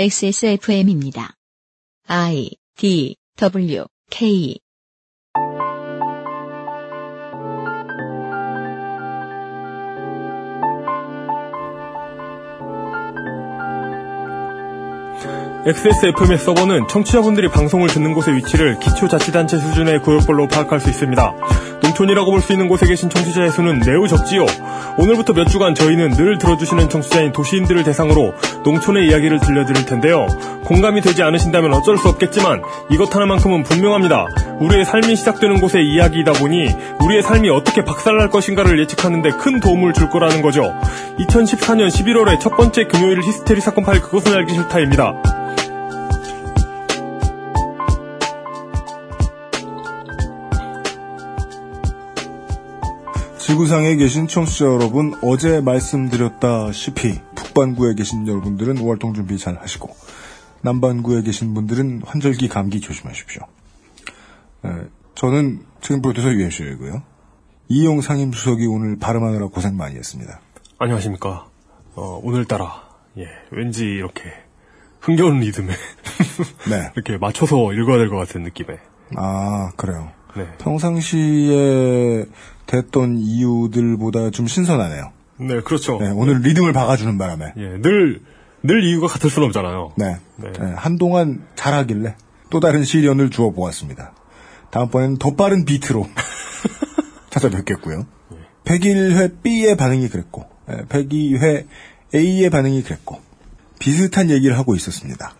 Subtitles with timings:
[0.00, 1.34] XSFM입니다.
[2.06, 4.58] I D W K
[15.66, 21.34] XSFM의 서버는 청취자분들이 방송을 듣는 곳의 위치를 기초자치단체 수준의 구역별로 파악할 수 있습니다.
[21.82, 24.46] 농촌이라고 볼 수 있는 곳에 계신 청취자의 수는 매우 적지요.
[24.96, 28.32] 오늘부터 몇 주간 저희는 늘 들어주시는 청취자인 도시인들을 대상으로
[28.64, 30.26] 농촌의 이야기를 들려드릴 텐데요.
[30.64, 34.26] 공감이 되지 않으신다면 어쩔 수 없겠지만 이것 하나만큼은 분명합니다.
[34.60, 36.68] 우리의 삶이 시작되는 곳의 이야기이다 보니
[37.04, 40.72] 우리의 삶이 어떻게 박살날 것인가를 예측하는데 큰 도움을 줄 거라는 거죠.
[41.18, 45.39] 2014년 11월의 첫 번째 금요일 히스테리 사건 파일 그것은 알기 싫다입니다.
[53.54, 59.92] 지구상에 계신 청취자 여러분, 어제 말씀드렸다시피 북반구에 계신 여러분들은 월동 준비 잘 하시고
[60.62, 63.42] 남반구에 계신 분들은 환절기 감기 조심하십시오.
[64.66, 64.68] 에,
[65.16, 67.02] 저는 책임 프로듀서 유현수이고요.
[67.70, 70.38] 이용 상임수석이 오늘 발음하느라 고생 많이 했습니다.
[70.78, 71.48] 안녕하십니까.
[71.96, 72.84] 어, 오늘따라,
[73.18, 74.22] 예, 왠지 이렇게
[75.00, 75.72] 흥겨운 리듬에
[76.70, 76.92] 네.
[76.94, 78.78] 이렇게 맞춰서 읽어야 될 것 같은 느낌에.
[79.16, 80.12] 아, 그래요.
[80.36, 80.46] 네.
[80.58, 82.26] 평상시에
[82.70, 85.10] 됐던 이유들보다 좀 신선하네요.
[85.38, 85.98] 네, 그렇죠.
[85.98, 87.54] 네, 오늘 리듬을 박아주는 바람에.
[87.56, 88.20] 예, 늘,
[88.62, 89.94] 늘 이유가 같을 수는 없잖아요.
[89.96, 90.18] 네.
[90.36, 90.52] 네.
[90.52, 92.14] 네, 한동안 잘하길래
[92.48, 94.12] 또 다른 시련을 주어 보았습니다.
[94.70, 96.06] 다음번에는 더 빠른 비트로
[97.30, 98.06] 찾아뵙겠고요.
[98.64, 101.66] 101회 B의 반응이 그랬고, 102회
[102.14, 103.18] A의 반응이 그랬고,
[103.80, 105.34] 비슷한 얘기를 하고 있었습니다.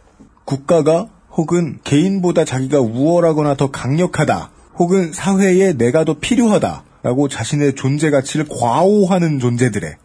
[0.44, 8.10] 국가가 혹은 개인보다 자기가 우월하거나 더 강력하다, 혹은 사회에 내가 더 필요하다, 라고 자신의 존재
[8.10, 9.96] 가치를 과오하는 존재들의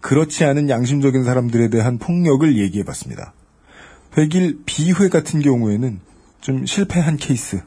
[0.00, 3.34] 그렇지 않은 양심적인 사람들에 대한 폭력을 얘기해 봤습니다.
[4.12, 6.00] 100일 B회 같은 경우에는
[6.40, 7.62] 좀 실패한 케이스,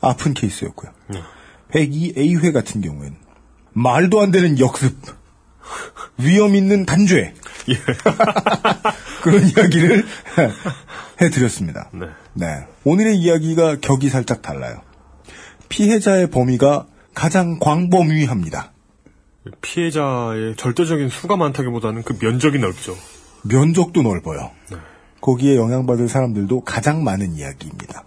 [0.00, 0.90] 아픈 케이스였고요.
[1.70, 3.16] 102A회 같은 경우에는
[3.72, 4.94] 말도 안 되는 역습,
[6.18, 7.34] 위험 있는 단죄,
[9.22, 10.04] 그런 이야기를
[11.20, 11.90] 해드렸습니다.
[11.92, 12.06] 네.
[12.34, 12.66] 네.
[12.84, 14.82] 오늘의 이야기가 격이 살짝 달라요.
[15.68, 18.72] 피해자의 범위가 가장 광범위합니다.
[19.60, 22.94] 피해자의 절대적인 수가 많다기보다는 그 면적이 넓죠.
[23.42, 24.50] 면적도 넓어요.
[25.20, 28.04] 거기에 영향받을 사람들도 가장 많은 이야기입니다.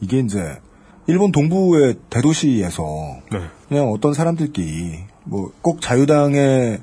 [0.00, 0.58] 이게 이제
[1.06, 2.82] 일본 동부의 대도시에서
[3.32, 3.40] 네.
[3.68, 6.80] 그냥 어떤 사람들끼리 뭐 꼭 자유당의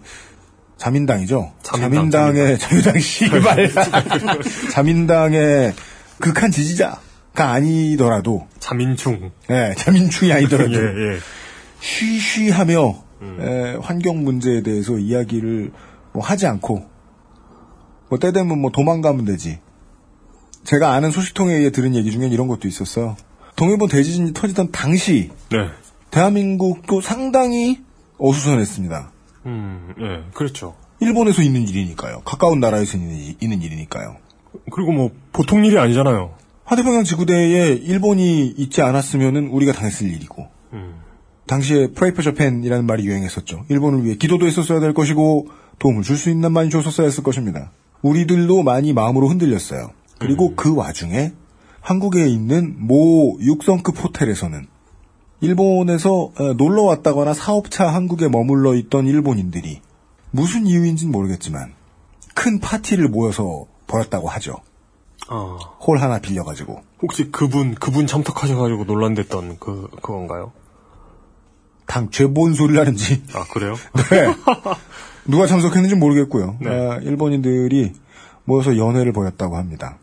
[0.78, 1.54] 자민당이죠.
[1.64, 3.72] 자민당, 자민당의 자유당 씨발
[4.72, 5.74] 자민당의
[6.20, 7.00] 극한 지지자
[7.36, 9.32] 가 아니더라도 자민충.
[9.52, 11.20] 예, 자민충이 아니더라도 예, 예.
[11.80, 13.04] 쉬쉬하며
[13.40, 15.72] 에, 환경 문제에 대해서 이야기를
[16.14, 16.86] 뭐 하지 않고
[18.10, 19.60] 뭐 때 되면 뭐 도망가면 되지.
[20.64, 23.16] 제가 아는 소식통에 의해 들은 얘기 중엔 이런 것도 있었어요.
[23.56, 25.70] 동일본 대지진이 터지던 당시 네.
[26.12, 27.82] 대한민국도 상당히
[28.18, 29.12] 어수선했습니다.
[29.48, 30.76] 음, 예, 그렇죠.
[31.02, 32.22] 일본에서 있는 일이니까요.
[32.26, 34.16] 가까운 나라에서 있는, 일- 있는 일이니까요.
[34.72, 36.34] 그리고 뭐, 보통 일이 아니잖아요.
[36.66, 40.96] 환태평양 지구대에 일본이 있지 않았으면 우리가 당했을 일이고 음.
[41.46, 43.66] 당시에 Pray for Japan이라는 말이 유행했었죠.
[43.70, 47.72] 일본을 위해 기도도 했었어야 될 것이고 도움을 줄 수 있는 많이 줬었어야 했을 것입니다.
[48.02, 49.92] 우리들도 많이 마음으로 흔들렸어요.
[50.18, 51.34] 그리고 그 와중에
[51.82, 54.66] 한국에 있는 모 육성급 호텔에서는
[55.42, 59.82] 일본에서 어, 놀러 왔다거나 사업차 한국에 머물러 있던 일본인들이
[60.32, 61.74] 무슨 이유인지는 모르겠지만
[62.34, 64.56] 큰 파티를 모여서 벌였다고 하죠.
[65.28, 66.82] 아, 홀 하나 빌려가지고.
[67.02, 70.52] 혹시 그분, 그분 참석하셔가지고 논란됐던 그, 그건가요?
[71.88, 73.76] 당최 뭔 소리를 하는지 아, 그래요?
[74.12, 74.28] 네.
[75.26, 76.58] 누가 참석했는지 모르겠고요.
[76.60, 76.70] 네.
[76.70, 77.94] 아, 일본인들이
[78.44, 79.98] 모여서 연회를 벌였다고 합니다.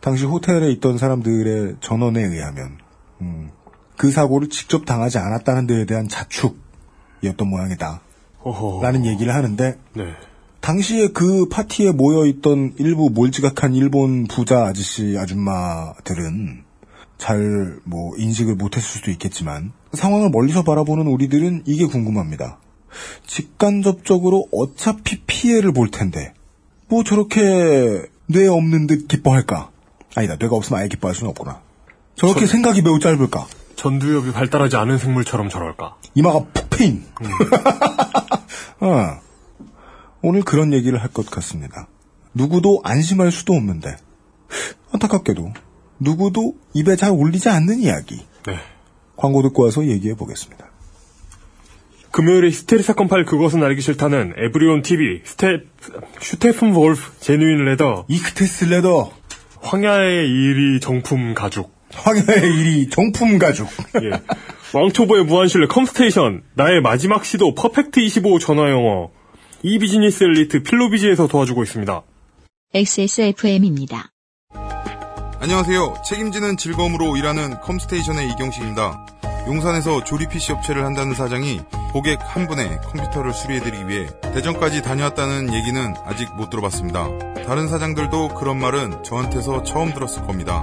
[0.00, 2.78] 당시 호텔에 있던 사람들의 전원에 의하면
[3.20, 3.50] 음,
[3.96, 8.00] 그 사고를 직접 당하지 않았다는 데에 대한 자축이었던 모양이다.
[8.42, 8.82] 어허.
[8.82, 10.14] 라는 얘기를 하는데 네.
[10.72, 16.62] 당시에 그 파티에 모여있던 일부 몰지각한 일본 부자 아저씨 아줌마들은
[17.16, 22.58] 잘 뭐 인식을 못했을 수도 있겠지만 상황을 멀리서 바라보는 우리들은 이게 궁금합니다.
[23.26, 26.34] 직간접적으로 어차피 피해를 볼 텐데
[26.88, 29.70] 뭐 저렇게 뇌 없는 듯 기뻐할까?
[30.16, 31.62] 아니다 뇌가 없으면 아예 기뻐할 수는 없구나.
[32.14, 33.46] 저렇게 저- 생각이 매우 짧을까?
[33.76, 35.96] 전두엽이 발달하지 않은 생물처럼 저럴까?
[36.14, 37.04] 이마가 푹 패인.
[38.80, 39.27] 어.
[40.22, 41.88] 오늘 그런 얘기를 할 것 같습니다.
[42.34, 43.96] 누구도 안심할 수도 없는데
[44.92, 45.52] 안타깝게도
[46.00, 48.24] 누구도 입에 잘 올리지 않는 이야기.
[48.46, 48.58] 네.
[49.16, 50.70] 광고 듣고 와서 얘기해 보겠습니다.
[52.10, 55.58] 금요일에 히스테리 사건 파일 그것은 알기 싫다는 에브리온 TV, 스테,
[56.20, 59.12] 슈테펜 볼프, genuine leather, echtes Leder,
[59.60, 63.68] 황야의 이리 정품 가죽, 황야의 이리 정품 가죽.
[64.02, 64.10] 예.
[64.72, 69.10] 왕초보의 무한신뢰 컴스테이션, 나의 마지막 시도 퍼펙트 25 전화영어,
[69.62, 72.02] 이 비즈니스 엘리트 필로비지에서 도와주고 있습니다.
[72.74, 74.10] XSFM입니다.
[75.40, 76.02] 안녕하세요.
[76.06, 79.06] 책임지는 즐거움으로 일하는 컴스테이션의 이경식입니다.
[79.48, 81.60] 용산에서 조립 PC 업체를 한다는 사장이
[81.92, 87.08] 고객 한 분의 컴퓨터를 수리해드리기 위해 대전까지 다녀왔다는 얘기는 아직 못 들어봤습니다.
[87.44, 90.62] 다른 사장들도 그런 말은 저한테서 처음 들었을 겁니다.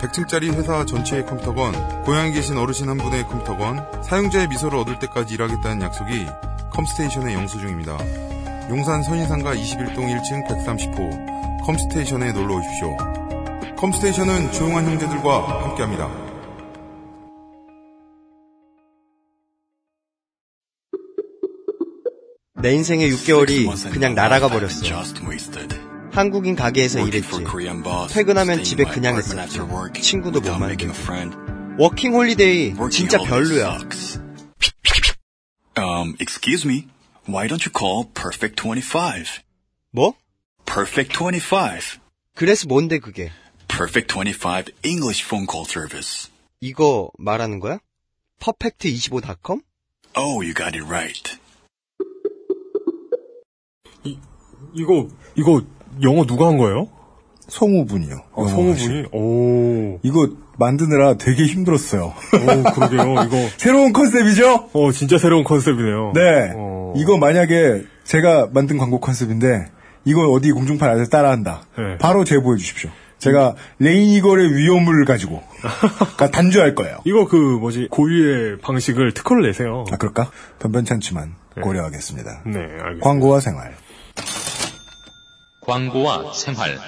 [0.00, 5.82] 100층짜리 회사 전체의 컴퓨터건, 고향에 계신 어르신 한 분의 컴퓨터건, 사용자의 미소를 얻을 때까지 일하겠다는
[5.82, 6.26] 약속이
[6.74, 7.96] 컴스테이션의 영수증입니다.
[8.68, 12.96] 용산 선인상가 21동 1층 130호 컴스테이션에 놀러 오십시오.
[13.76, 16.10] 컴스테이션은 조용한 형제들과 함께합니다.
[22.60, 24.84] 내 인생의 6개월이 그냥 날아가 버렸어.
[26.12, 27.28] 한국인 가게에서 일했지.
[28.10, 29.60] 퇴근하면 집에 그냥 있었지.
[30.00, 30.92] 친구도 못 만들고.
[31.78, 33.78] 워킹 홀리데이 진짜 별로야.
[35.76, 36.88] Um, excuse me.
[37.26, 39.42] Why don't you call Perfect 25?
[39.92, 40.14] 뭐?
[40.66, 41.98] Perfect 25.
[42.36, 43.30] 그래서 뭔데 그게?
[43.68, 46.30] Perfect 25 English phone call service.
[46.60, 47.78] 이거 말하는 거야?
[48.40, 49.62] 퍼펙트25.com?
[50.16, 51.38] Oh, you got it right.
[54.74, 55.62] 이거, 이거,
[56.02, 56.88] 영어 누가 한 거예요?
[57.48, 58.14] 성우분이요.
[58.32, 59.08] 어, 영어 성우분이?
[59.12, 60.28] 오, 이거
[60.58, 62.14] 만드느라 되게 힘들었어요.
[62.32, 63.24] 오, 그러게요.
[63.26, 64.70] 이거, 새로운 컨셉이죠?
[64.72, 66.12] 어, 진짜 새로운 컨셉이네요.
[66.14, 66.52] 네.
[66.54, 66.92] 어.
[66.96, 69.66] 이거 만약에 제가 만든 광고 컨셉인데
[70.04, 71.62] 이걸 어디 공중파 아래 따라한다.
[71.78, 71.98] 네.
[71.98, 72.90] 바로 제보해 주십시오.
[73.18, 76.98] 제가 레이니걸의 위험을 가지고 그러니까 단죄할 거예요.
[77.06, 79.84] 이거 그, 뭐지, 고유의 방식을 특허를 내세요.
[79.90, 80.30] 아 그럴까?
[80.58, 82.42] 변변찮지만 고려하겠습니다.
[82.46, 83.00] 네, 알겠습니다.
[83.02, 83.74] 광고와 생활.
[85.62, 86.78] 광고와 생활.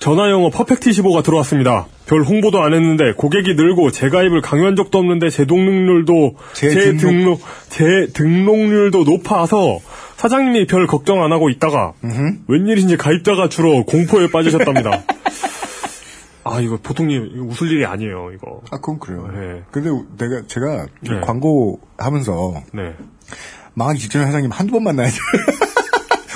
[0.00, 1.86] 전화영어 퍼펙트 15가 들어왔습니다.
[2.06, 9.78] 별 홍보도 안 했는데 고객이 늘고 재가입을 강요한 적도 없는데 재등록률도 재등록- 재등록 재등록률도 높아서
[10.16, 11.92] 사장님이 별 걱정 안 하고 있다가
[12.48, 15.02] 웬일인지 가입자가 줄어 공포에 빠지셨답니다.
[16.44, 18.62] 아 이거 보통 일 이거 웃을 일이 아니에요 이거.
[18.70, 19.28] 아 그건 그래요.
[19.34, 19.62] 네.
[19.70, 21.20] 근데 내가 제가 네.
[21.20, 22.94] 광고 하면서 네.
[23.74, 25.18] 망하기 직전에 사장님 한두 번 만나야지.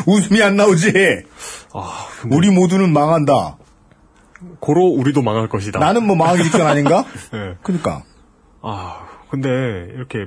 [0.07, 0.93] 웃음이 안 나오지.
[1.73, 3.59] 아 우리 모두는 망한다.
[4.61, 5.79] 고로 우리도 망할 것이다.
[5.79, 7.05] 나는 뭐 망하기 직전 아닌가?
[7.33, 7.57] 네.
[7.63, 8.03] 그러니까
[8.63, 9.49] 아 근데
[9.95, 10.27] 이렇게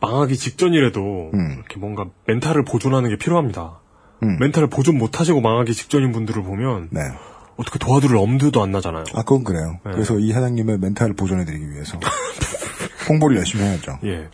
[0.00, 1.52] 망하기 직전이라도 음.
[1.58, 3.80] 이렇게 뭔가 멘탈을 보존하는 게 필요합니다.
[4.22, 4.38] 음.
[4.38, 7.00] 멘탈을 보존 못 하시고 망하기 직전인 분들을 보면 네.
[7.56, 9.04] 어떻게 도와드릴 엄두도 안 나잖아요.
[9.14, 9.78] 아 그건 그래요.
[9.84, 9.92] 네.
[9.92, 11.98] 그래서 이 사장님의 멘탈을 보존해드리기 위해서
[13.08, 13.98] 홍보를 열심히 해야죠.
[14.04, 14.28] 예.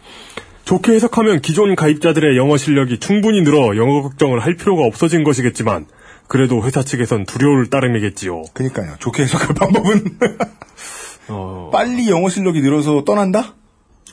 [0.64, 5.86] 좋게 해석하면 기존 가입자들의 영어 실력이 충분히 늘어 영어 걱정을 할 필요가 없어진 것이겠지만
[6.28, 8.42] 그래도 회사 측에선 두려울 따름이겠지요.
[8.54, 8.94] 그러니까요.
[9.00, 10.04] 좋게 해석할 방법은
[11.28, 13.54] 어, 빨리 영어 실력이 늘어서 떠난다?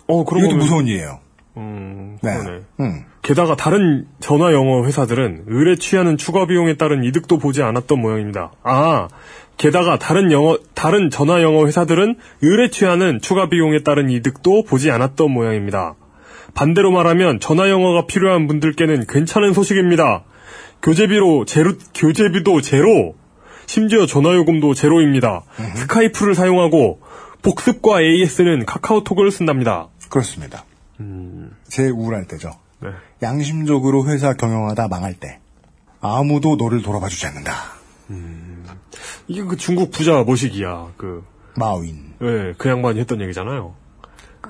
[0.08, 1.20] 어 그런 이것도 거는- 무서운 일이에요.
[1.58, 2.38] 음, 네.
[2.38, 2.62] 그러네.
[2.80, 3.04] 음.
[3.22, 8.52] 게다가 다른 전화 영어 회사들은 의뢰 취하는 추가 비용에 따른 이득도 보지 않았던 모양입니다.
[8.64, 9.10] 아,
[9.58, 15.30] 게다가 다른 영어 다른 전화 영어 회사들은 의뢰 취하는 추가 비용에 따른 이득도 보지 않았던
[15.32, 15.96] 모양입니다.
[16.58, 20.24] 반대로 말하면 전화 영어가 필요한 분들께는 괜찮은 소식입니다.
[20.82, 23.16] 교재비로 제로 교재비도 제로,
[23.68, 25.44] 심지어 전화 요금도 제로입니다.
[25.76, 27.00] 스카이프를 사용하고
[27.44, 29.90] 복습과 AS는 카카오톡을 쓴답니다.
[30.10, 30.66] 그렇습니다.
[31.68, 32.50] 제일 우울할 때죠.
[32.82, 32.90] 네.
[33.22, 35.40] 양심적으로 회사 경영하다 망할 때
[36.02, 37.54] 아무도 너를 돌아봐 주지 않는다.
[39.28, 40.94] 이게 그 중국 부자 모시기야.
[40.98, 41.24] 그,
[41.56, 42.14] 마윈.
[42.24, 43.76] 예, 그 양반이 했던 얘기잖아요.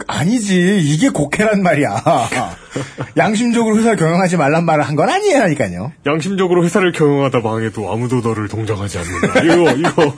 [0.08, 2.04] 아니지 이게 곡해란 말이야.
[3.18, 5.92] 양심적으로 회사 경영하지 말란 말을 한 건 아니라니까요.
[6.06, 9.44] 양심적으로 회사를 경영하다 망해도 아무도 너를 동정하지 않는다.
[9.44, 10.14] 이거, 이거,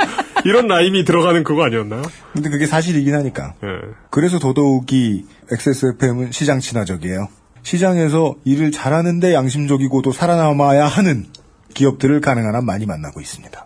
[0.46, 2.02] 이런 라임이 들어가는 그거 아니었나요?
[2.34, 3.56] 근데 그게 사실이긴 하니까.
[3.64, 3.68] 예.
[4.10, 7.28] 그래서 더더욱이 XSFM은 시장 친화적이에요.
[7.64, 11.26] 시장에서 일을 잘하는데 양심적이고도 살아남아야 하는
[11.74, 13.66] 기업들을 가능한 한 많이 만나고 있습니다.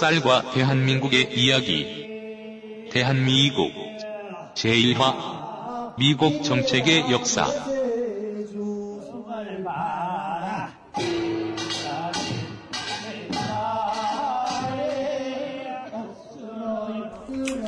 [0.00, 2.88] 쌀과 대한민국의 이야기.
[2.90, 3.70] 대한미국.
[4.54, 5.94] 제1화.
[5.96, 7.46] 미국 정책의 역사.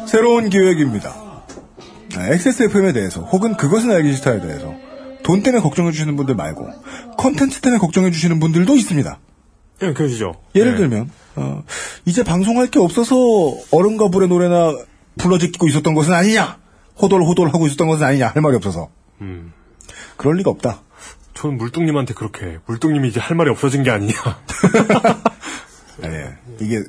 [0.07, 1.32] 새로운 기획입니다.
[2.17, 2.33] 네.
[2.35, 4.75] XSFM에 대해서 혹은 그것은 알기 싫다에 대해서
[5.23, 6.69] 돈 때문에 걱정해 주시는 분들 말고
[7.17, 9.19] 컨텐츠 때문에 걱정해 주시는 분들도 있습니다.
[9.83, 10.37] 예, 그러시죠.
[10.55, 10.77] 예를 예.
[10.77, 11.63] 들면 어,
[12.05, 13.17] 이제 방송할 게 없어서
[13.71, 14.73] 얼음과 불의 노래나
[15.19, 16.59] 불러제끼고 있었던 것은 아니냐
[17.01, 18.91] 호돌호돌 하고 있었던 것은 아니냐 할 말이 없어서
[19.21, 19.53] 음.
[20.17, 20.83] 그럴 리가 없다.
[21.35, 24.13] 저는 물뚱님한테 그렇게 물뚱님이 이제 할 말이 없어진 게 아니냐.
[26.05, 26.83] 예, 이게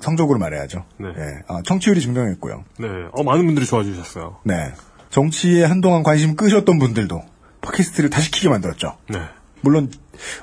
[0.00, 0.84] 성적으로 말해야죠.
[0.98, 1.08] 네.
[1.08, 2.64] 예, 아, 청취율이 증명했고요.
[2.78, 4.38] 네, 어 많은 분들이 좋아해 주셨어요.
[4.44, 4.72] 네,
[5.10, 7.22] 정치에 한동안 관심 끄셨던 분들도
[7.62, 8.96] 팟캐스트를 다시 키게 만들었죠.
[9.08, 9.20] 네.
[9.62, 9.90] 물론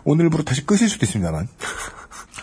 [0.04, 1.48] 오늘부로 다시 끄실 수도 있습니다만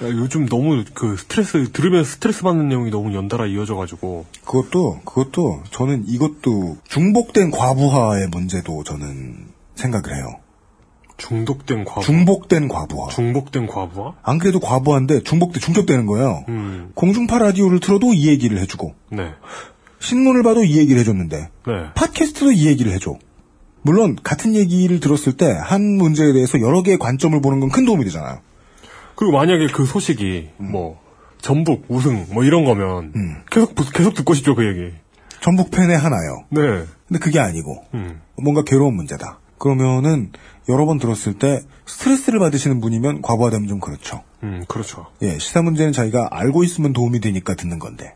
[0.03, 6.05] 야, 요즘 너무 그 스트레스 들으면 스트레스 받는 내용이 너무 연달아 이어져가지고 그것도 그것도 저는
[6.07, 10.40] 이것도 중복된 과부하의 문제도 저는 생각을 해요.
[11.21, 12.01] 중독된 과부.
[12.03, 13.11] 중복된 과부하.
[13.11, 14.15] 중복된 과부하?
[14.23, 16.45] 안 그래도 과부하인데 중복돼 중첩되는 거예요.
[16.49, 16.91] 음.
[16.95, 19.31] 공중파 라디오를 틀어도 이 얘기를 해주고 네.
[20.01, 21.73] 신문을 봐도 이 얘기를 해줬는데 네.
[21.95, 23.17] 팟캐스트도 이 얘기를 해줘.
[23.83, 28.05] 물론 같은 얘기를 들었을 때 한 문제에 대해서 여러 개의 관점을 보는 건 큰 도움이
[28.05, 28.39] 되잖아요.
[29.15, 30.99] 그리고 만약에 그 소식이 뭐
[31.41, 33.37] 전북 우승 뭐 이런 거면 음.
[33.51, 34.95] 계속 부- 계속 듣고 싶죠 그 얘기.
[35.43, 36.45] 전북 팬의 하나요.
[36.51, 36.61] 네.
[37.09, 38.21] 근데 그게 아니고 음.
[38.43, 39.39] 뭔가 괴로운 문제다.
[39.59, 40.31] 그러면은
[40.69, 44.23] 여러 번 들었을 때 스트레스를 받으시는 분이면 과부하되면 좀 그렇죠.
[44.43, 45.07] 음 그렇죠.
[45.23, 48.15] 예, 시사 문제는 자기가 알고 있으면 도움이 되니까 듣는 건데.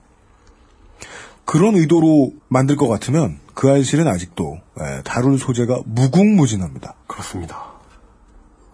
[1.45, 6.95] 그런 의도로 만들 것 같으면 그 알실은 아직도 예, 다룰 소재가 무궁무진합니다.
[7.07, 7.75] 그렇습니다.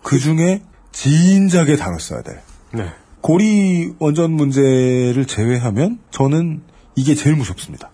[0.03, 0.63] 그 중에
[0.93, 2.43] 진작에 다뤘어야 돼.
[2.73, 2.91] 네.
[3.21, 6.63] 고리 원전 문제를 제외하면 저는
[6.97, 7.91] 이게 제일 무섭습니다.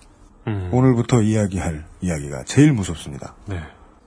[0.46, 0.68] 음.
[0.72, 3.34] 오늘부터 이야기할 이야기가 제일 무섭습니다.
[3.46, 3.60] 네.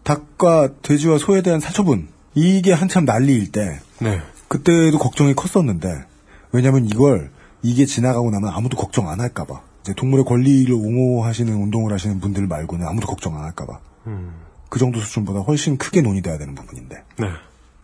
[0.10, 4.20] 닭과 돼지와 소에 대한 사처분 이게 한참 난리일 때 네.
[4.48, 6.04] 그때도 걱정이 컸었는데
[6.51, 7.30] 왜냐면 이걸
[7.62, 12.88] 이게 지나가고 나면 아무도 걱정 안 할까봐 이제 동물의 권리를 옹호하시는 운동을 하시는 분들 말고는
[12.88, 14.34] 아무도 걱정 안 할까봐 음.
[14.70, 17.28] 그 정도 수준보다 훨씬 크게 논의돼야 되는 부분인데 네.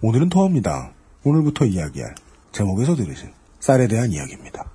[0.01, 0.91] 오늘은 더합니다.
[1.23, 2.15] 오늘부터 이야기할
[2.51, 3.29] 제목에서 들으신
[3.59, 4.65] 쌀에 대한 이야기입니다.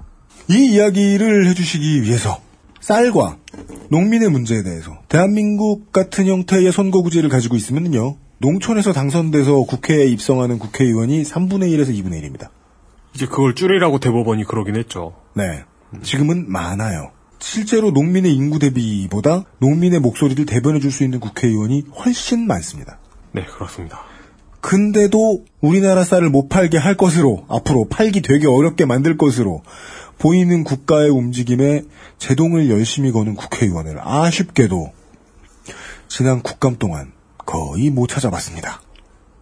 [0.50, 2.40] 이 이야기를 해주시기 위해서
[2.80, 3.36] 쌀과
[3.90, 11.74] 농민의 문제에 대해서 대한민국 같은 형태의 선거구제를 가지고 있으면요 농촌에서 당선돼서 국회에 입성하는 국회의원이 3분의
[11.74, 12.48] 1에서 2분의 1입니다.
[13.14, 15.14] 이제 그걸 줄이라고 대법원이 그러긴 했죠.
[15.34, 15.64] 네.
[16.02, 17.10] 지금은 많아요.
[17.38, 22.98] 실제로 농민의 인구 대비보다 농민의 목소리를 대변해 줄 수 있는 국회의원이 훨씬 많습니다.
[23.32, 24.00] 네 그렇습니다.
[24.60, 29.62] 근데도 우리나라 쌀을 못 팔게 할 것으로 앞으로 팔기 되게 어렵게 만들 것으로
[30.20, 31.82] 보이는 국가의 움직임에
[32.18, 34.92] 제동을 열심히 거는 국회의원을 아쉽게도
[36.08, 38.82] 지난 국감 동안 거의 못 찾아봤습니다.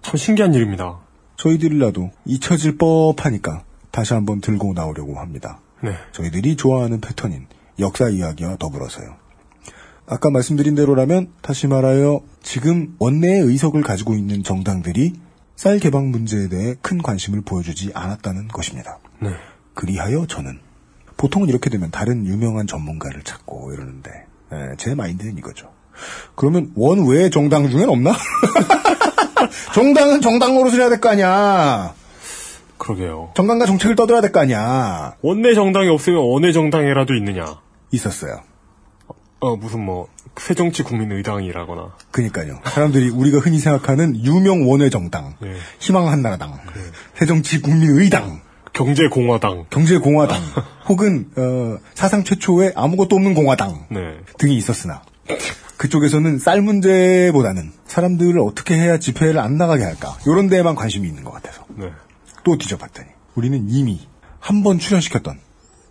[0.03, 1.01] 참 신기한 일입니다.
[1.37, 5.61] 저희들이라도 잊혀질 법하니까 다시 한번 들고 나오려고 합니다.
[5.83, 5.95] 네.
[6.13, 7.47] 저희들이 좋아하는 패턴인
[7.81, 9.17] 역사 이야기와 더불어서요.
[10.07, 15.15] 아까 말씀드린 대로라면 다시 말하여 지금 원내의 의석을 가지고 있는 정당들이
[15.57, 19.01] 쌀 개방 문제에 대해 큰 관심을 보여주지 않았다는 것입니다.
[19.21, 19.31] 네.
[19.75, 20.68] 그리하여 저는
[21.19, 24.11] 보통은 이렇게 되면 다른 유명한 전문가를 찾고 이러는데
[24.53, 25.71] 예, 제 마인드는 이거죠.
[26.37, 28.13] 그러면 원 외 정당 중엔 없나?
[29.75, 31.95] 정당은 정당 노릇을 해야 될 거 아니야.
[32.79, 33.33] 그러게요.
[33.35, 35.15] 정당과 정책을 떠들어야 될 거 아니야.
[35.23, 37.45] 원내 정당이 없으면 원내 정당이라도 있느냐?
[37.91, 38.41] 있었어요.
[39.41, 41.95] 어 무슨 뭐 새정치 국민의당이라거나.
[42.11, 42.61] 그니까요.
[42.65, 45.55] 사람들이 우리가 흔히 생각하는 유명 원외 정당, 예.
[45.81, 46.59] 희망 한나라당,
[47.15, 48.41] 새정치 국민의당,
[48.85, 49.67] 경제공화당.
[49.71, 50.41] 경제공화당,
[50.89, 54.19] 혹은 어, 사상 최초의 아무것도 없는 공화당 네.
[54.39, 55.03] 등이 있었으나
[55.77, 61.33] 그쪽에서는 쌀 문제보다는 사람들을 어떻게 해야 집회를 안 나가게 할까 이런 데에만 관심이 있는 것
[61.33, 61.91] 같아서 네.
[62.45, 64.01] 또 뒤져봤더니 우리는 이미
[64.41, 65.39] 한 번 출연시켰던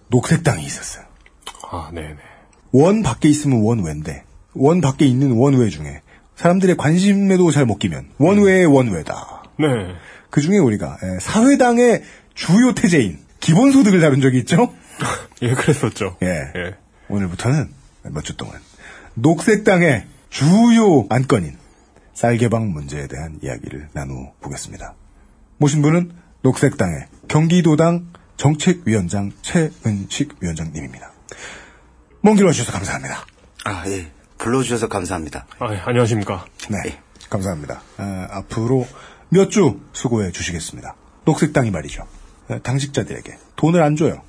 [0.10, 1.04] 녹색당이 있었어요.
[1.70, 2.16] 아 네네.
[2.72, 6.02] 원 밖에 있으면 원외인데 원 밖에 있는 원외 중에
[6.38, 9.44] 사람들의 관심에도 잘 못 끼면 원외의 원외다.
[9.60, 9.66] 네.
[10.30, 12.04] 그 중에 우리가 에, 사회당의
[12.38, 14.74] 주요 테제인 기본소득을 다룬 적이 있죠.
[15.42, 16.18] 예 그랬었죠.
[16.22, 16.28] 예.
[16.56, 16.76] 예.
[17.10, 17.72] 오늘부터는
[18.12, 18.60] 몇 주 동안
[19.16, 21.58] 녹색당의 주요 안건인
[22.14, 24.94] 쌀개방 문제에 대한 이야기를 나누어 보겠습니다.
[25.58, 26.12] 모신 분은
[26.44, 31.12] 녹색당의 경기도당 정책위원장 최은식 위원장님입니다.
[32.22, 33.26] 먼 길 와주셔서 감사합니다.
[33.66, 34.12] 아, 예.
[34.38, 35.48] 불러주셔서 감사합니다.
[35.60, 36.46] 아 예, 안녕하십니까.
[36.70, 37.82] 네, 감사합니다.
[37.98, 38.88] 아, 앞으로
[39.30, 40.96] 몇 주 수고해 주시겠습니다.
[41.26, 42.06] 녹색당이 말이죠.
[42.50, 44.22] 아, 당직자들에게 돈을 안 줘요.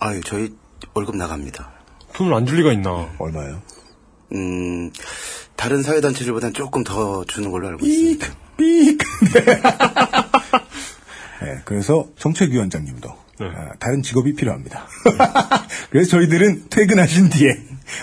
[0.00, 0.54] 아유, 저희
[0.94, 1.70] 월급 나갑니다.
[2.14, 3.10] 돈을 안 줄 리가 있나.
[3.18, 3.62] 얼마예요?
[4.32, 4.90] 음,
[5.56, 8.26] 다른 사회단체들보다는 조금 더 주는 걸로 알고 있습니다.
[8.56, 8.98] 삑!
[9.34, 9.44] 네.
[11.42, 13.08] 네, 그래서 정책위원장님도
[13.40, 13.46] 네.
[13.46, 14.86] 아, 다른 직업이 필요합니다.
[15.90, 17.50] 그래서 저희들은 퇴근하신 뒤에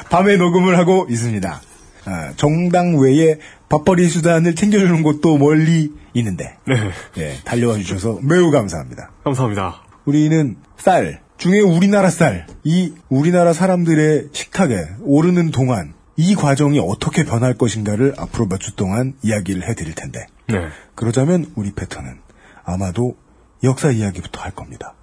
[0.10, 1.62] 밤에 녹음을 하고 있습니다.
[2.05, 3.38] 아, 정당 외에
[3.70, 6.75] 밥벌이 수단을 챙겨주는 곳도 멀리 있는데 네.
[7.17, 9.12] 예, 달려와 주셔서 매우 감사합니다.
[9.24, 9.81] 감사합니다.
[10.05, 17.53] 우리는 쌀 중에 우리나라 쌀 이 우리나라 사람들의 식탁에 오르는 동안 이 과정이 어떻게 변할
[17.55, 20.67] 것인가를 앞으로 몇 주 동안 이야기를 해드릴 텐데 네.
[20.96, 22.20] 그러자면 우리 패턴은
[22.63, 23.15] 아마도
[23.63, 24.96] 역사 이야기부터 할 겁니다.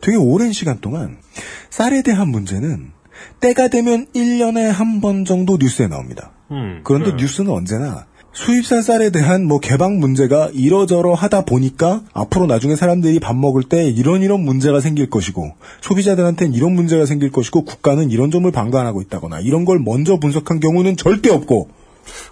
[0.00, 1.18] 되게 오랜 시간 동안
[1.70, 2.92] 쌀에 대한 문제는
[3.40, 6.32] 때가 되면 1년에 한 번 정도 뉴스에 나옵니다.
[6.50, 6.80] 음.
[6.84, 7.16] 그런데 네.
[7.16, 13.34] 뉴스는 언제나 수입산 쌀에 대한 뭐 개방 문제가 이러저러 하다 보니까 앞으로 나중에 사람들이 밥
[13.34, 18.50] 먹을 때 이런 이런 문제가 생길 것이고 소비자들한테는 이런 문제가 생길 것이고 국가는 이런 점을
[18.50, 21.68] 방관하고 있다거나 이런 걸 먼저 분석한 경우는 절대 없고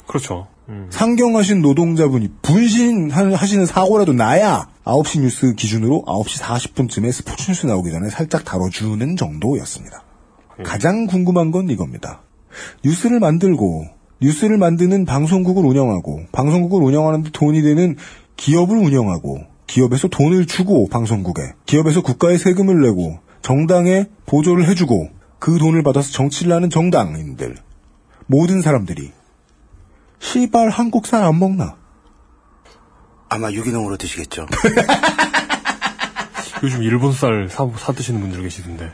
[0.07, 0.47] 그렇죠.
[0.69, 0.87] 음.
[0.91, 8.45] 상경하신 노동자분이 분신하시는 사고라도 나야 9시 뉴스 기준으로 9시 40분쯤에 스포츠 뉴스 나오기 전에 살짝
[8.45, 10.03] 다뤄주는 정도였습니다.
[10.63, 12.23] 가장 궁금한 건 이겁니다.
[12.85, 13.87] 뉴스를 만들고
[14.21, 17.97] 뉴스를 만드는 방송국을 운영하고 방송국을 운영하는데 돈이 되는
[18.37, 25.09] 기업을 운영하고 기업에서 돈을 주고 방송국에 기업에서 국가에 세금을 내고 정당에 보조를 해주고
[25.39, 27.57] 그 돈을 받아서 정치를 하는 정당인들
[28.27, 29.13] 모든 사람들이
[30.19, 31.77] 시발 한국산 안 먹나?
[33.29, 34.47] 아마 유기농으로 드시겠죠.
[36.63, 38.91] 요즘 일본 쌀 사, 사 드시는 분들 계시던데.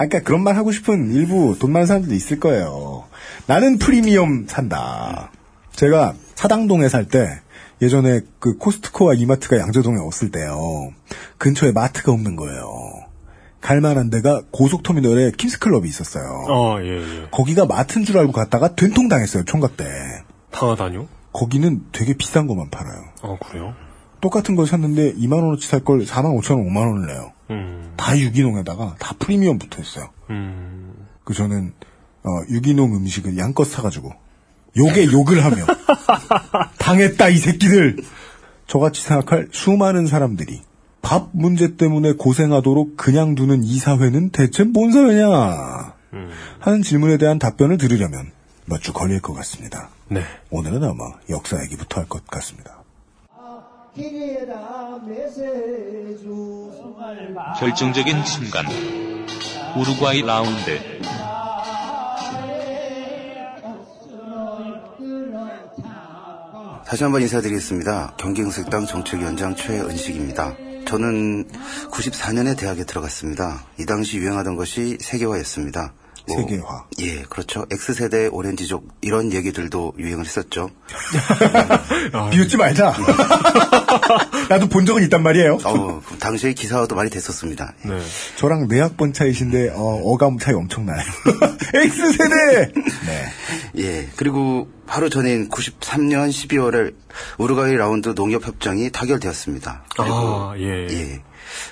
[0.00, 3.04] 아까 그러니까 그런 말 하고 싶은 일부 돈 많은 사람들도 있을 거예요.
[3.46, 5.30] 나는 프리미엄 산다.
[5.72, 7.28] 제가 사당동에 살 때
[7.82, 10.90] 예전에 그 코스트코와 이마트가 양재동에 없을 때요.
[11.36, 12.64] 근처에 마트가 없는 거예요.
[13.60, 16.46] 갈만한 데가 고속터미널에 킴스클럽이 있었어요.
[16.48, 17.26] 어, 예, 예.
[17.30, 19.44] 거기가 마트인 줄 알고 갔다가 된통 당했어요.
[19.44, 19.84] 총각 때.
[20.50, 21.08] 당하다뇨?
[21.34, 23.02] 거기는 되게 비싼 것만 팔아요.
[23.22, 23.74] 어, 그래요?
[24.22, 27.32] 똑같은 걸 샀는데 2만 원어치 살 걸 4만 5천 원, 5만 원을 내요.
[27.50, 30.10] 음, 다 유기농에다가 다 프리미엄 붙어 있어요.
[30.30, 30.94] 음.
[31.24, 31.72] 그 저는
[32.22, 34.10] 어, 유기농 음식을 양껏 사가지고
[34.76, 35.64] 욕에 욕을 하며
[36.78, 37.96] 당했다 이 새끼들.
[38.66, 40.62] 저같이 생각할 수많은 사람들이
[41.02, 45.94] 밥 문제 때문에 고생하도록 그냥 두는 이 사회는 대체 뭔 사회냐
[46.60, 48.30] 하는 질문에 대한 답변을 들으려면
[48.66, 49.88] 몇 주 걸릴 것 같습니다.
[50.08, 50.22] 네.
[50.50, 52.79] 오늘은 아마 역사 얘기부터 할 것 같습니다.
[57.58, 58.64] 결정적인 순간.
[59.76, 61.00] 우루과이 라운드.
[66.86, 68.14] 다시 한번 인사드리겠습니다.
[68.16, 70.56] 경기응색당 정책위원장 최은식입니다.
[70.86, 71.48] 저는
[71.90, 73.64] 94년에 대학에 들어갔습니다.
[73.78, 75.92] 이 당시 유행하던 것이 세계화였습니다.
[76.26, 76.84] 뭐, 세계화.
[77.00, 77.66] 예, 그렇죠.
[77.70, 80.70] X세대 오렌지족 이런 얘기들도 유행을 했었죠.
[82.32, 82.94] 비웃지 말자.
[84.48, 85.58] 나도 본 적은 있단 말이에요.
[85.64, 87.74] 어, 당시에 기사화도 많이 됐었습니다.
[87.84, 88.00] 네.
[88.36, 91.00] 저랑 네 학번 차이신데 어, 감 차이 엄청나요.
[91.74, 92.72] X세대!
[93.06, 93.26] 네.
[93.78, 96.94] 예, 그리고 바로 전인 93년 12월에
[97.38, 99.84] 우루과이 라운드 농협 협정이 타결되었습니다.
[99.96, 100.86] 그리고 아, 예.
[100.90, 101.22] 예.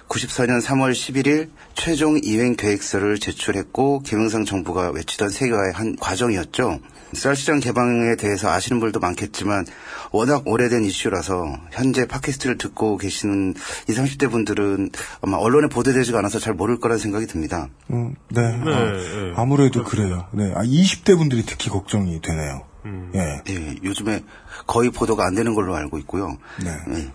[0.08, 6.80] 94년 3월 11일 최종 이행 계획서를 제출했고 김영삼 정부가 외치던 세계화의 한 과정이었죠.
[7.12, 9.64] 쌀시장 개방에 대해서 아시는 분들도 많겠지만
[10.12, 13.54] 워낙 오래된 이슈라서 현재 팟캐스트를 듣고 계시는
[13.88, 14.90] 20, 30대 분들은
[15.22, 17.68] 아마 언론에 보도되지가 않아서 잘 모를 거라는 생각이 듭니다.
[17.90, 18.42] 음, 네.
[18.42, 19.32] 네, 아, 네.
[19.36, 20.26] 아무래도 그래요.
[20.32, 20.52] 네.
[20.54, 22.67] 아, 20대 분들이 특히 걱정이 되네요.
[22.84, 23.10] 음.
[23.14, 23.42] 예.
[23.48, 24.24] 예, 요즘에
[24.66, 26.38] 거의 보도가 안 되는 걸로 알고 있고요.
[26.62, 26.70] 네.
[26.90, 27.12] 예.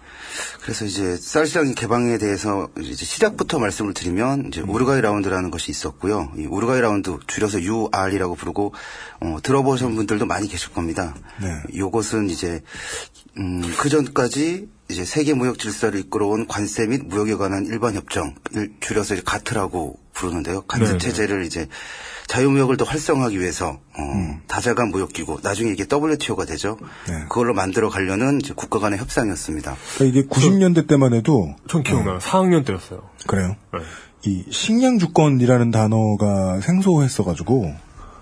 [0.62, 6.32] 그래서 이제 쌀 시장 개방에 대해서 이제 시작부터 말씀을 드리면 이제 우루과이 라운드라는 것이 있었고요.
[6.38, 8.73] 이 우루과이 라운드 줄여서 UR이라고 부르고
[9.21, 11.15] 어, 들어보신 분들도 많이 계실 겁니다.
[11.41, 11.47] 네.
[11.76, 12.62] 요것은 이제
[13.38, 18.36] 음, 그 전까지 이제 세계 무역 질서를 이끌어온 관세 및 무역에 관한 일반 협정
[18.80, 20.62] 줄여서 이제 가트라고 부르는데요.
[20.62, 20.97] 가트 네네.
[20.99, 21.67] 체제를 이제
[22.27, 26.77] 자유무역을 더 활성화하기 위해서 어, 다자간 무역기구 나중에 이게 WTO가 되죠.
[27.07, 27.19] 네.
[27.29, 29.75] 그걸로 만들어 가려는 이제 국가 간의 협상이었습니다.
[29.95, 32.19] 그러니까 이게 90년대 때만 해도 전 기억나요.
[32.19, 33.01] 4학년 때였어요.
[33.27, 33.55] 그래요.
[33.73, 33.79] 네.
[34.25, 37.73] 이 식량 주권이라는 단어가 생소했어가지고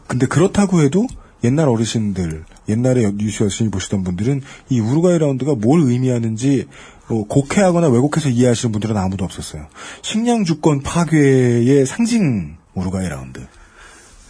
[0.08, 1.06] 근데 그렇다고 해도
[1.44, 6.68] 옛날 어르신들 옛날에 뉴스 열심히 보시던 분들은 이 우루과이 라운드가 뭘 의미하는지
[7.08, 9.68] 어, 곡해하거나 왜곡해서 이해하시는 분들은 아무도 없었어요.
[10.02, 13.42] 식량 주권 파괴의 상징 우루과이 라운드.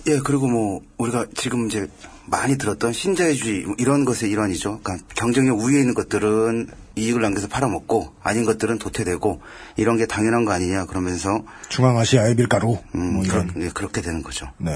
[0.07, 1.87] 예, 그리고 뭐 우리가 지금 이제
[2.25, 4.79] 많이 들었던 신자유주의 뭐 이런 것의 일환이죠.
[4.83, 9.41] 그러니까 경쟁력 우위에 있는 것들은 이익을 남겨서 팔아먹고 아닌 것들은 도태되고
[9.77, 13.53] 이런 게 당연한 거 아니냐 그러면서 중앙아시아의 밀가루 음, 뭐 이런.
[13.57, 14.47] 예, 그렇게 되는 거죠.
[14.57, 14.71] 네.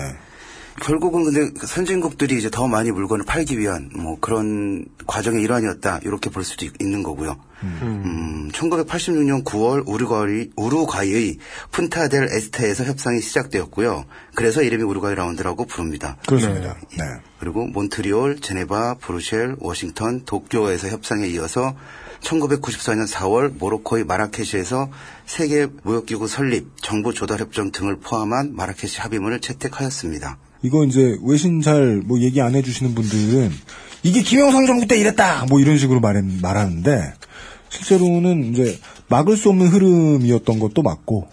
[0.81, 6.29] 결국은 근데 그 선진국들이 이제 더 많이 물건을 팔기 위한 뭐 그런 과정의 일환이었다 이렇게
[6.29, 7.37] 볼 수도 있- 있는 거고요.
[7.63, 11.37] 음, 1986년 9월 우루과이, 우루과이의
[11.71, 14.05] 푼타델 에스테에서 협상이 시작되었고요.
[14.35, 16.17] 그래서 이름이 우루과이 라운드라고 부릅니다.
[16.27, 16.75] 그렇습니다.
[16.97, 17.03] 네.
[17.39, 21.73] 그리고 몬트리올, 제네바, 브루셀, 워싱턴, 도쿄에서 협상에 이어서
[22.21, 24.89] 1994년 4월 모로코의 마라케시에서
[25.25, 30.37] 세계 무역기구 설립, 정부 조달 협정 등을 포함한 마라케시 합의문을 채택하였습니다.
[30.61, 33.51] 이거 이제 외신 잘 뭐 얘기 안 해주시는 분들은
[34.03, 37.13] 이게 김영삼 정부 때 이랬다 뭐 이런 식으로 말 말하는데
[37.69, 41.27] 실제로는 이제 막을 수 없는 흐름이었던 것도 맞고,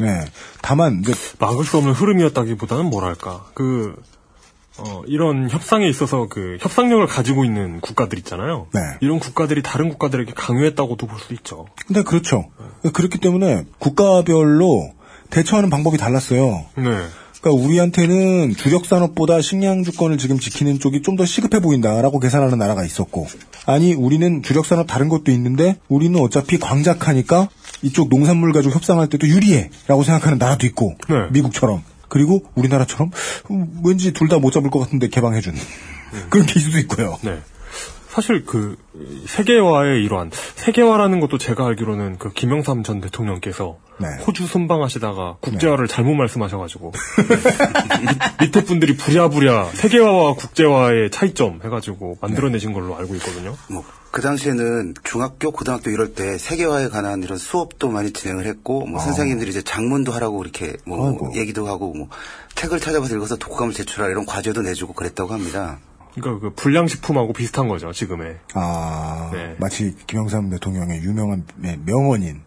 [0.00, 0.24] 네.
[0.60, 3.94] 다만 이제 막을 수 없는 흐름이었다기보다는 뭐랄까 그
[4.78, 8.66] 어, 이런 협상에 있어서 그 협상력을 가지고 있는 국가들 있잖아요.
[8.74, 8.80] 네.
[9.00, 11.66] 이런 국가들이 다른 국가들에게 강요했다고도 볼 수 있죠.
[11.86, 12.50] 근데 그렇죠.
[12.92, 14.92] 그렇기 때문에 국가별로
[15.30, 16.66] 대처하는 방법이 달랐어요.
[16.76, 17.06] 네.
[17.46, 22.84] 그러니까 우리한테는 주력 산업보다 식량 주권을 지금 지키는 쪽이 좀 더 시급해 보인다라고 계산하는 나라가
[22.84, 23.26] 있었고,
[23.64, 27.48] 아니 우리는 주력 산업 다른 것도 있는데 우리는 어차피 광작하니까
[27.80, 31.14] 이쪽 농산물 가지고 협상할 때도 유리해라고 생각하는 나라도 있고, 네.
[31.30, 33.10] 미국처럼 그리고 우리나라처럼
[33.50, 35.58] 음, 왠지 둘 다 못 잡을 것 같은데 개방해주는
[36.28, 37.16] 그런 케이스도 있고요.
[37.22, 37.38] 네.
[38.16, 38.78] 사실 그
[39.26, 44.06] 세계화의 일환, 세계화라는 것도 제가 알기로는 그 김영삼 전 대통령께서 네.
[44.26, 46.92] 호주 순방하시다가 국제화를 잘못 말씀하셔가지고
[48.00, 53.54] 밑- 밑에 분들이 부랴부랴 세계화와 국제화의 차이점 해가지고 만들어내신 걸로 알고 있거든요.
[53.68, 58.98] 뭐, 그 당시에는 중학교, 고등학교 이럴 때 세계화에 관한 이런 수업도 많이 진행을 했고, 뭐,
[58.98, 61.32] 선생님들이 이제 장문도 하라고 이렇게 뭐, 아이고.
[61.34, 62.08] 얘기도 하고, 뭐,
[62.54, 65.80] 책을 찾아봐서 읽어서 독후감을 제출하라 이런 과제도 내주고 그랬다고 합니다.
[66.16, 68.36] 그러니까 그 불량식품하고 비슷한 거죠 지금의.
[68.54, 69.54] 아, 네.
[69.58, 72.40] 마치 김영삼 대통령의 유명한 네, 명언인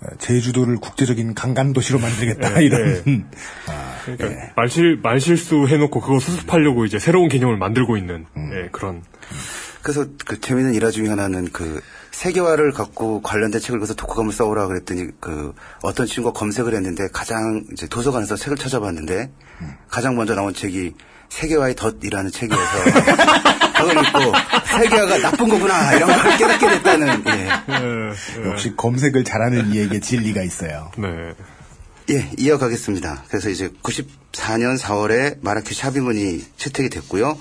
[0.00, 3.24] 어, 제주도를 국제적인 강간 도시로 만들겠다 네, 이런 네.
[4.04, 9.02] 그러니까 말실 말실수 해놓고 그거 수습하려고 이제 새로운 개념을 만들고 있는 예, 그런
[9.82, 15.08] 그래서 그 재미있는 일화 중에 하나는 그 세계화를 갖고 관련된 책을 읽어서 독후감을 써오라 그랬더니
[15.20, 19.30] 그 어떤 친구가 검색을 했는데 가장 이제 도서관에서 책을 찾아봤는데
[19.88, 20.94] 가장 먼저 나온 책이
[21.28, 22.84] 세계화의 덫이라는 책이어서
[23.76, 24.18] 그걸 읽고
[24.78, 28.48] 세계화가 나쁜 거구나 이런 걸 깨닫게 됐다는 예.
[28.48, 30.90] 역시 검색을 잘하는 이에게 진리가 있어요.
[30.96, 31.34] 네.
[32.10, 33.24] 예, 이어가겠습니다.
[33.28, 37.36] 그래서 이제 94년 4월에 마라케시 합의문이 채택이 됐고요.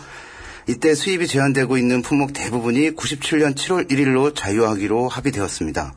[0.68, 5.94] 이때 수입이 제한되고 있는 품목 대부분이 97년 7월 1일로 자유하기로 합의되었습니다.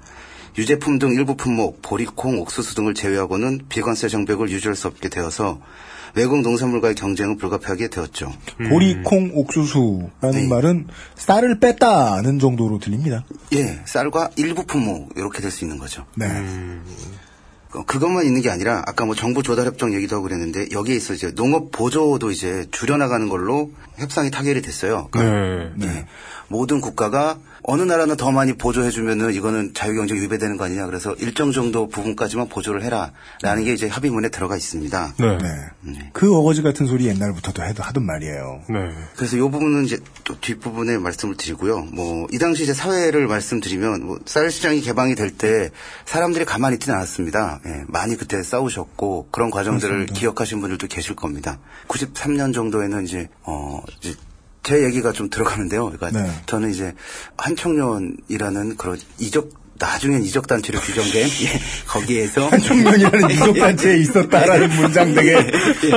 [0.59, 5.61] 유제품 등 일부 품목, 보리콩, 옥수수 등을 제외하고는 비관세 정백을 유지할 수 없게 되어서
[6.14, 8.32] 외국 농산물과의 경쟁은 불가피하게 되었죠.
[8.68, 10.46] 보리콩 옥수수라는 네.
[10.48, 13.24] 말은 쌀을 뺐다는 정도로 들립니다.
[13.52, 16.04] 예, 쌀과 일부 품목 이렇게 될 수 있는 거죠.
[16.14, 16.26] 네.
[17.74, 21.12] 어, 그것만 있는 게 아니라 아까 뭐 정부 조달 협정 얘기도 하고 그랬는데 여기에 있어
[21.12, 25.08] 이제 농업 보조도 이제 줄여나가는 걸로 협상이 타결이 됐어요.
[25.14, 25.70] 네.
[25.76, 26.06] 네.
[26.48, 27.38] 모든 국가가
[27.70, 32.83] 어느 나라는 더 많이 보조해주면은 이거는 자유경제 위배되는 거 아니냐 그래서 일정 정도 부분까지만 보조를
[32.83, 35.14] 해라라는 게 이제 합의문에 들어가 있습니다.
[35.18, 35.38] 네.
[35.83, 36.11] 네.
[36.14, 38.62] 그 어거지 같은 소리 옛날부터도 해도 하던 말이에요.
[38.70, 38.90] 네.
[39.16, 41.81] 그래서 이 부분은 이제 또 뒷부분에 말씀을 드리고요.
[41.92, 45.70] 뭐, 이 당시 이제 사회를 말씀드리면, 뭐, 쌀 시장이 개방이 될 때
[46.07, 47.61] 사람들이 가만히 있지는 않았습니다.
[47.66, 51.59] 예, 많이 그때 싸우셨고, 그런 과정들을 기억하신 분들도 계실 겁니다.
[51.88, 54.14] 93년 정도에는 이제, 어, 이제
[54.62, 55.90] 제 얘기가 좀 들어가는데요.
[55.90, 56.30] 그러니까 네.
[56.46, 56.94] 저는 이제
[57.36, 62.48] 한청년이라는 그런 이적, 나중엔 이적단체로 규정된, 예, 거기에서.
[62.48, 65.34] 한청년이라는 이적단체에 있었다라는 문장 되게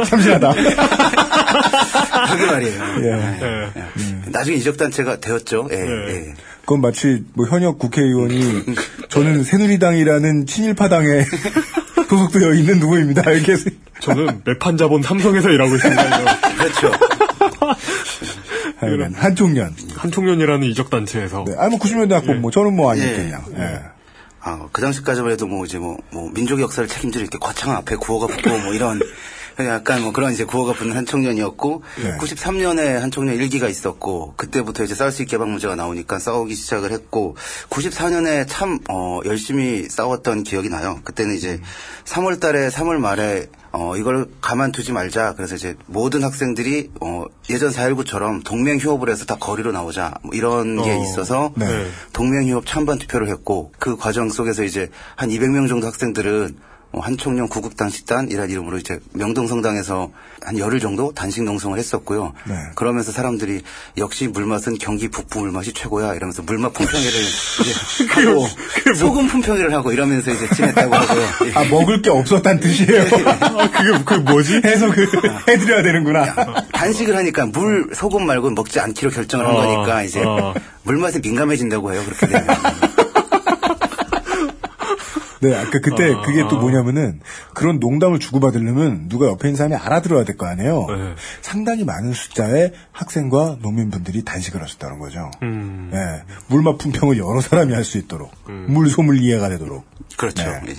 [0.05, 0.53] 참신하다.
[2.31, 2.83] 그게 말이에요.
[3.01, 3.11] 예.
[3.41, 4.29] 예.
[4.31, 5.67] 나중에 이적단체가 되었죠.
[5.71, 6.33] 예, 예.
[6.61, 8.63] 그건 마치 뭐 현역 국회의원이
[9.09, 11.25] 저는 새누리당이라는 친일파당에
[12.07, 13.29] 소속되어 있는 누구입니다.
[13.31, 13.55] 이렇게
[14.01, 16.39] 저는 매판 자본 삼성에서 일하고 있습니다.
[16.57, 16.91] 그렇죠.
[18.81, 19.75] 하여간 한총년.
[19.95, 21.55] 한총련이라는 이적 단체에서 네.
[21.57, 23.45] 아 뭐 90년대 학번 뭐 저는 뭐 아니었겠냐.
[23.57, 23.81] 예.
[24.43, 28.25] 아, 그 당시까지만 해도 뭐 이제 뭐, 뭐, 민족의 역사를 책임질 이렇게 거창한 앞에 구호가
[28.25, 28.99] 붙고 뭐 이런,
[29.59, 32.17] 약간 뭐 그런 이제 구호가 붙는 한 청년이었고, 네.
[32.17, 37.35] 93년에 한 청년 일기가 있었고, 그때부터 이제 쌀수입 개방 문제가 나오니까 싸우기 시작을 했고,
[37.69, 41.01] 94년에 참, 어, 열심히 싸웠던 기억이 나요.
[41.03, 41.59] 그때는 이제
[42.05, 45.33] 3월 달에 3월 말에 어, 이걸 가만두지 말자.
[45.35, 50.15] 그래서 이제 모든 학생들이, 어, 예전 4.19처럼 동맹 휴업을 해서 다 거리로 나오자.
[50.23, 51.87] 뭐 이런 게 어, 있어서, 네.
[52.13, 57.47] 동맹 휴업 찬반 투표를 했고 그 과정 속에서 이제 한 200명 정도 학생들은 어, 한총령
[57.47, 60.11] 구국단식단이라는 이름으로 이제 명동성당에서
[60.43, 62.33] 한 열흘 정도 단식 농성을 했었고요.
[62.45, 62.55] 네.
[62.75, 63.61] 그러면서 사람들이
[63.97, 68.47] 역시 물맛은 경기 북부 물맛이 최고야 이러면서 물맛 품평회를 이제 하고
[68.95, 71.27] 소금 품평회를 하고 이러면서 이제 지냈다고 하고요.
[71.45, 71.53] 예.
[71.55, 73.03] 아, 먹을 게 없었단 뜻이에요.
[73.39, 74.61] 아, 그게, 그게 뭐지?
[74.65, 75.07] 해석을
[75.47, 76.65] 해드려야 되는구나.
[76.73, 80.53] 단식을 하니까 물 소금 말고 먹지 않기로 결정을 한 어, 거니까 이제 어.
[80.83, 82.03] 물맛에 민감해진다고 해요.
[82.05, 82.90] 그렇게 되면.
[85.41, 87.19] 네, 아까 그때 그게 또 뭐냐면은
[87.53, 90.85] 그런 농담을 주고받으려면 누가 옆에 있는 사람이 알아들어야 될 거 아니에요.
[90.87, 91.15] 네.
[91.41, 95.29] 상당히 많은 숫자의 학생과 농민분들이 단식을 하셨다는 거죠.
[95.41, 95.89] 음.
[95.91, 95.99] 네,
[96.47, 98.31] 물맛 품평을 여러 사람이 할 수 있도록
[98.67, 99.83] 물 소물 이해가 되도록.
[100.17, 100.43] 그렇죠.
[100.43, 100.61] 네.
[100.69, 100.75] 예.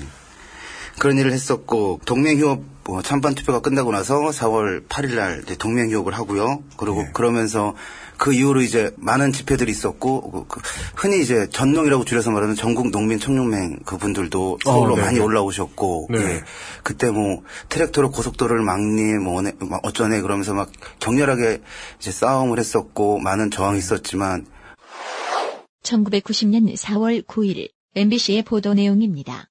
[0.98, 6.62] 그런 일을 했었고 동맹휴업 뭐 찬반 투표가 끝나고 나서 4월 8일 날 동맹휴업을 하고요.
[6.76, 7.10] 그리고 예.
[7.12, 7.74] 그러면서
[8.22, 10.60] 그 이후로 이제 많은 집회들이 있었고 그- 그
[10.94, 15.02] 흔히 이제 전농이라고 줄여서 말하는 전국 농민 청년맹 그분들도 서울로 어, 네.
[15.02, 16.18] 많이 올라오셨고 네.
[16.20, 16.40] 예.
[16.84, 19.42] 그때 뭐 트랙터로 고속도로를 막니 뭐
[19.82, 21.62] 어쩌네 그러면서 막 격렬하게
[21.98, 24.46] 이제 싸움을 했었고 많은 저항이 있었지만
[25.82, 29.48] 1990년 4월 9일 MBC의 보도 내용입니다.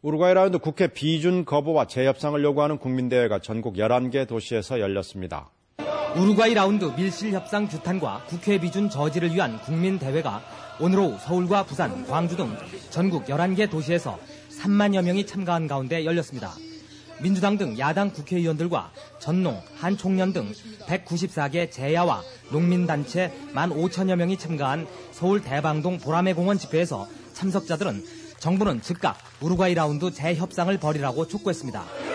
[0.00, 5.50] 우루과이 라운드 국회 비준 거부와 재협상을 요구하는 국민대회가 전국 11개 도시에서 열렸습니다.
[6.16, 10.42] 우루과이 라운드 밀실 협상 규탄과 국회 비준 저지를 위한 국민 대회가
[10.80, 12.56] 오늘 오후 서울과 부산, 광주 등
[12.90, 14.18] 전국 11개 도시에서
[14.60, 16.54] 3만여 명이 참가한 가운데 열렸습니다.
[17.20, 20.52] 민주당 등 야당 국회의원들과 전농, 한총련 등
[20.86, 28.04] 194개 재야와 농민단체 1만 5천여 명이 참가한 서울 대방동 보라매 공원 집회에서 참석자들은
[28.38, 32.07] 정부는 즉각 우루과이 라운드 재협상을 벌이라고 촉구했습니다.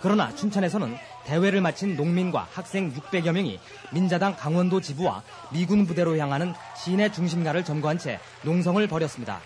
[0.00, 3.58] 그러나 춘천에서는 대회를 마친 농민과 학생 600여 명이
[3.92, 9.40] 민자당 강원도 지부와 미군 부대로 향하는 시내 중심가를 점거한 채 농성을 벌였습니다.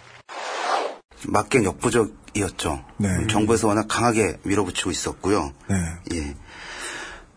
[1.29, 2.85] 맞게 역부족이었죠.
[2.99, 3.27] 네.
[3.29, 5.53] 정부에서 워낙 강하게 밀어붙이고 있었고요.
[5.69, 5.77] 네.
[6.15, 6.35] 예.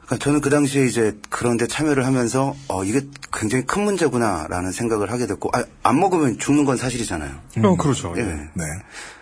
[0.05, 5.27] 그러니까 저는 그 당시에 이제 그런데 참여를 하면서 어 이게 굉장히 큰 문제구나라는 생각을 하게
[5.27, 7.31] 됐고 아, 안 먹으면 죽는 건 사실이잖아요.
[7.63, 8.13] 어, 그렇죠.
[8.17, 8.21] 예.
[8.21, 8.25] 예.
[8.25, 8.63] 네.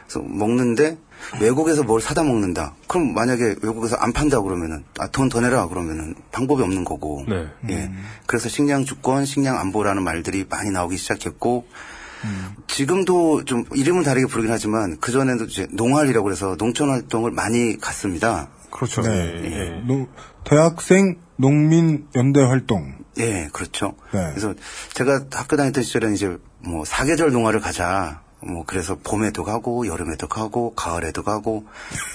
[0.08, 0.98] 그래서 먹는데
[1.40, 2.74] 외국에서 뭘 사다 먹는다.
[2.88, 7.24] 그럼 만약에 외국에서 안 판다 그러면은 아, 돈 더 내라 그러면은 방법이 없는 거고.
[7.28, 7.48] 네.
[7.70, 7.92] 예.
[8.26, 11.66] 그래서 식량 주권, 식량 안보라는 말들이 많이 나오기 시작했고
[12.68, 18.50] 지금도 좀 이름을 다르게 부르긴 하지만 그 전에도 이제 농활이라고 그래서 농촌 활동을 많이 갔습니다.
[18.70, 19.02] 그렇죠.
[19.02, 19.10] 네.
[19.44, 19.82] 예, 예.
[19.86, 20.08] 노-
[20.44, 22.94] 대학생 농민 연대 활동.
[23.20, 23.94] 예, 그렇죠.
[24.14, 24.30] 네.
[24.30, 24.54] 그래서
[24.94, 28.22] 제가 학교 다녔던 시절에는 이제 뭐 사계절 농활을 가자.
[28.44, 31.66] 뭐 그래서 봄에도 가고 여름에도 가고 가을에도 가고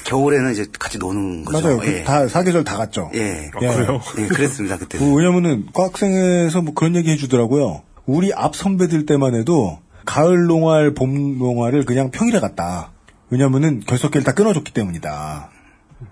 [0.04, 1.60] 겨울에는 이제 같이 노는 거죠.
[1.60, 1.78] 맞아요.
[1.78, 2.04] 그 예.
[2.04, 3.10] 다 사계절 다 갔죠.
[3.14, 3.50] 예.
[3.54, 4.00] 아, 그래요?
[4.18, 4.98] 예, 그랬습니다 그때.
[4.98, 7.82] 그 왜냐면은 과학생에서 뭐 그런 얘기 해주더라고요.
[8.06, 12.90] 우리 앞 선배들 때만 해도 가을 농활, 봄 농활을 그냥 평일에 갔다.
[13.30, 15.50] 왜냐면은 결석기를 다 끊어줬기 때문이다.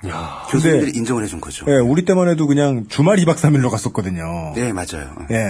[0.09, 0.47] 야.
[0.51, 1.67] 교수님들이 인정을 해준 거죠.
[1.69, 4.55] 예, 우리 때만 해도 그냥 주말 2박 3일로 갔었거든요.
[4.57, 5.15] 예, 맞아요.
[5.31, 5.47] 예.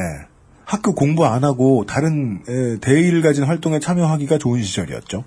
[0.64, 5.24] 학교 공부 안 하고 다른 예, 대의를 가진 활동에 참여하기가 좋은 시절이었죠.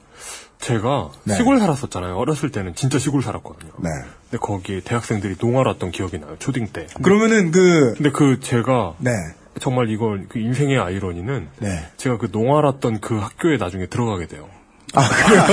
[0.59, 1.35] 제가 네.
[1.35, 2.15] 시골 살았었잖아요.
[2.15, 3.71] 어렸을 때는 진짜 시골 살았거든요.
[3.77, 3.89] 네.
[4.29, 6.35] 근데 거기에 대학생들이 농활 왔던 기억이 나요.
[6.39, 6.87] 초딩 때.
[7.03, 9.11] 그러면은 그 근데 그 제가 네.
[9.59, 11.87] 정말 이걸 그 인생의 아이러니는 네.
[11.97, 14.49] 제가 그 농활 왔던 그 학교에 나중에 들어가게 돼요.
[14.93, 15.43] 아, 그래요?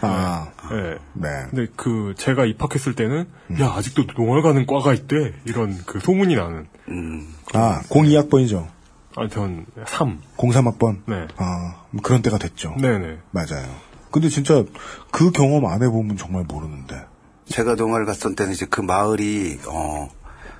[0.00, 0.98] 아, 예.
[1.14, 1.28] 네.
[1.50, 3.26] 근데 그 제가 입학했을 때는
[3.60, 6.66] 야 아직도 농활 가는 과가 있대 이런 그 소문이 나는.
[6.88, 7.34] 음.
[7.52, 8.73] 아, 02학번이죠.
[9.16, 10.20] 아니 전 3.
[10.36, 11.02] 03학번.
[11.06, 11.26] 네.
[11.36, 12.74] 아, 뭐 그런 때가 됐죠.
[12.80, 13.18] 네네.
[13.30, 13.74] 맞아요.
[14.10, 14.64] 근데 진짜
[15.10, 17.04] 그 경험 안 해보면 정말 모르는데.
[17.46, 20.08] 제가 농활을 갔던 때는 이제 그 마을이 어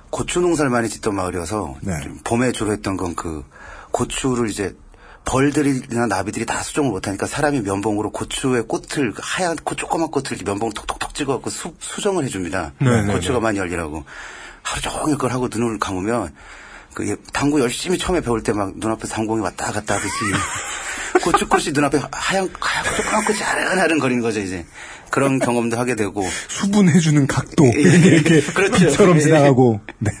[0.09, 1.93] 고추 농사를 많이 짓던 마을이어서 네.
[2.23, 3.43] 봄에 주로 했던 건 그
[3.91, 4.75] 고추를 이제
[5.23, 10.43] 벌들이나 나비들이 다 수정을 못하니까 사람이 면봉으로 고추의 꽃을 그 하얀 고 조그만 꽃을 이렇게
[10.43, 12.73] 면봉 톡톡톡 찍어갖고 수, 수정을 해줍니다.
[12.79, 13.43] 네, 네, 고추가 네.
[13.43, 14.03] 많이 열리라고
[14.61, 16.33] 하루 종일 그걸 하고 눈을 감으면
[16.95, 20.15] 그 예, 당구 열심히 처음에 배울 때 막 눈앞에 상공이 왔다 갔다 하듯이
[21.23, 24.65] 고추꽃이 눈앞에 하얀 하얀 조그만 꽃이 아른아른 거리는 거죠 이제
[25.11, 27.65] 그런 경험도 하게 되고 수분해주는 각도.
[27.65, 27.79] 예.
[27.79, 28.89] 이렇게 그렇죠.
[28.89, 29.21] 처럼 예.
[29.21, 29.79] 지나가고.
[29.99, 30.11] 네.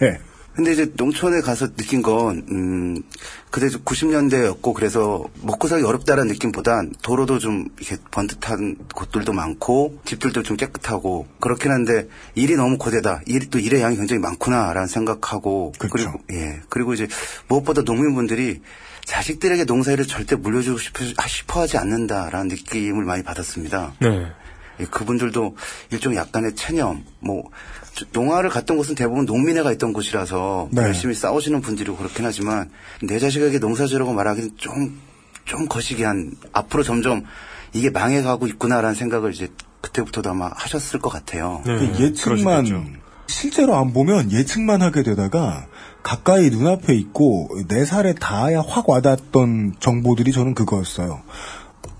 [0.55, 3.03] 근데 이제 농촌에 가서 느낀 건, 음,
[3.51, 10.55] 그때 90년대였고, 그래서 먹고 살기 어렵다는 느낌보단 도로도 좀 이렇게 번듯한 곳들도 많고, 집들도 좀
[10.55, 13.21] 깨끗하고, 그렇긴 한데, 일이 너무 고되다.
[13.25, 15.97] 일이 또 일의 양이 굉장히 많구나라는 생각하고, 그렇죠.
[15.97, 16.61] 리고 예.
[16.69, 17.07] 그리고 이제
[17.49, 18.61] 무엇보다 농민분들이
[19.03, 23.93] 자식들에게 농사일을 절대 물려주고 싶어, 싶어 하지 않는다라는 느낌을 많이 받았습니다.
[23.99, 24.25] 네.
[24.79, 25.55] 예, 그분들도
[25.91, 27.43] 일종의 약간의 체념, 뭐,
[27.84, 30.83] 저- 농화를 갔던 곳은 대부분 농민회가 있던 곳이라서 네.
[30.83, 32.69] 열심히 싸우시는 분들이고 그렇긴 하지만
[33.01, 37.23] 내 자식에게 농사 지으라고 말하기는 좀 좀 거시기한 앞으로 점점
[37.71, 39.47] 이게 망해가고 있구나라는 생각을 이제
[39.81, 41.61] 그때부터도 아마 하셨을 것 같아요.
[41.63, 45.67] 그 예측만 실제로 안 보면 예측만 하게 되다가
[46.03, 51.21] 가까이 눈앞에 있고 내 살에 닿아야 확 와닿았던 정보들이 저는 그거였어요.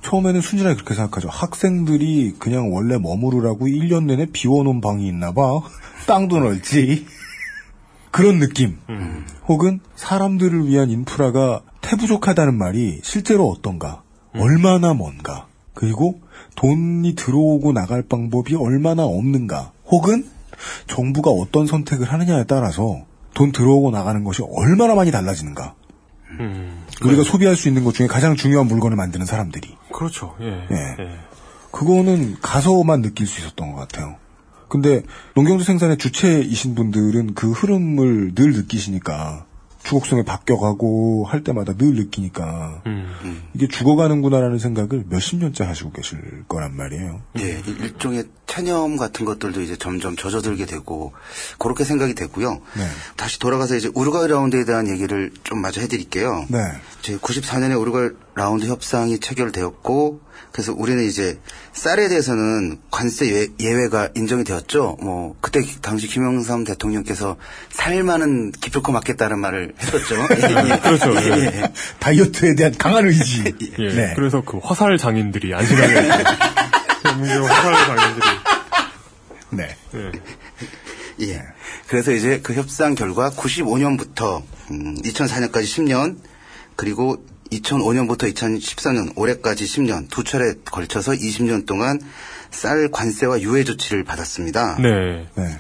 [0.02, 1.30] 처음에는 순진하게 그렇게 생각하죠.
[1.30, 5.62] 학생들이 그냥 원래 머무르라고 1년 내내 비워놓은 방이 있나 봐.
[6.08, 7.06] 땅도 넓지.
[8.12, 8.78] 그런 느낌.
[9.48, 14.04] 혹은 사람들을 위한 인프라가 태부족하다는 말이 실제로 어떤가.
[14.34, 15.48] 얼마나 먼가.
[15.74, 16.22] 그리고
[16.56, 19.72] 돈이 들어오고 나갈 방법이 얼마나 없는가.
[19.88, 20.26] 혹은
[20.88, 25.76] 정부가 어떤 선택을 하느냐에 따라서 돈 들어오고 나가는 것이 얼마나 많이 달라지는가.
[27.04, 29.76] 우리가 소비할 수 있는 것 중에 가장 중요한 물건을 만드는 사람들이.
[29.94, 30.36] 그렇죠.
[30.42, 30.68] 예.
[30.72, 31.20] 예.
[31.72, 34.16] 그거는 가서만 느낄 수 있었던 것 같아요.
[34.68, 35.04] 근데
[35.36, 39.45] 농경주 생산의 주체이신 분들은 그 흐름을 늘 느끼시니까
[39.86, 42.82] 주곡성에 바뀌어가고 할 때마다 늘 느끼니까
[43.54, 47.22] 이게 죽어가는구나라는 생각을 몇십 년째 하시고 계실 거란 말이에요.
[47.40, 51.14] 예, 일- 일종의 체념 같은 것들도 이제 점점 젖어들게 되고
[51.60, 52.52] 그렇게 생각이 됐고요.
[52.54, 52.88] 네.
[53.16, 56.46] 다시 돌아가서 이제 우루과이 라운드에 대한 얘기를 좀 마저 해드릴게요.
[56.50, 56.58] 네.
[57.02, 60.22] 제 94년에 우루과이 라운드 협상이 체결되었고
[60.52, 61.40] 그래서 우리는 이제
[61.74, 64.98] 쌀에 대해서는 관세 예- 예외가 인정이 되었죠.
[65.02, 67.38] 뭐 그때 당시 김영삼 대통령께서
[67.72, 70.16] 살만은 기필코 맞겠다는 말을 했었죠.
[70.16, 70.80] 예, 예.
[70.80, 71.14] 그렇죠.
[71.16, 71.46] 예, 예.
[71.46, 71.74] 예.
[72.00, 73.44] 다이어트에 대한 강한 의지.
[73.80, 73.94] 예.
[73.94, 74.14] 네.
[74.16, 75.94] 그래서 그 화살 장인들이 안심하게
[77.04, 78.28] 화살 장인들이
[79.52, 79.76] 네.
[79.96, 80.12] 예.
[81.28, 81.42] 예.
[81.88, 86.18] 그래서 이제 그 협상 결과 95년부터 2004년까지 10년
[86.76, 87.24] 그리고
[87.62, 92.00] 2005년부터 2014년 올해까지 10년 두 차례 걸쳐서 20년 동안
[92.52, 94.78] 쌀 관세와 유예 조치를 받았습니다.
[94.82, 95.28] 네.
[95.36, 95.60] 네.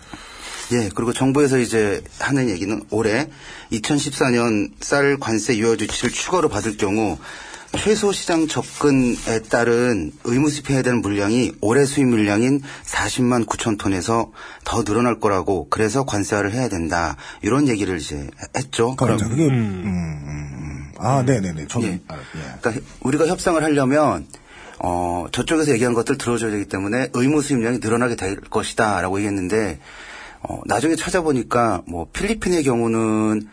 [0.71, 3.29] 예, 그리고 정부에서 이제 하는 얘기는 올해
[3.71, 7.17] 2014년 쌀 관세 유예 조치를 추가로 받을 경우
[7.77, 14.31] 최소 시장 접근에 따른 의무 수입해야 되는 물량이 올해 수입 물량인 40만 9천 톤에서
[14.63, 18.95] 더 늘어날 거라고 그래서 관세화를 해야 된다 이런 얘기를 이제 했죠.
[18.95, 19.25] 그렇죠.
[19.25, 20.91] 그럼- 그게 음, 음, 음.
[20.97, 21.67] 아, 네네네.
[21.67, 22.01] 저는 예.
[22.07, 22.57] 아, 예.
[22.61, 24.25] 그러니까 우리가 협상을 하려면
[24.79, 29.79] 어, 저쪽에서 얘기한 것들 들어줘야 되기 때문에 의무 수입량이 늘어나게 될 것이다 라고 얘기했는데
[30.41, 33.47] 어, 나중에 찾아보니까 뭐 필리핀의 경우는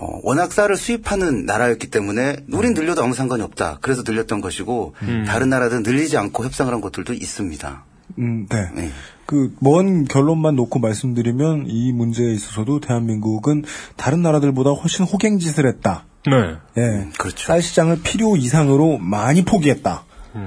[0.00, 3.78] 어, 워낙 쌀을 수입하는 나라였기 때문에 우린 늘려도 아무 상관이 없다.
[3.82, 5.24] 그래서 늘렸던 것이고 음.
[5.28, 7.84] 다른 나라들은 늘리지 않고 협상을 한 것들도 있습니다.
[8.18, 8.70] 음, 네.
[8.74, 8.90] 네.
[9.26, 13.64] 그, 먼 결론만 놓고 말씀드리면 이 문제에 있어서도 대한민국은
[13.96, 16.06] 다른 나라들보다 훨씬 호갱짓을 했다.
[16.26, 16.56] 네.
[16.78, 17.08] 예.
[17.18, 17.46] 그렇죠.
[17.46, 20.04] 쌀 시장을 필요 이상으로 많이 포기했다.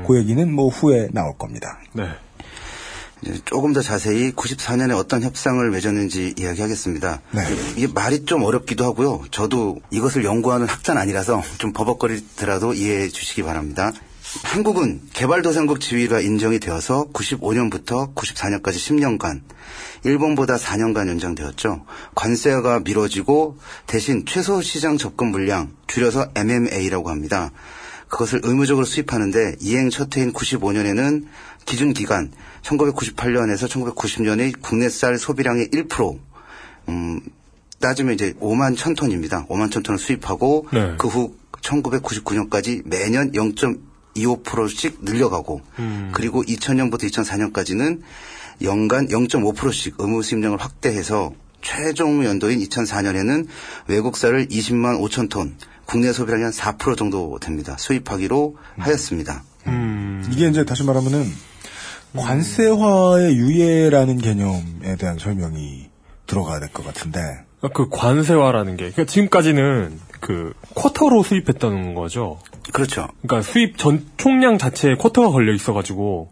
[0.07, 1.79] 그 얘기는 뭐 후에 나올 겁니다.
[1.93, 2.03] 네.
[3.23, 7.21] 이제 조금 더 자세히 94년에 어떤 협상을 맺었는지 이야기하겠습니다.
[7.31, 7.41] 네.
[7.77, 9.23] 이게 말이 좀 어렵기도 하고요.
[9.31, 13.93] 저도 이것을 연구하는 학자는 아니라서 좀 버벅거리더라도 이해해 주시기 바랍니다.
[14.43, 19.41] 한국은 개발도상국 지위가 인정이 되어서 95년부터 94년까지 10년간
[20.03, 21.85] 일본보다 4년간 연장되었죠.
[22.15, 27.51] 관세가 미뤄지고 대신 최소 시장 접근 물량 줄여서 MMA라고 합니다.
[28.13, 31.25] 그것을 의무적으로 수입하는데 이행 첫 해인 95년에는
[31.65, 36.19] 기준 기간 1998년에서 1990년의 국내 쌀 소비량의 1%
[36.89, 37.21] 음,
[37.79, 39.45] 따지면 이제 5만 1천 톤입니다.
[39.47, 40.95] 5만 1천 톤을 수입하고 네.
[40.97, 45.61] 그후 1999년까지 매년 0.25%씩 늘려가고
[46.11, 48.01] 그리고 2000년부터 2004년까지는
[48.61, 53.47] 연간 0.5%씩 의무 수입량을 확대해서 최종 연도인 2004년에는
[53.87, 57.75] 외국 쌀을 20만 5천 톤, 국내 소비량이 한 4% 정도 됩니다.
[57.77, 59.43] 수입하기로 하였습니다.
[60.31, 61.25] 이게 이제 다시 말하면은
[62.15, 65.89] 관세화의 유예라는 개념에 대한 설명이
[66.27, 67.19] 들어가야 될 것 같은데.
[67.73, 72.39] 그 관세화라는 게 그러니까 지금까지는 그 쿼터로 수입했다는 거죠.
[72.73, 73.07] 그렇죠.
[73.21, 76.31] 그러니까 수입 전 총량 자체에 쿼터가 걸려 있어가지고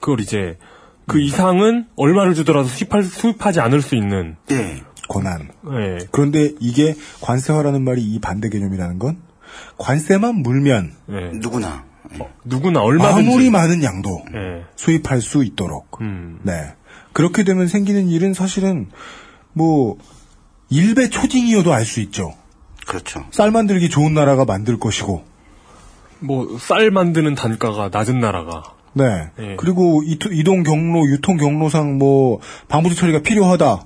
[0.00, 0.58] 그걸 이제
[1.06, 4.82] 그 이상은 얼마를 주더라도 수입할 수입하지 않을 수 있는 예.
[5.08, 5.50] 권한.
[5.72, 5.98] 예.
[6.10, 9.18] 그런데 이게 관세화라는 말이 이 반대 개념이라는 건
[9.78, 11.30] 관세만 물면 예.
[11.38, 11.84] 누구나.
[12.44, 14.64] 누구나 얼마든지 아무리 많은 양도 예.
[14.76, 15.98] 수입할 수 있도록.
[16.00, 16.40] 음.
[16.42, 16.52] 네.
[17.12, 18.88] 그렇게 되면 생기는 일은 사실은
[19.52, 19.98] 뭐
[20.70, 22.32] 일배 초딩이어도 알 수 있죠.
[22.86, 23.24] 그렇죠.
[23.30, 25.24] 쌀 만들기 좋은 나라가 만들 것이고.
[26.20, 28.62] 뭐 쌀 만드는 단가가 낮은 나라가
[28.94, 29.30] 네.
[29.38, 29.56] 예.
[29.56, 33.84] 그리고 이동 경로, 유통 경로상 뭐 방부제 처리가 필요하다.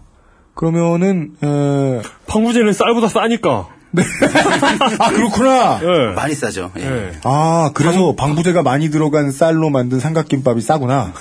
[0.54, 3.68] 그러면은 에, 방부제는 쌀보다 싸니까.
[4.98, 5.80] 아 그렇구나.
[5.82, 6.14] 예.
[6.14, 6.70] 많이 싸죠.
[6.78, 6.82] 예.
[6.84, 7.12] 예.
[7.24, 11.12] 아 그래서 방 부제가 많이 들어간 쌀로 만든 삼각김밥이 싸구나.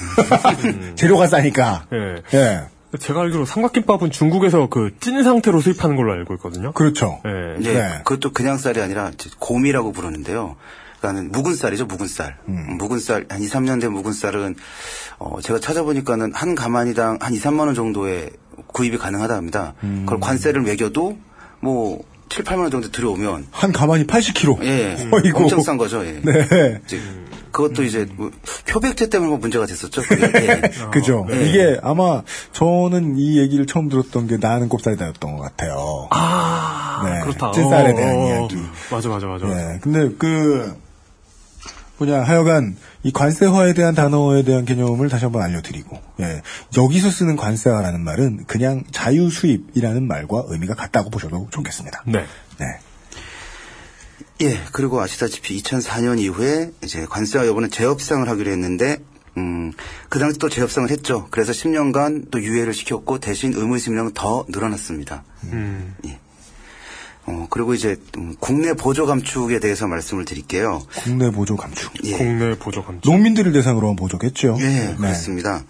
[0.95, 1.85] 재료가 싸니까.
[1.93, 2.37] 예.
[2.37, 2.61] 예.
[2.99, 6.71] 제가 알기로 삼각김밥은 중국에서 그 찐 상태로 수입하는 걸로 알고 있거든요.
[6.71, 7.19] 그렇죠.
[7.25, 7.55] 예.
[7.63, 7.89] 예, 네.
[8.03, 10.55] 그것도 그냥 쌀이 아니라 곰이라고 부르는데요.
[10.99, 12.37] 그러니까는 묵은 쌀이죠, 묵은 쌀.
[12.45, 14.55] 묵은 쌀, 한 2, 3년 된 묵은 쌀은,
[15.19, 18.31] 어, 제가 찾아보니까는 한 가마니당 한 2, 3만 원 정도의
[18.67, 19.75] 구입이 가능하다 합니다.
[19.79, 21.17] 그걸 관세를 매겨도
[21.59, 21.99] 뭐,
[22.29, 23.47] 7, 8만 원 정도 들여오면.
[23.51, 24.63] 한 가만히 80kg.
[24.63, 25.09] 예.
[25.11, 25.43] 어이구.
[25.43, 26.21] 엄청 싼 거죠, 예.
[26.23, 26.81] 네.
[26.85, 26.99] 이제
[27.51, 28.29] 그것도 이제 뭐
[28.67, 30.01] 표백제 때문에 뭐 문제가 됐었죠.
[30.01, 30.25] 그게.
[30.25, 30.61] 예.
[30.91, 31.25] 그죠.
[31.27, 31.49] 네.
[31.49, 32.21] 이게 아마
[32.51, 36.07] 저는 이 얘기를 처음 들었던 게 나는 곱살이다였던 것 같아요.
[36.11, 37.21] 아, 네.
[37.21, 37.51] 그렇다.
[37.51, 38.57] 찐쌀에 어, 대한 어, 이야기.
[38.91, 39.47] 맞아, 맞아, 맞아.
[39.47, 39.79] 네.
[39.81, 40.75] 근데 그
[41.97, 46.41] 뭐냐 하여간 이 관세화에 대한 단어에 대한 개념을 다시 한번 알려드리고 예.
[46.77, 52.03] 여기서 쓰는 관세화라는 말은 그냥 자유 수입이라는 말과 의미가 같다고 보셔도 좋겠습니다.
[52.05, 52.25] 네.
[52.59, 52.65] 네.
[54.41, 58.97] 예, 그리고 아시다시피 2004년 이후에 이제 관세와 여부는 재협상을 하기로 했는데,
[59.35, 59.73] 음,
[60.09, 61.27] 그 당시 또 재협상을 했죠.
[61.31, 65.23] 그래서 10년간 또 유예를 시켰고 대신 의무심령은 더 늘어났습니다.
[65.45, 65.95] 음.
[67.27, 70.81] 어, 그리고 이제 음, 국내 보조 감축에 대해서 말씀을 드릴게요.
[70.95, 71.91] 국내 보조 감축.
[72.05, 72.17] 예.
[72.17, 73.11] 국내 보조 감축.
[73.11, 74.57] 농민들을 대상으로 한 보조겠죠.
[74.59, 74.95] 예, 네.
[74.95, 75.63] 그렇습니다.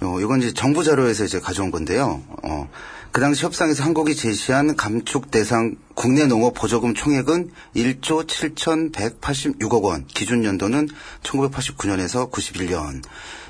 [0.00, 2.20] 어, 이건 이제 정부 자료에서 이제 가져온 건데요.
[2.42, 2.68] 어,
[3.12, 10.44] 그 당시 협상에서 한국이 제시한 감축 대상 국내 농업 보조금 총액은 1조 7,186억 원, 기준
[10.44, 10.88] 연도는
[11.22, 13.02] 1989년에서 91년.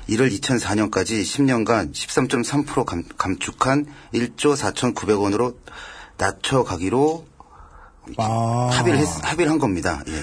[0.05, 5.55] 이를 2004년까지 10년간 13.3% 감, 감축한 1조 4,900원으로
[6.19, 7.25] 낮춰가기로
[8.17, 8.69] 아.
[8.71, 10.03] 합의를 했, 합의를 한 겁니다.
[10.07, 10.13] 예.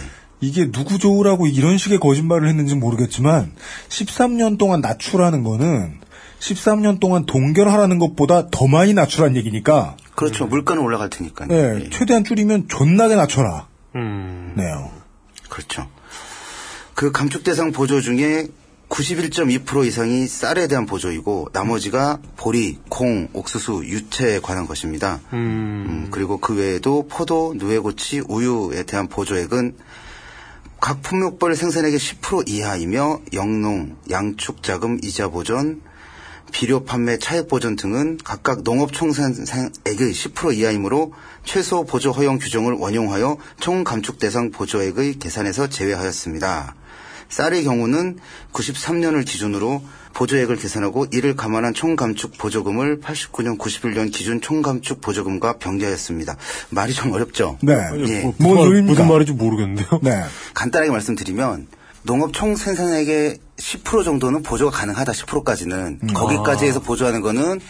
[0.40, 3.52] 이게 누구 좋으라고 이런 식의 거짓말을 했는지 모르겠지만
[3.88, 6.00] 13년 동안 낮추라는 거는
[6.40, 10.46] 13년 동안 동결하라는 것보다 더 많이 낮추라는 얘기니까 그렇죠.
[10.46, 11.48] 물가는 올라갈 테니까요.
[11.48, 11.90] 네, 예.
[11.90, 13.68] 최대한 줄이면 존나게 낮춰라.
[13.94, 14.54] 음.
[14.56, 14.90] 네요.
[15.48, 15.88] 그렇죠.
[16.94, 18.48] 그 감축 대상 보조 중에
[18.92, 25.18] 91.2% 이상이 쌀에 대한 보조이고 나머지가 보리, 콩, 옥수수, 유채에 관한 것입니다.
[25.32, 29.76] 음, 그리고 그 외에도 포도, 누에고치, 우유에 대한 보조액은
[30.78, 35.80] 각 품목별 생산액의 10% 이하이며 영농, 양축 자금 이자 보전,
[36.52, 39.72] 비료 판매 차액 보전 등은 각각 농업 총생산액의
[40.12, 41.14] 10% 이하이므로
[41.44, 46.74] 최소 보조 허용 규정을 원용하여 총 감축 대상 보조액의 계산에서 제외하였습니다.
[47.32, 48.18] 쌀의 경우는
[48.52, 56.36] 93년을 기준으로 보조액을 계산하고 이를 감안한 총감축 보조금을 89년, 91년 기준 총감축 보조금과 병제하였습니다.
[56.68, 57.56] 말이 좀 어렵죠?
[57.62, 57.72] 네.
[58.06, 58.20] 예.
[58.20, 58.82] 뭐, 뭔 무슨, 말?
[58.82, 60.00] 무슨 말인지 모르겠는데요.
[60.02, 60.22] 네.
[60.52, 61.68] 간단하게 말씀드리면
[62.02, 65.12] 농업 총 생산액의 10% 정도는 보조가 가능하다.
[65.12, 67.60] 10%까지는 거기까지 해서 보조하는 거는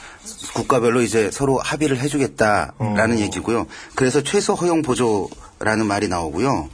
[0.54, 3.66] 국가별로 이제 서로 합의를 해주겠다라는 얘기고요.
[3.94, 6.68] 그래서 최소 허용 보조라는 말이 나오고요.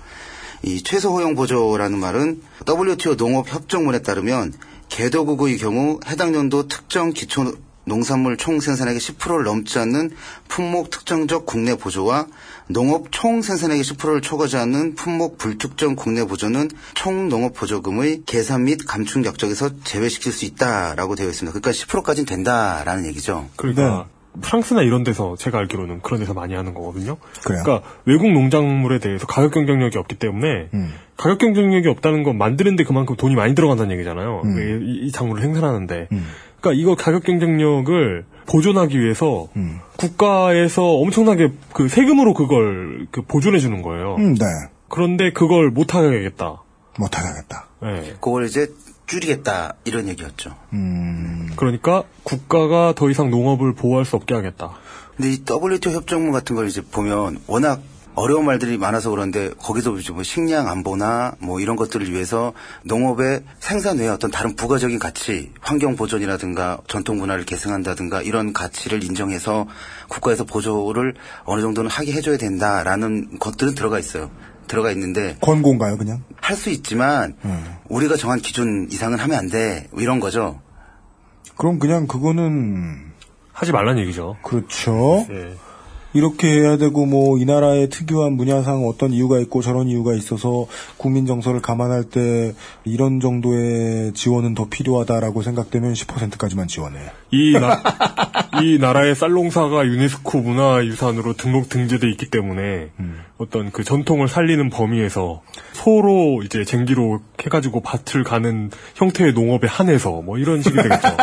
[0.63, 4.53] 이 최소 허용 보조라는 말은 WTO 농업 협정문에 따르면
[4.89, 7.53] 개도국의 경우 해당 연도 특정 기초
[7.89, 10.11] 농산물 총 생산액의 10%를 넘지 않는
[10.47, 12.27] 품목 특정적 국내 보조와
[12.69, 18.81] 농업 총 생산액의 10%를 초과하지 않는 품목 불특정 국내 보조는 총 농업 보조금의 계산 및
[18.87, 21.59] 감축 약정에서 제외시킬 수 있다라고 되어 있습니다.
[21.59, 23.49] 그러니까 10%까지는 된다라는 얘기죠.
[23.57, 24.07] 그러니까
[24.41, 27.17] 프랑스나 이런 데서 제가 알기로는 그런 데서 많이 하는 거거든요.
[27.45, 27.63] 그래요?
[27.63, 30.93] 그러니까 외국 농작물에 대해서 가격 경쟁력이 없기 때문에 음.
[31.17, 34.43] 가격 경쟁력이 없다는 건 만드는데 그만큼 돈이 많이 들어간다는 얘기잖아요.
[34.45, 34.83] 음.
[34.83, 36.09] 이, 이 작물을 생산하는데.
[36.13, 36.27] 음.
[36.61, 39.79] 그러니까 이거 가격 경쟁력을 보존하기 위해서 음.
[39.97, 44.17] 국가에서 엄청나게 그 세금으로 그걸 그 보존해 주는 거예요.
[44.17, 44.45] 음, 네.
[44.89, 46.63] 그런데 그걸 못 하겠다.
[46.99, 47.69] 못 하겠다.
[47.83, 48.15] 네.
[48.21, 48.69] 그걸 이제
[49.09, 50.55] 줄이겠다 이런 얘기였죠.
[50.73, 51.51] 음.
[51.57, 54.71] 그러니까 국가가 더 이상 농업을 보호할 수 없게 하겠다.
[55.17, 57.81] 근데 이 WTO 협정문 같은 걸 이제 보면 워낙
[58.15, 62.53] 어려운 말들이 많아서 그런데 거기서 이제 뭐 식량 안보나 뭐 이런 것들을 위해서
[62.83, 69.69] 농업의 생산 외에 어떤 다른 부가적인 가치, 환경 보존이라든가 전통 문화를 계승한다든가 이런 가치를 인정해서
[70.09, 74.31] 국가에서 보조를 어느 정도는 하게 해줘야 된다라는 것들은 들어가 있어요.
[74.69, 76.23] 들어가 있는데 권고인가요, 그냥?
[76.41, 77.77] 할 수 있지만 음.
[77.89, 79.89] 우리가 정한 기준 이상은 하면 안 돼.
[79.91, 80.61] 뭐 이런 거죠.
[81.57, 83.13] 그럼 그냥 그거는
[83.53, 84.37] 하지 말란 얘기죠.
[84.45, 85.27] 그렇죠.
[85.31, 85.55] 예.
[86.15, 91.27] 이렇게 해야 되고 뭐 이 나라의 특유한 문화상 어떤 이유가 있고 저런 이유가 있어서 국민
[91.27, 92.55] 정서를 감안할 때
[92.85, 96.99] 이런 정도의 지원은 더 필요하다라고 생각되면 10%까지만 지원해.
[97.31, 97.81] 이, 나,
[98.63, 102.91] 이 나라의 쌀농사가 유네스코 문화유산으로 등록 등재돼 있기 때문에
[103.37, 105.43] 어떤 그 전통을 살리는 범위에서
[105.73, 111.17] 소로 이제 쟁기로 해가지고 밭을 가는 형태의 농업에 한해서 뭐 이런 식이 되겠죠.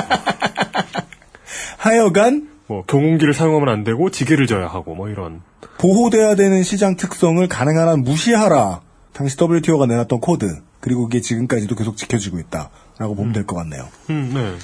[1.78, 5.41] 하여간 뭐 경운기를 사용하면 안 되고 지게를 져야 하고 뭐 이런.
[5.78, 8.82] 보호돼야 되는 시장 특성을 가능한 한 무시하라.
[9.13, 13.88] 당시 WTO가 내놨던 코드 그리고 그게 지금까지도 계속 지켜지고 있다라고 보면 될것 같네요.
[14.09, 14.55] 음, 네.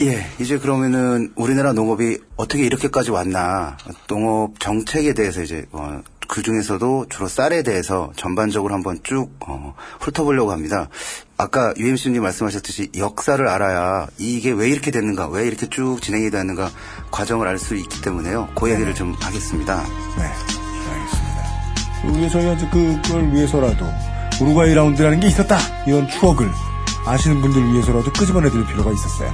[0.00, 3.76] 예, 이제 그러면은 우리나라 농업이 어떻게 이렇게까지 왔나
[4.06, 10.52] 농업 정책에 대해서 이제 어, 그그 중에서도 주로 쌀에 대해서 전반적으로 한번 쭉 어, 훑어보려고
[10.52, 10.88] 합니다.
[11.40, 16.68] 아까 UMC님 말씀하셨듯이 역사를 알아야 이게 왜 이렇게 됐는가, 왜 이렇게 쭉 진행이 됐는가
[17.12, 18.48] 과정을 알 수 있기 때문에요.
[18.56, 19.82] 그 얘기를 좀 하겠습니다.
[20.16, 20.24] 네,
[20.92, 22.06] 알겠습니다.
[22.06, 23.86] 우리 저희가 이제 그걸 위해서라도
[24.40, 26.50] 우루과이 라운드라는 게 있었다 이런 추억을
[27.06, 29.32] 아시는 분들 위해서라도 끄집어내드릴 필요가 있었어요.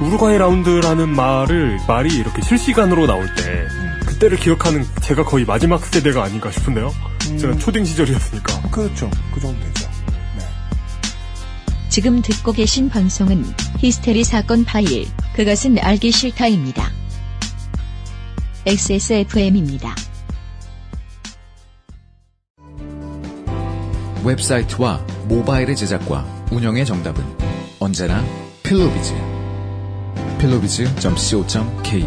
[0.00, 3.66] 우루과이 라운드라는 말을 말이 이렇게 실시간으로 나올 때
[4.06, 6.94] 그때를 기억하는 제가 거의 마지막 세대가 아닌가 싶은데요.
[7.40, 8.62] 제가 초딩 시절이었으니까.
[8.70, 9.10] 그렇죠.
[9.34, 9.89] 그 정도 되죠.
[11.90, 13.44] 지금 듣고 계신 방송은
[13.78, 16.88] 히스테리 사건 파일, 그것은 알기 싫다입니다.
[18.64, 19.96] XSFM입니다.
[24.22, 27.24] 웹사이트와 모바일의 제작과 운영의 정답은
[27.80, 28.24] 언제나
[28.62, 29.12] 필로비즈.
[30.38, 32.00] 필로비즈.co.kr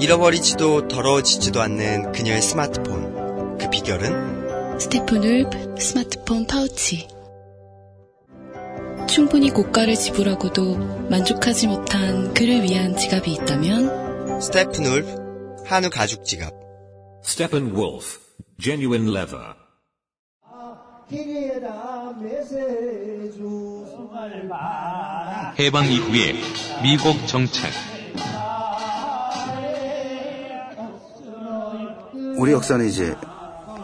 [0.00, 3.56] 잃어버리지도 더러워지지도 않는 그녀의 스마트폰.
[3.56, 4.37] 그 비결은?
[4.78, 7.08] 스테프눌 스마트폰 파우치.
[9.08, 16.52] 충분히 고가를 지불하고도 만족하지 못한 그를 위한 지갑이 있다면 스테프눌 한우 가죽 지갑.
[17.24, 18.20] Steppenwolf,
[18.60, 19.54] genuine leather.
[25.58, 26.34] 해방 이후의
[26.84, 27.72] 미국 정책.
[32.36, 33.16] 우리 역사는 이제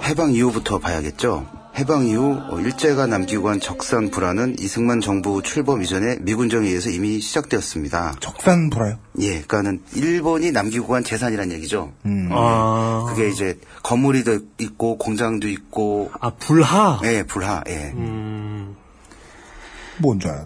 [0.02, 1.46] 해방 이후부터 봐야겠죠.
[1.76, 8.14] 해방 이후 일제가 남기고 한 적산 불화는 이승만 정부 출범 이전에 미군정에 의해서 이미 시작되었습니다.
[8.20, 8.98] 적산 불화요?
[9.18, 11.92] 예, 그러니까는 일본이 남기고 간 재산이란 얘기죠.
[12.06, 12.28] 음.
[12.30, 13.06] 아.
[13.08, 16.12] 그게 이제 건물이 도 있고 공장도 있고.
[16.20, 17.00] 아 불화.
[17.02, 17.64] 네, 불화.
[17.68, 17.92] 예.
[17.96, 18.76] 음.
[19.98, 20.44] 뭔줄 알아?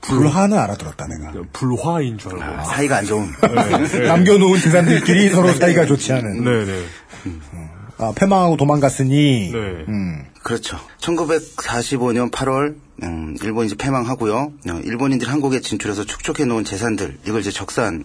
[0.00, 1.32] 불화는 알아들었다 내가.
[1.52, 2.60] 불화인 줄 알고.
[2.60, 3.28] 아, 사이가 안 좋은.
[4.08, 6.44] 남겨놓은 재산들끼리 서로 사이가 좋지 않은.
[6.44, 6.82] 네네.
[7.98, 9.50] 아, 패망하고 도망갔으니.
[9.52, 9.58] 네.
[9.88, 10.24] 음.
[10.42, 10.78] 그렇죠.
[11.00, 14.36] 1945년 8월 음, 일본이 이제 패망하고요.
[14.36, 18.04] 어, 일본인들이 한국에 진출해서 축적해 놓은 재산들 이걸 이제 적산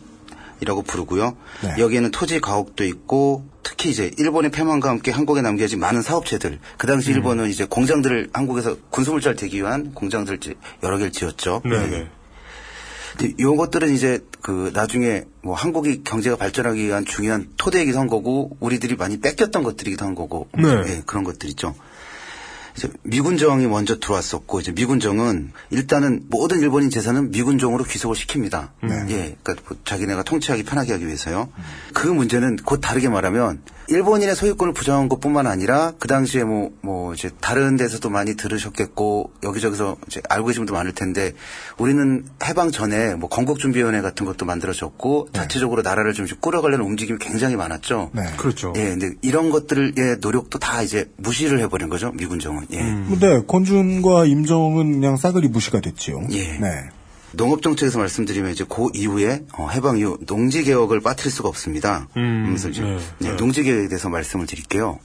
[0.59, 1.35] 이라고 부르고요.
[1.63, 1.75] 네.
[1.77, 6.59] 여기에는 토지 가옥도 있고 특히 이제 일본의 패망과 함께 한국에 남겨진 많은 사업체들.
[6.77, 7.15] 그 당시 음.
[7.15, 11.61] 일본은 이제 공장들을 한국에서 군수물자를 대기 위한 공장들을 이제 여러 개를 지었죠.
[11.65, 12.07] 네 네.
[13.39, 19.19] 요것들은 이제 그 나중에 뭐 한국이 경제가 발전하기 위한 중요한 토대이기도 한 거고 우리들이 많이
[19.19, 20.69] 뺏겼던 것들이기도 한 거고 네.
[20.87, 21.75] 예, 그런 것들이죠.
[22.75, 28.69] 이제 미군정이 먼저 들어왔었고 이제 미군정은 일단은 모든 일본인 재산은 미군정으로 귀속을 시킵니다.
[28.83, 31.49] 예, 그러니까 뭐 자기네가 통치하기 편하게 하기 위해서요.
[31.93, 37.29] 그 문제는 곧 다르게 말하면 일본인의 소유권을 부정한 것뿐만 아니라 그 당시에 뭐 뭐 이제
[37.39, 41.33] 다른 데서도 많이 들으셨겠고 여기저기서 이제 알고 계신 분도 많을 텐데
[41.77, 48.11] 우리는 해방 전에 뭐 건국준비위원회 같은 것도 만들어졌고 자체적으로 나라를 좀 꾸려가려는 움직임이 굉장히 많았죠.
[48.37, 48.73] 그렇죠.
[48.75, 52.67] 예, 근데 이런 것들의 노력도 다 이제 무시를 해버린 거죠 미군정은.
[52.73, 52.77] 예.
[52.79, 56.27] 근데 권준과 임정은 그냥 싸그리 무시가 됐지요.
[56.31, 56.57] 예.
[56.59, 56.89] 네.
[57.33, 62.07] 농업 정책에서 말씀드리면 이제 그 이후에 어, 해방 이후 농지 개혁을 빠뜨릴 수가 없습니다.
[62.17, 63.35] 음, 그래서 이제 네, 네, 네.
[63.35, 64.99] 농지 개혁에 대해서 말씀을 드릴게요.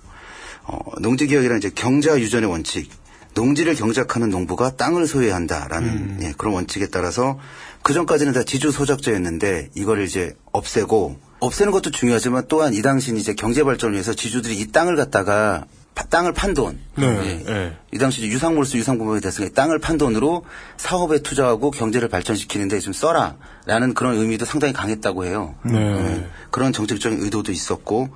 [0.64, 2.90] 어, 농지 개혁이란 이제 경자 유전의 원칙,
[3.34, 6.18] 농지를 경작하는 농부가 땅을 소유해야 한다라는 음.
[6.22, 7.38] 예, 그런 원칙에 따라서
[7.82, 13.32] 그 전까지는 다 지주 소작제였는데 이걸 이제 없애고 없애는 것도 중요하지만 또한 이 당시는 이제
[13.34, 15.64] 경제 발전을 위해서 지주들이 이 땅을 갖다가
[15.94, 16.78] 파- 땅을 판 돈.
[16.96, 17.06] 네.
[17.46, 17.52] 예.
[17.52, 17.76] 네.
[17.90, 20.44] 이 당시 이제 유상물수 유상분목이 됐으니까 땅을 판 돈으로
[20.76, 25.54] 사업에 투자하고 경제를 발전시키는데 좀 써라라는 그런 의미도 상당히 강했다고 해요.
[25.64, 25.78] 네.
[25.78, 26.26] 예.
[26.50, 28.10] 그런 정책적인 의도도 있었고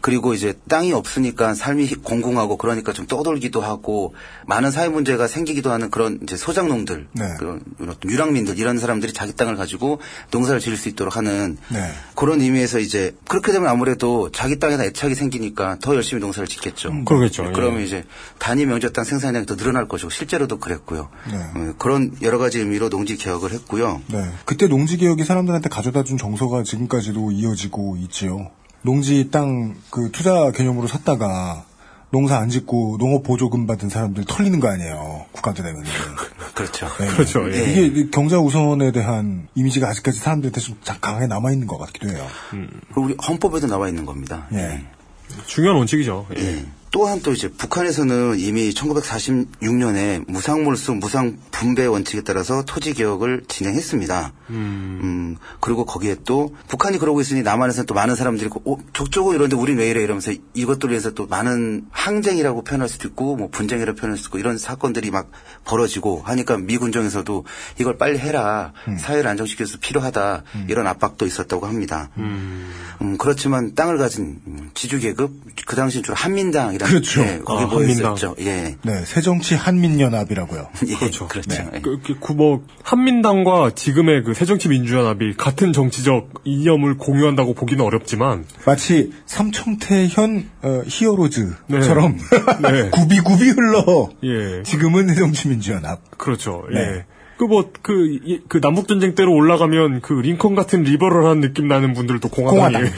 [0.00, 4.14] 그리고 이제 땅이 없으니까 삶이 공공하고 그러니까 좀 떠돌기도 하고
[4.46, 7.34] 많은 사회 문제가 생기기도 하는 그런 이제 소작농들 네.
[7.38, 7.60] 그런
[8.04, 10.00] 유랑민들 이런 사람들이 자기 땅을 가지고
[10.32, 11.92] 농사를 지을 수 있도록 하는 네.
[12.16, 16.88] 그런 의미에서 이제 그렇게 되면 아무래도 자기 땅에다 애착이 생기니까 더 열심히 농사를 짓겠죠.
[16.88, 17.46] 음, 그러겠죠.
[17.46, 17.52] 예.
[17.52, 18.04] 그러면 이제
[18.38, 21.08] 단위 명절 땅 생산량이 더 늘어날 것이고 실제로도 그랬고요.
[21.30, 21.36] 네.
[21.36, 24.00] 어, 그런 여러 가지 의미로 농지 개혁을 했고요.
[24.08, 24.24] 네.
[24.44, 28.50] 그때 농지 개혁이 사람들한테 가져다 준 정서가 지금까지도 이어지고 있지요.
[28.82, 31.64] 농지 땅 그 투자 개념으로 샀다가
[32.10, 35.26] 농사 안 짓고 농업 보조금 받은 사람들 털리는 거 아니에요.
[35.32, 35.82] 국가도 되면.
[36.54, 36.86] 그렇죠.
[36.96, 37.50] 그렇죠.
[37.52, 37.70] 예.
[37.70, 42.26] 이게 이 경자 우선에 대한 이미지가 아직까지 사람들한테 좀 강하게 남아 있는 것 같기도 해요.
[42.50, 44.46] 그리고 우리 헌법에도 나와 있는 겁니다.
[44.52, 44.84] 예.
[45.46, 46.26] 중요한 원칙이죠.
[46.36, 46.66] 예.
[46.92, 54.32] 또한 또 이제 북한에서는 이미 1946년에 무상몰수 무상 분배 원칙에 따라서 토지 개혁을 진행했습니다.
[54.50, 59.78] 음, 그리고 거기에 또 북한이 그러고 있으니 남한에서는 또 많은 사람들이 어, 족저고 이런데 우린
[59.78, 64.28] 왜 이래 이러면서 이것들을 위해서 또 많은 항쟁이라고 표현할 수도 있고 뭐 분쟁이라고 표현할 수도
[64.28, 65.30] 있고 이런 사건들이 막
[65.64, 67.44] 벌어지고 하니까 미 군정에서도
[67.80, 72.10] 이걸 빨리 해라 사회를 안정시켜서 필요하다 이런 압박도 있었다고 합니다.
[73.00, 75.32] 음, 그렇지만 땅을 가진 음, 지주계급
[75.66, 77.22] 그 당시 주로 한민당 이라는 그렇죠.
[77.22, 78.14] 예, 거기 아, 한민당.
[78.14, 78.34] 있었죠.
[78.40, 78.76] 예.
[78.82, 80.68] 네, 새정치 한민연합이라고요.
[80.88, 81.28] 예, 그렇죠.
[81.28, 81.62] 그렇죠.
[81.74, 81.80] 예.
[81.80, 89.12] 그, 그, 그 뭐, 한민당과 지금의 그 새정치민주연합이 같은 정치적 이념을 공유한다고 보기는 어렵지만, 마치
[89.26, 92.18] 삼청태현 어, 히어로즈처럼
[92.62, 92.90] 네.
[92.92, 94.62] 구비구비 흘러 예.
[94.62, 96.18] 지금은 새정치민주연합.
[96.18, 96.64] 그렇죠.
[96.72, 96.80] 네.
[96.80, 97.04] 예.
[97.38, 97.92] 그 뭐, 그,
[98.24, 102.84] 이- 그 남북전쟁 때로 올라가면 그 링컨 같은 리버럴한 느낌 나는 분들도 공화당이.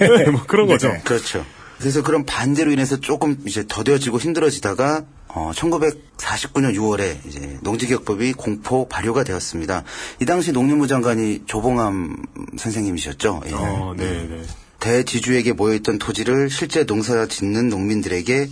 [0.00, 0.92] 네, 뭐 그런 거죠.
[1.04, 1.44] 그렇죠.
[1.78, 9.24] 그래서 그런 반대로 인해서 조금 이제 더뎌지고 힘들어지다가 어, 1949년 6월에 이제 농지개혁법이 공포 발효가
[9.24, 9.84] 되었습니다.
[10.20, 12.24] 이 당시 농림부 장관이 조봉암
[12.56, 13.42] 선생님이셨죠.
[13.46, 13.52] 예.
[13.52, 14.42] 어, 네, 네.
[14.80, 18.48] 대지주에게 모여있던 토지를 실제 농사 짓는 농민들에게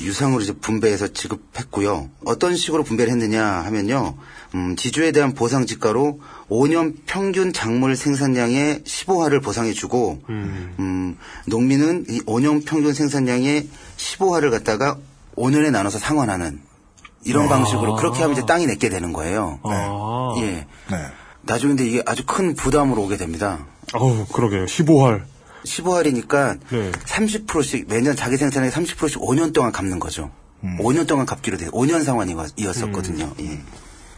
[0.00, 2.10] 유상으로 이제 분배해서 지급했고요.
[2.24, 4.16] 어떤 식으로 분배를 했느냐 하면요.
[4.54, 12.64] 음, 지주에 대한 보상 지가로 5년 평균 작물 생산량의 15화를 보상해주고 음, 농민은 이 5년
[12.64, 14.96] 평균 생산량의 15화를 갖다가
[15.36, 16.60] 5년에 나눠서 상환하는
[17.24, 17.48] 이런 아.
[17.48, 19.60] 방식으로 그렇게 하면 이제 땅이 내게 되는 거예요.
[19.62, 20.34] 아.
[20.38, 20.66] 예.
[21.42, 23.66] 나중에 근데 이게 아주 큰 부담으로 오게 됩니다.
[23.94, 24.66] 어우, 그러게요.
[24.66, 25.22] 15활.
[25.64, 26.90] 15할이니까 네.
[26.92, 30.30] 30%씩 매년 자기 생산의 30%씩 5년 동안 갚는 거죠.
[30.62, 30.78] 음.
[30.80, 31.70] 5년 동안 갚기로 돼요.
[31.70, 33.34] 5년 상환이었었거든요.
[33.40, 33.60] 예.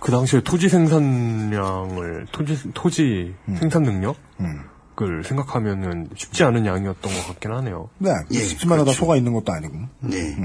[0.01, 3.57] 그 당시에 토지 생산량을, 토지, 토지 음.
[3.57, 7.89] 생산 능력을 생각하면은 쉽지 않은 양이었던 것 같긴 하네요.
[7.99, 8.99] 네, 예, 쉽지만 하다 그렇죠.
[8.99, 9.75] 소가 있는 것도 아니고.
[10.01, 10.37] 네.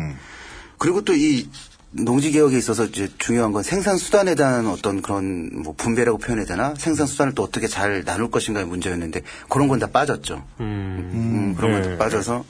[0.77, 1.49] 그리고 또 이
[1.97, 6.73] 농지 개혁에 있어서 이제 중요한 건 생산 수단에 대한 어떤 그런 뭐 분배라고 표현해야 되나?
[6.77, 10.43] 생산 수단을 또 어떻게 잘 나눌 것인가의 문제였는데 그런 건 다 빠졌죠.
[10.59, 11.89] 음, 그런 건 네.
[11.91, 12.43] 다 빠져서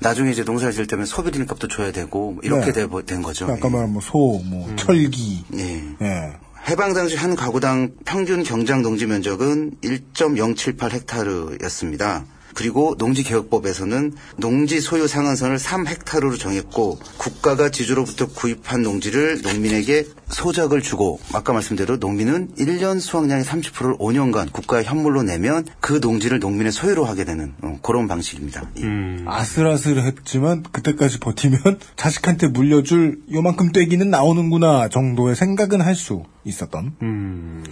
[0.00, 2.86] 나중에 이제 농사를 지을 때면 소비린 값도 줘야 되고 뭐 이렇게 네.
[2.86, 3.46] 되- 된 거죠.
[3.50, 4.50] 아까 말한 뭐 소, 음.
[4.50, 5.44] 뭐 철기.
[5.54, 5.82] 예.
[6.02, 6.32] 예.
[6.68, 12.24] 해방 당시 한 가구당 평균 경장 농지 면적은 1.078 헥타르였습니다.
[12.54, 21.20] 그리고 농지개혁법에서는 농지 소유 상한선을 3 헥타르로 정했고 국가가 지주로부터 구입한 농지를 농민에게 소작을 주고
[21.32, 27.24] 아까 말씀대로 농민은 1년 수확량의 30%를 5년간 국가의 현물로 내면 그 농지를 농민의 소유로 하게
[27.24, 28.62] 되는 어, 그런 방식입니다.
[28.78, 28.82] 예.
[28.82, 29.24] 음.
[29.26, 31.58] 아슬아슬했지만 그때까지 버티면
[31.96, 36.94] 자식한테 물려줄 요만큼 떼기는 나오는구나 정도의 생각은 할 수 있었던.
[37.02, 37.64] 음.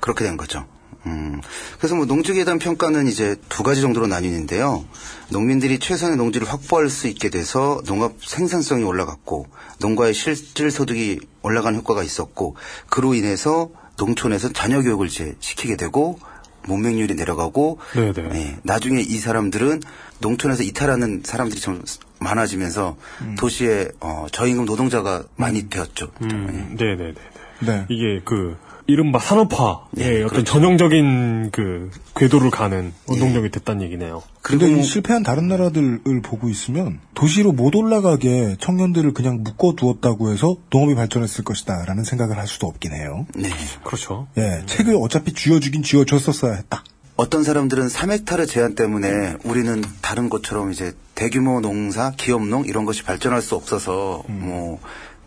[0.00, 0.64] 그렇게 된 거죠.
[1.06, 1.40] 음,
[1.78, 4.84] 그래서 뭐 농지에 대한 평가는 이제 두 가지 정도로 나뉘는데요.
[5.30, 9.46] 농민들이 최선의 농지를 확보할 수 있게 돼서 농업 생산성이 올라갔고
[9.80, 12.56] 농가의 실질 소득이 올라간 효과가 있었고
[12.88, 16.18] 그로 인해서 농촌에서 자녀 교육을 이제 시키게 되고
[16.66, 18.30] 문맹률이 내려가고 네네.
[18.34, 19.80] 예, 나중에 이 사람들은
[20.20, 21.82] 농촌에서 이탈하는 사람들이 좀
[22.20, 22.96] 많아지면서
[23.36, 26.12] 도시에 어, 저임금 노동자가 많이 되었죠.
[26.22, 27.14] 음, 네 네네.
[27.60, 27.86] 네.
[27.88, 34.22] 이게 그, 이른바 산업화의 네, 어떤 전형적인 그 궤도를 가는 원동력이 됐다는 얘기네요.
[34.42, 40.56] 근데 뭐이 실패한 다른 나라들을 보고 있으면 도시로 못 올라가게 청년들을 그냥 묶어 두었다고 해서
[40.70, 43.26] 농업이 발전했을 것이다라는 생각을 할 수도 없긴 해요.
[43.34, 43.48] 네.
[43.84, 44.26] 그렇죠.
[44.36, 46.82] 예, 책을 어차피 쥐어주긴 쥐어줬었어야 했다.
[47.16, 53.42] 어떤 사람들은 3헥타르 제한 때문에 우리는 다른 곳처럼 이제 대규모 농사, 기업농 이런 것이 발전할
[53.42, 54.80] 수 없어서 뭐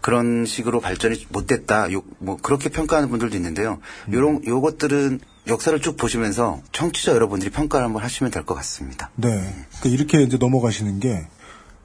[0.05, 1.91] 그런 식으로 발전이 못 됐다.
[1.91, 3.79] 요, 뭐 그렇게 평가하는 분들도 있는데요.
[4.13, 9.09] 요런 요것들은 역사를 쭉 보시면서 청취자 여러분들이 평가를 한번 하시면 될 것 같습니다.
[9.15, 9.29] 네.
[9.29, 11.25] 그러니까 이렇게 이제 넘어가시는 게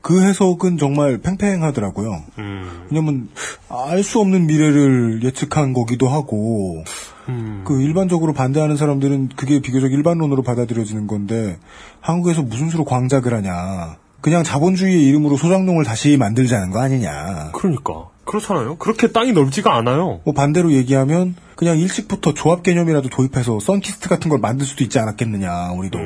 [0.03, 2.23] 그 해석은 정말 팽팽하더라고요.
[2.39, 2.87] 음.
[2.91, 3.29] 왜냐면
[3.69, 6.83] 알 수 없는 미래를 예측한 거기도 하고
[7.29, 7.65] 음.
[7.67, 11.59] 그 일반적으로 반대하는 사람들은 그게 비교적 일반론으로 받아들여지는 건데
[12.01, 13.99] 한국에서 무슨 수로 광작을 하냐.
[14.21, 17.51] 그냥 자본주의의 이름으로 소장농을 다시 만들자는 거 아니냐.
[17.53, 18.09] 그러니까.
[18.25, 18.77] 그렇잖아요.
[18.77, 20.21] 그렇게 땅이 넓지가 않아요.
[20.25, 25.73] 뭐 반대로 얘기하면 그냥 일찍부터 조합 개념이라도 도입해서 썬키스트 같은 걸 만들 수도 있지 않았겠느냐
[25.73, 25.99] 우리도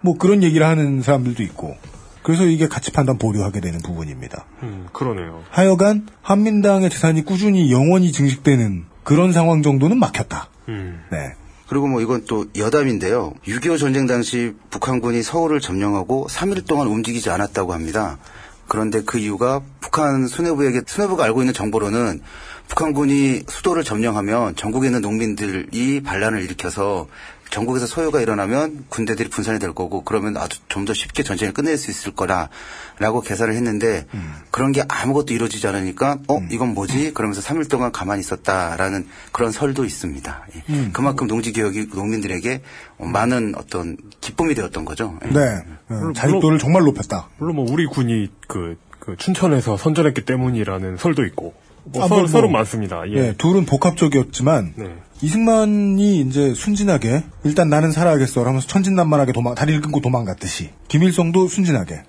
[0.00, 1.76] 뭐 그런 얘기를 하는 사람들도 있고
[2.22, 4.44] 그래서 이게 가치 판단 보류하게 되는 부분입니다.
[4.62, 5.40] 음, 그러네요.
[5.50, 10.48] 하여간 한민당의 재산이 꾸준히 영원히 증식되는 그런 상황 정도는 막혔다.
[10.68, 11.00] 음.
[11.10, 11.32] 네.
[11.70, 13.32] 그리고 뭐 이건 또 여담인데요.
[13.46, 18.18] 6.25 전쟁 당시 북한군이 서울을 점령하고 3일 동안 움직이지 않았다고 합니다.
[18.66, 22.22] 그런데 그 이유가 북한 수뇌부에게 수뇌부가 알고 있는 정보로는
[22.66, 27.06] 북한군이 수도를 점령하면 전국에 있는 농민들이 반란을 일으켜서
[27.50, 31.90] 전국에서 소요가 일어나면 군대들이 분산이 될 거고 그러면 아주 좀 더 쉽게 전쟁을 끝낼 수
[31.90, 34.34] 있을 거라라고 계산을 했는데 음.
[34.50, 37.12] 그런 게 아무것도 이루어지지 않으니까 어 이건 뭐지?
[37.12, 40.46] 그러면서 3일 동안 가만히 있었다라는 그런 설도 있습니다.
[40.56, 40.62] 예.
[40.70, 40.90] 음.
[40.92, 42.62] 그만큼 농지 개혁이 농민들에게
[42.98, 45.18] 많은 어떤 기쁨이 되었던 거죠.
[45.26, 45.28] 예.
[45.28, 45.64] 네.
[45.90, 47.28] 어, 자립도를 정말 높였다.
[47.36, 52.18] 물론 뭐 우리 군이 그, 그 춘천에서 선전했기 때문이라는 설도 있고 뭐 아, 설, 뭐,
[52.20, 52.26] 뭐.
[52.26, 53.02] 설은 많습니다.
[53.08, 53.16] 예.
[53.16, 54.96] 예, 둘은 복합적이었지만 네.
[55.22, 62.02] 이승만이 이제 순진하게 일단 나는 살아야겠어 하면서 천진난만하게 도망 다리를 끊고 도망갔듯이 김일성도 순진하게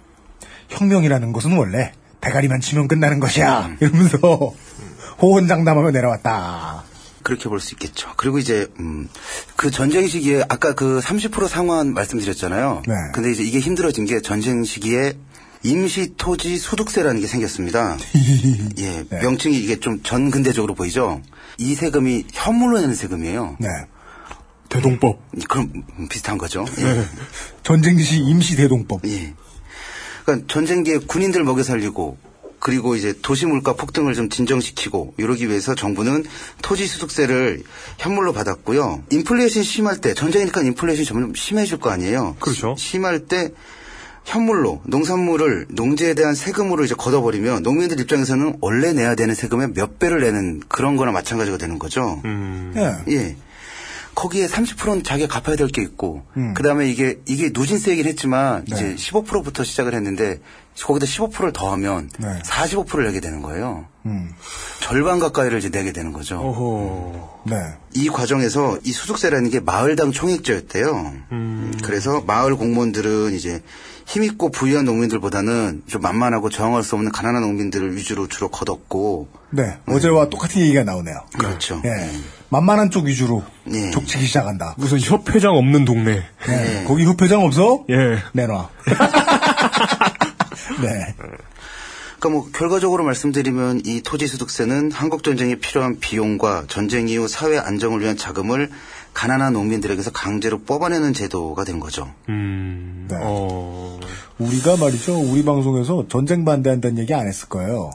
[0.69, 1.91] 혁명이라는 것은 원래
[2.21, 4.53] 대가리만 치면 끝나는 것이야 이러면서
[5.21, 6.83] 호언장담하며 내려왔다.
[7.23, 8.09] 그렇게 볼 수 있겠죠.
[8.17, 9.07] 그리고 이제 음,
[9.55, 12.81] 그 전쟁 시기에 아까 그 30% 상환 말씀드렸잖아요.
[12.87, 12.93] 네.
[13.13, 15.13] 근데 이제 이게 힘들어진 게 전쟁 시기에
[15.63, 17.97] 임시 토지 소득세라는 게 생겼습니다.
[18.79, 19.21] 예, 네.
[19.21, 21.21] 명칭이 이게 좀 전근대적으로 보이죠.
[21.57, 23.57] 이 세금이 현물로 내는 세금이에요.
[23.59, 23.67] 네.
[24.69, 25.19] 대동법.
[25.49, 26.65] 그럼 음, 비슷한 거죠.
[26.79, 26.83] 예.
[26.83, 27.05] 네.
[27.63, 29.01] 전쟁 시 임시 대동법.
[29.05, 29.33] 예.
[30.25, 32.17] 그러니까 전쟁기에 군인들 먹여 살리고
[32.59, 36.23] 그리고 이제 도시 물가 폭등을 좀 진정시키고 이러기 위해서 정부는
[36.61, 37.63] 토지 소득세를
[37.97, 39.03] 현물로 받았고요.
[39.09, 42.37] 인플레이션 심할 때 전쟁이니까 인플레이션이 점점 심해질 거 아니에요.
[42.39, 42.75] 그렇죠.
[42.77, 43.49] 심할 때
[44.25, 50.21] 현물로 농산물을 농지에 대한 세금으로 이제 걷어버리면 농민들 입장에서는 원래 내야 되는 세금의 몇 배를
[50.21, 52.21] 내는 그런 거나 마찬가지가 되는 거죠.
[52.25, 52.73] 음.
[52.75, 53.13] 예.
[53.13, 53.35] 예.
[54.13, 56.53] 거기에 30%는 자기가 갚아야 될 게 있고, 음.
[56.53, 58.75] 그 다음에 이게, 이게 누진세이긴 했지만, 네.
[58.75, 60.41] 이제 15%부터 시작을 했는데,
[60.83, 62.27] 거기다 15%를 더하면 네.
[62.43, 63.85] 45%를 내게 되는 거예요.
[64.05, 64.31] 음.
[64.81, 66.39] 절반 가까이를 이제 내게 되는 거죠.
[66.39, 67.43] 어허.
[67.51, 67.55] 네.
[67.93, 71.13] 이 과정에서 이 소득세라는 게 마을당 총액제였대요.
[71.31, 71.73] 음.
[71.83, 73.61] 그래서 마을 공무원들은 이제
[74.11, 79.77] 힘있고 부유한 농민들보다는 좀 만만하고 저항할 수 없는 가난한 농민들을 위주로 주로 걷었고, 네.
[79.87, 81.15] 어제와 똑같은 얘기가 나오네요.
[81.37, 81.81] 그렇죠.
[81.85, 82.11] 예.
[82.49, 83.41] 만만한 쪽 위주로
[83.71, 83.91] 예.
[83.91, 84.75] 족치기 시작한다.
[84.77, 86.25] 무슨 협회장 없는 동네.
[86.45, 86.83] 네.
[86.85, 87.85] 거기 협회장 없어?
[87.89, 88.17] 예.
[88.33, 88.69] 내놔.
[90.81, 91.15] 네.
[92.19, 98.01] 그러니까 뭐 결과적으로 말씀드리면 이 토지 소득세는 한국 전쟁에 필요한 비용과 전쟁 이후 사회 안정을
[98.01, 98.69] 위한 자금을
[99.13, 102.09] 가난한 농민들에게서 강제로 뽑아내는 제도가 된 거죠.
[102.29, 103.07] 음.
[103.09, 103.17] 네.
[103.21, 103.99] 어.
[104.39, 105.19] 우리가 말이죠.
[105.19, 107.91] 우리 방송에서 전쟁 반대한다는 얘기 안 했을 거예요.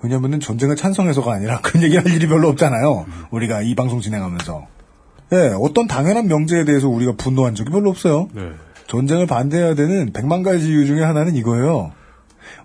[0.00, 3.06] 왜냐면은 전쟁을 찬성해서가 아니라 그런 얘기 할 일이 별로 없잖아요.
[3.30, 4.66] 우리가 이 방송 진행하면서.
[5.32, 8.28] 예, 어떤 당연한 명제에 대해서 우리가 분노한 적이 별로 없어요.
[8.32, 8.52] 네.
[8.86, 11.92] 전쟁을 반대해야 되는 백만 가지 이유 중에 하나는 이거예요.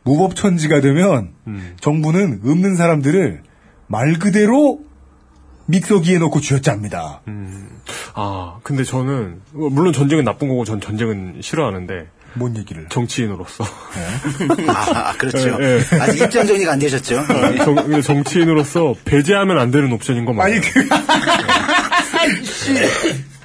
[0.04, 1.76] 무법천지가 되면 음.
[1.82, 3.42] 정부는 없는 사람들을
[3.88, 4.80] 말 그대로
[5.66, 7.22] 믹서기에 넣고 쥐어짭니다.
[7.28, 7.70] 음.
[8.14, 12.88] 아, 근데 저는 뭐 물론 전쟁은 나쁜 거고 전 전쟁은 싫어하는데 뭔 얘기를?
[12.90, 13.64] 정치인으로서
[14.68, 15.58] 아, 그렇죠.
[15.62, 16.00] 예, 예.
[16.00, 17.20] 아직 입장 정리가 안 되셨죠?
[17.20, 20.54] 아, 정, 근데 정치인으로서 배제하면 안 되는 옵션인 건 맞아요.
[20.54, 20.80] 아니 그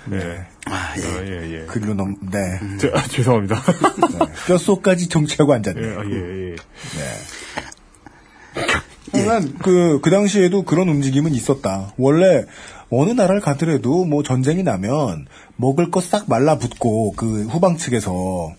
[0.07, 0.47] 네.
[0.65, 1.03] 아, 예.
[1.03, 1.67] 아, 예, 예.
[1.67, 2.59] 그리로 넘 네.
[2.81, 3.63] 저, 아, 죄송합니다.
[3.63, 4.19] 네.
[4.47, 5.81] 뼛속까지 정치하고 앉았네.
[5.83, 6.57] 예, 아, 예, 예.
[9.29, 11.93] 하지만 그, 그 당시에도 그런 움직임은 있었다.
[11.99, 12.45] 원래
[12.91, 15.27] 어느 나라를 가더라도 뭐 전쟁이 나면
[15.57, 18.53] 먹을 거 싹 말라붙고 그 후방 측에서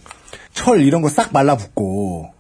[0.54, 2.32] 철 이런 거 싹 말라붙고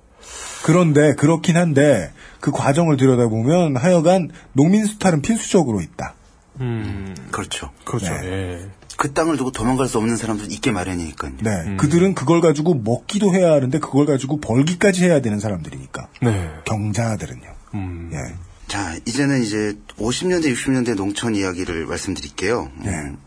[0.64, 6.14] 그런데 그렇긴 한데 그 과정을 들여다보면 하여간 농민 수탈은 필수적으로 있다.
[6.62, 7.72] 음, 그렇죠.
[7.86, 8.14] 그렇죠.
[8.14, 8.28] 네.
[8.28, 8.60] 예.
[8.98, 11.32] 그 땅을 두고 도망갈 수 없는 사람들 있게 마련이니까요.
[11.42, 11.78] 네.
[11.78, 16.08] 그들은 그걸 가지고 먹기도 해야 하는데 그걸 가지고 벌기까지 해야 되는 사람들이니까.
[16.22, 16.50] 네.
[16.66, 17.59] 경자들은요.
[17.74, 18.10] 음.
[18.14, 18.36] 예.
[18.68, 22.72] 자, 이제는 이제 50년대, 60년대 농촌 이야기를 말씀드릴게요.
[22.84, 22.90] 네.
[22.92, 23.18] 음,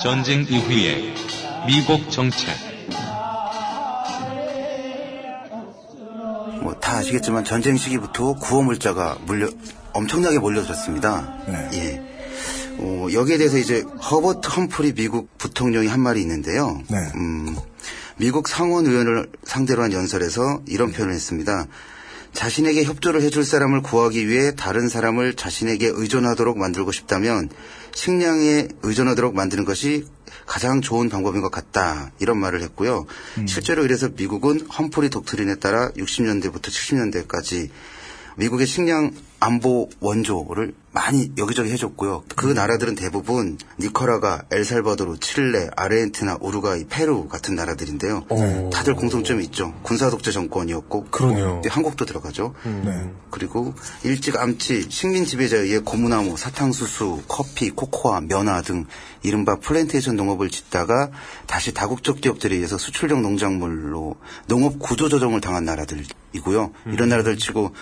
[0.00, 1.14] 전쟁 이후의
[1.66, 2.48] 미국 정책.
[6.62, 9.48] 뭐 다 아시겠지만 전쟁 시기부터 구호 물자가 물려
[9.92, 11.44] 엄청나게 몰려들었습니다.
[11.48, 11.70] 네.
[11.74, 12.02] 예.
[12.78, 16.80] 어, 여기에 대해서 이제 허버트 험프리 미국 부통령이 한 말이 있는데요.
[16.88, 16.98] 네.
[17.16, 17.56] 음,
[18.16, 21.66] 미국 상원 의원을 상대로 한 연설에서 이런 표현을 했습니다.
[22.32, 27.48] 자신에게 협조를 해줄 사람을 구하기 위해 다른 사람을 자신에게 의존하도록 만들고 싶다면
[27.94, 30.04] 식량에 의존하도록 만드는 것이
[30.46, 32.10] 가장 좋은 방법인 것 같다.
[32.18, 33.06] 이런 말을 했고요.
[33.46, 37.70] 실제로 이래서 미국은 험프리 독트린에 따라 60년대부터 70년대까지
[38.36, 42.22] 미국의 식량 안보 원조를 많이 여기저기 해줬고요.
[42.36, 48.24] 그 나라들은 대부분 니커라가, 엘살바도르, 칠레, 아르헨티나, 우루과이, 페루 같은 나라들인데요.
[48.28, 48.70] 오.
[48.70, 49.74] 다들 공통점이 있죠.
[49.82, 51.60] 군사 독재 정권이었고 그러네요.
[51.64, 52.54] 네, 한국도 들어가죠.
[52.64, 53.10] 네.
[53.30, 53.74] 그리고
[54.04, 58.86] 일찌감치 식민 지배자에 의해 고무나무, 사탕수수, 커피, 코코아, 면화 등
[59.24, 61.10] 이른바 플랜테이션 농업을 짓다가
[61.46, 64.14] 다시 다국적 기업들에 의해서 수출용 농작물로
[64.46, 66.70] 농업 구조 조정을 당한 나라들이고요.
[66.92, 67.72] 이런 나라들 치고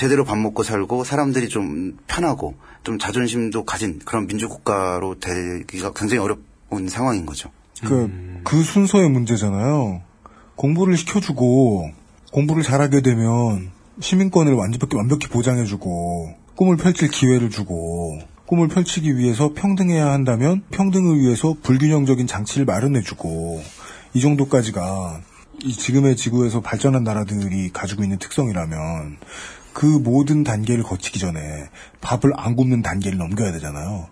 [0.00, 6.88] 제대로 밥 먹고 살고 사람들이 좀 편하고 좀 자존심도 가진 그런 민주국가로 되기가 굉장히 어려운
[6.88, 7.50] 상황인 거죠.
[7.84, 10.00] 그, 그 순서의 문제잖아요.
[10.56, 11.90] 공부를 시켜주고,
[12.32, 20.10] 공부를 잘하게 되면, 시민권을 완벽히, 완벽히 보장해주고, 꿈을 펼칠 기회를 주고, 꿈을 펼치기 위해서 평등해야
[20.10, 23.62] 한다면, 평등을 위해서 불균형적인 장치를 마련해주고,
[24.14, 25.20] 이 정도까지가,
[25.62, 29.18] 이 지금의 지구에서 발전한 나라들이 가지고 있는 특성이라면,
[29.80, 31.40] 그 모든 단계를 거치기 전에
[32.02, 34.08] 밥을 안 굽는 단계를 넘겨야 되잖아요.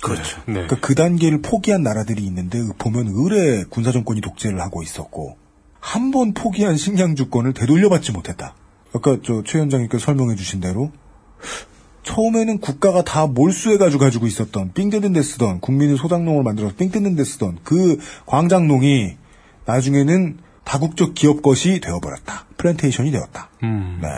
[0.00, 0.38] 그렇죠.
[0.46, 0.52] 네.
[0.52, 5.38] 그러니까 그 단계를 포기한 나라들이 있는데 보면 의뢰 군사 정권이 독재를 하고 있었고
[5.80, 8.54] 한 번 포기한 식량 주권을 되돌려받지 못했다.
[8.94, 10.92] 아까 저 최 원장님께서 설명해 주신 대로
[12.04, 17.16] 처음에는 국가가 다 몰수해가지고 가지고 있었던 삥 뜯는 데 쓰던 국민의 소작농을 만들어서 삥 뜯는
[17.16, 19.16] 데 쓰던 그 광장농이
[19.64, 22.44] 나중에는 다국적 기업 것이 되어버렸다.
[22.58, 23.48] 플랜테이션이 되었다.
[23.62, 24.08] 네.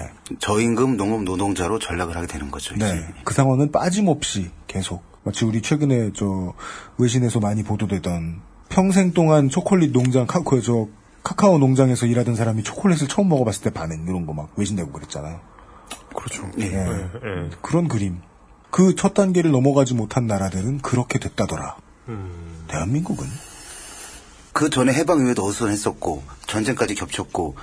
[0.40, 2.74] 저임금 농업 노동자로 전락을 하게 되는 거죠.
[2.74, 2.86] 이제.
[2.94, 3.06] 네.
[3.22, 6.54] 그 상황은 빠짐없이 계속 마치 우리 최근에 저
[6.96, 8.40] 외신에서 많이 보도되던
[8.70, 10.88] 평생 동안 초콜릿 농장 카카오 저
[11.22, 15.40] 카카오 농장에서 일하던 사람이 초콜릿을 처음 먹어봤을 때 반응 이런 거 막 외신 내고 그랬잖아요.
[16.16, 16.50] 그렇죠.
[16.58, 16.68] 예.
[16.70, 17.50] 네, 네.
[17.60, 18.20] 그런 그림.
[18.70, 21.76] 그 첫 단계를 넘어가지 못한 나라들은 그렇게 됐다더라.
[22.68, 23.26] 대한민국은
[24.58, 27.54] 그 전에 해방 이후에도 어수선했었고 전쟁까지 겹쳤고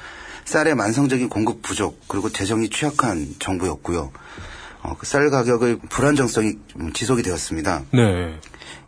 [0.45, 4.13] 쌀의 만성적인 공급 부족 그리고 재정이 취약한 정부였고요.
[4.81, 7.83] 어, 그 쌀 가격의 불안정성이 좀 지속이 되었습니다.
[7.91, 8.39] 네.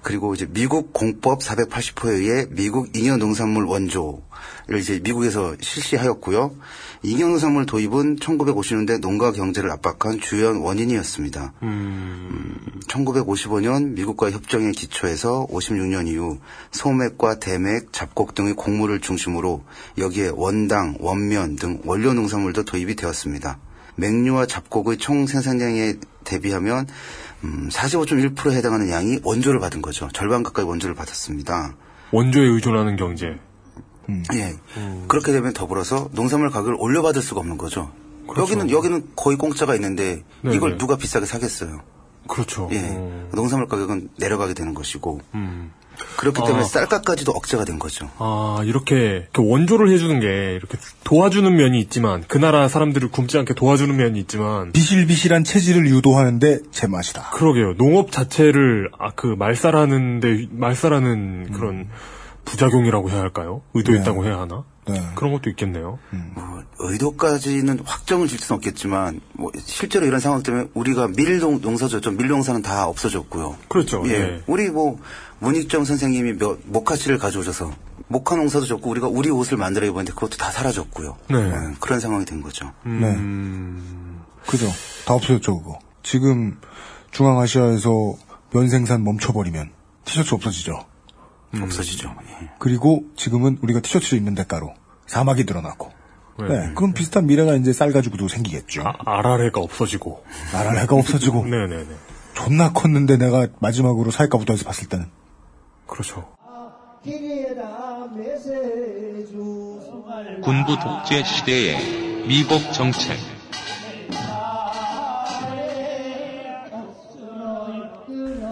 [0.04, 6.56] 그리고 이제 미국 공법 480호에 의해 미국 잉여 농산물 원조를 이제 미국에서 실시하였고요.
[7.04, 11.54] 농산물 도입은 1950년대 농가 경제를 압박한 주요한 원인이었습니다.
[11.64, 12.56] 음,
[12.88, 16.40] 1955년 미국과의 협정에 기초해서 56년 이후
[16.72, 19.64] 소맥과 대맥, 잡곡 등의 곡물을 중심으로
[19.98, 23.60] 여기에 원당, 원면 등 원료 농산물도 도입이 되었습니다.
[23.96, 26.88] 맥류와 잡곡의 총 생산량에 대비하면
[27.44, 30.08] 음, 45.1%에 해당하는 양이 원조를 받은 거죠.
[30.14, 31.76] 절반 가까이 원조를 받았습니다.
[32.12, 33.40] 원조에 의존하는 경제.
[34.34, 34.56] 예.
[35.08, 37.92] 그렇게 되면 더불어서 농산물 가격을 올려받을 수가 없는 거죠.
[38.38, 40.56] 여기는 여기는 거의 공짜가 있는데 네네.
[40.56, 41.82] 이걸 누가 비싸게 사겠어요.
[42.28, 42.70] 그렇죠.
[42.72, 42.82] 예.
[43.34, 45.72] 농산물 가격은 내려가게 되는 것이고 음.
[46.18, 46.68] 그렇기 때문에 아.
[46.68, 48.10] 쌀값까지도 억제가 된 거죠.
[48.18, 53.54] 아, 이렇게, 이렇게 원조를 해주는 게, 이렇게 도와주는 면이 있지만, 그 나라 사람들을 굶지 않게
[53.54, 57.32] 도와주는 면이 있지만, 비실비실한 체질을 유도하는데 제맛이다.
[57.32, 57.76] 그러게요.
[57.78, 61.88] 농업 자체를, 아, 그, 말살하는데, 말살하는 그런
[62.48, 63.62] 부작용이라고 해야 할까요?
[63.74, 64.64] 의도했다고 해야 하나?
[64.88, 65.02] 네.
[65.16, 66.00] 그런 것도 있겠네요.
[66.34, 72.12] 뭐 의도까지는 확정을 질 수는 없겠지만 뭐 실제로 이런 상황 때문에 우리가 밀농 농사졌죠.
[72.12, 73.58] 밀농사는 다 없어졌고요.
[73.68, 74.04] 그렇죠.
[74.08, 74.12] 예.
[74.12, 74.44] 예.
[74.48, 74.98] 우리 뭐
[75.40, 77.72] 문익점 선생님이 몇 모카씨를 가져오셔서
[78.08, 81.18] 모카 농사도 졌고 우리가 우리 옷을 만들어 입었는데 그것도 다 사라졌고요.
[81.30, 81.38] 네.
[81.38, 82.72] 예, 그런 상황이 된 거죠.
[82.86, 83.18] 네.
[84.48, 84.68] 그죠.
[85.06, 85.80] 다 없어졌죠, 그거.
[86.04, 86.58] 지금
[87.12, 88.16] 중앙아시아에서
[88.54, 89.72] 면 생산 멈춰버리면
[90.06, 90.86] 티셔츠 없어지죠.
[91.64, 92.16] 없어지죠.
[92.42, 92.50] 예.
[92.60, 94.74] 그리고 지금은 우리가 티셔츠를 입는 대가로
[95.08, 95.92] 사막이 늘어나고.
[96.40, 96.48] 네.
[96.48, 96.74] 네.
[96.76, 98.84] 그럼 비슷한 미래가 이제 쌀 가지고도 생기겠죠.
[99.06, 100.24] 아라레가 없어지고.
[100.54, 101.46] 아라레가 없어지고.
[101.46, 101.88] 네네네.
[102.34, 105.08] 존나 컸는데 내가 마지막으로 사회과부터에서 봤을 때는.
[105.88, 106.28] 그렇죠.
[110.44, 113.18] 군부 독재 시대의 미국 정책.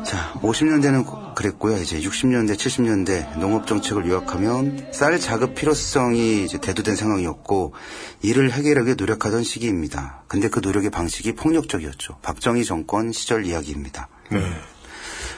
[0.04, 1.06] 자, 50년대는
[1.36, 1.78] 그랬고요.
[1.78, 7.74] 이제 60년대, 70년대 농업 정책을 요약하면 쌀 자급 필요성이 이제 대두된 상황이었고
[8.22, 10.24] 이를 해결하기 노력하던 시기입니다.
[10.28, 12.18] 근데 그 노력의 방식이 폭력적이었죠.
[12.22, 14.08] 박정희 정권 시절 이야기입니다.
[14.32, 14.40] 네.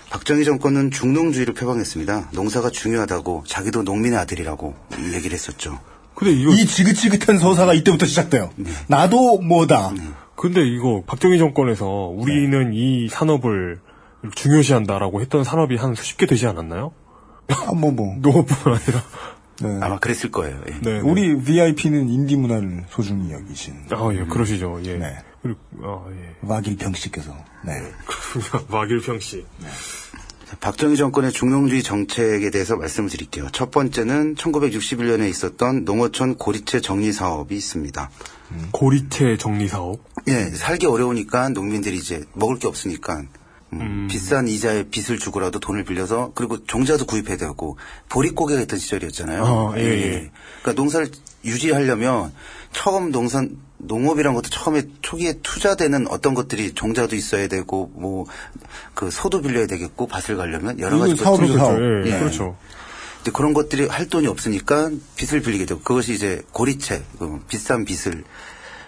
[0.10, 2.30] 박정희 정권은 중농주의를 표방했습니다.
[2.32, 4.74] 농사가 중요하다고 자기도 농민의 아들이라고
[5.14, 5.80] 얘기를 했었죠.
[6.16, 8.52] 근데 이거 이 지긋지긋한 서사가 이때부터 시작돼요.
[8.88, 9.94] 나도 뭐다.
[10.36, 13.80] 근데 이거 박정희 정권에서 우리는 이 산업을
[14.36, 16.92] 중요시한다라고 했던 산업이 한 수십 개 되지 않았나요?
[17.50, 18.16] 아, 뭐, 뭐.
[18.22, 19.04] 농업뿐 아니라.
[19.60, 19.80] 네.
[19.82, 20.62] 아마 그랬을 거예요.
[20.70, 20.80] 예.
[20.82, 21.00] 네.
[21.00, 23.86] 우리 VIP는 인디 문화를 소중히 여기신.
[23.92, 24.80] 아, 예, 그러시죠.
[24.84, 24.98] 예.
[24.98, 25.18] 네.
[25.42, 26.36] 그리고, 아, 예.
[26.42, 27.36] 마길평 씨께서.
[27.64, 27.74] 네.
[28.70, 29.46] 마길평 씨.
[30.62, 33.48] 박정희 정권의 중농주의 정책에 대해서 말씀을 드릴게요.
[33.52, 38.10] 첫 번째는 1961년에 있었던 농어촌 고리채 정리 사업이 있습니다.
[38.72, 40.00] 고리채 정리 사업?
[40.30, 43.24] 예, 살기 어려우니까 농민들이 이제 먹을 게 없으니까
[43.74, 47.78] 음, 비싼 이자에 빚을 주고라도 돈을 빌려서 그리고 종자도 구입해야 되고
[48.10, 49.44] 보릿고개가 있던 시절이었잖아요.
[49.44, 50.32] 어, 예, 예.
[50.62, 51.10] 그러니까 농사를
[51.44, 52.34] 유지하려면
[52.72, 58.26] 처음 농산 농업이란 것도 처음에 초기에 투자되는 어떤 것들이 종자도 있어야 되고 뭐
[58.98, 61.80] 그 소도 빌려야 되겠고 밭을 가려면 여러 가지 사업이죠, 사업.
[62.08, 62.58] 예, 그렇죠.
[63.18, 68.24] 근데 그런 것들이 할 돈이 없으니까 빚을 빌리게 되고 그것이 이제 고리채 그 비싼 빚을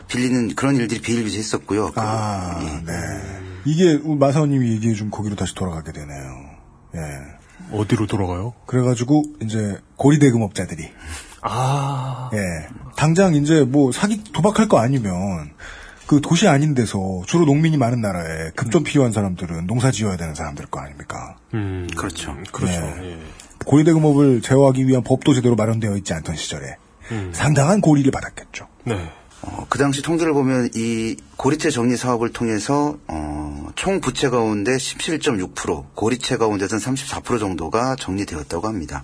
[0.07, 1.91] 빌리는 그런 일들이 비일비재했었고요.
[1.91, 2.85] 그, 아, 예.
[2.91, 3.48] 네.
[3.65, 6.59] 이게 마사오님이 얘기해 준 거기로 다시 돌아가게 되네요.
[6.95, 6.99] 예.
[7.71, 8.53] 어디로 돌아가요?
[8.65, 10.89] 그래가지고 이제 고리 대금업자들이
[11.41, 12.29] 아.
[12.33, 12.67] 예.
[12.95, 15.51] 당장 이제 뭐 사기 도박할 거 아니면
[16.07, 20.65] 그 도시 아닌 데서 주로 농민이 많은 나라에 급전 필요한 사람들은 농사 지어야 되는 사람들
[20.67, 21.35] 거 아닙니까?
[21.53, 21.87] 음.
[21.95, 22.35] 그렇죠.
[22.51, 22.81] 그렇죠.
[22.81, 23.11] 예.
[23.11, 23.19] 예.
[23.65, 26.77] 고리 대금업을 제어하기 위한 법도 제대로 마련되어 있지 않던 시절에
[27.11, 27.29] 음.
[27.33, 28.67] 상당한 고리를 받았겠죠.
[28.85, 29.11] 네.
[29.51, 35.85] 어, 그 당시 통계를 보면 이 고리채 정리 사업을 통해서 어, 총 부채 가운데 17.6%
[35.95, 39.03] 고리채 가운데서는 34% 정도가 정리되었다고 합니다.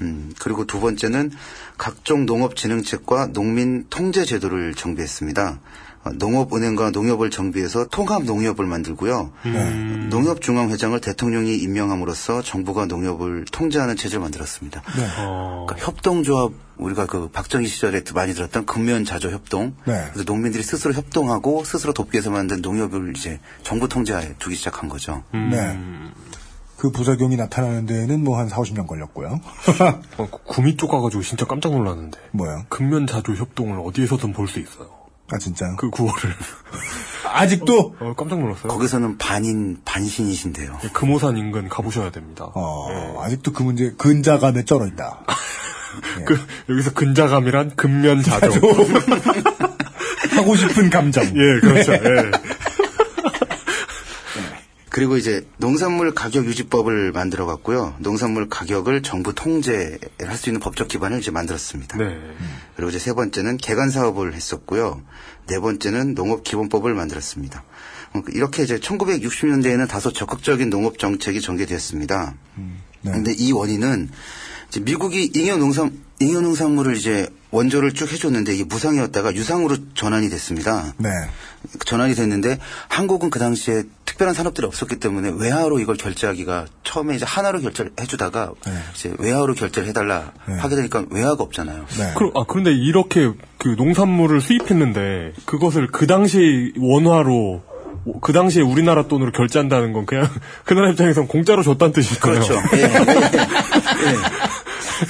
[0.00, 1.32] 음, 그리고 두 번째는
[1.78, 5.58] 각종 농업진흥책과 농민 통제 제도를 정비했습니다.
[6.04, 9.30] 어, 농업은행과 농협을 정비해서 통합 농협을 만들고요.
[9.46, 10.08] 음.
[10.10, 14.82] 농협중앙회장을 대통령이 임명함으로써 정부가 농협을 통제하는 체제를 만들었습니다.
[15.18, 15.66] 어.
[15.68, 19.76] 그러니까 협동조합 우리가 그 박정희 시절에 많이 들었던 근면자조 협동.
[19.86, 20.08] 네.
[20.12, 25.22] 그래서 농민들이 스스로 협동하고 스스로 돕기 위해서 만든 농협을 이제 정부 통제하에 두기 시작한 거죠.
[25.34, 25.50] 음.
[25.50, 25.78] 네.
[26.78, 29.40] 그 부작용이 나타나는 데에는 뭐 한 4, 50년 걸렸고요.
[30.18, 32.18] 어, 그 구미 쪽 가가지고 진짜 깜짝 놀랐는데.
[32.32, 32.64] 뭐요?
[32.68, 34.88] 근면자조 협동을 어디에서든 볼 수 있어요.
[35.32, 35.74] 아 진짜.
[35.76, 36.34] 그 구호를.
[37.32, 38.68] 아직도 어, 깜짝 놀랐어요.
[38.68, 40.80] 거기서는 반인 반신이신데요.
[40.84, 42.50] 예, 금오산 인근 가보셔야 됩니다.
[42.54, 43.24] 어, 예.
[43.24, 45.24] 아직도 그 문제 근자감에 쩔어 있다.
[46.26, 48.60] 그 여기서 근자감이란 근면자조.
[50.36, 51.24] 하고 싶은 감정.
[51.24, 51.92] 예, 그렇죠.
[51.92, 52.30] 예.
[54.92, 57.94] 그리고 이제 농산물 가격 유지법을 만들어 갔고요.
[58.00, 61.96] 농산물 가격을 정부 통제할 수 있는 법적 기반을 이제 만들었습니다.
[61.96, 62.20] 네.
[62.76, 65.02] 그리고 이제 세 번째는 개간 사업을 했었고요.
[65.46, 67.64] 네 번째는 농업 기본법을 만들었습니다.
[68.12, 72.34] 어, 이렇게 이제 1960년대에는 다소 적극적인 농업 정책이 전개되었습니다.
[73.00, 74.10] 그런데 이 원인은
[74.68, 80.94] 이제 미국이 잉여 농산 잉여 농산물을 이제 원조를 쭉 해줬는데 이게 무상이었다가 유상으로 전환이 됐습니다.
[80.96, 81.08] 네.
[81.84, 82.58] 전환이 됐는데
[82.88, 88.52] 한국은 그 당시에 특별한 산업들이 없었기 때문에 외화로 이걸 결제하기가 처음에 이제 하나로 결제를 해주다가
[88.94, 91.86] 이제 외화로 결제를 해달라 하게 되니까 외화가 없잖아요.
[91.98, 92.14] 네.
[92.16, 97.62] 그, 아, 그런데 이렇게 그 농산물을 수입했는데 그것을 그 당시 원화로
[98.20, 100.28] 그 당시에 우리나라 돈으로 결제한다는 건 그냥
[100.64, 102.40] 그 나라 입장에선 공짜로 줬다는 뜻이잖아요.
[102.40, 102.54] 그렇죠.
[102.76, 104.16] 예, 예, 예.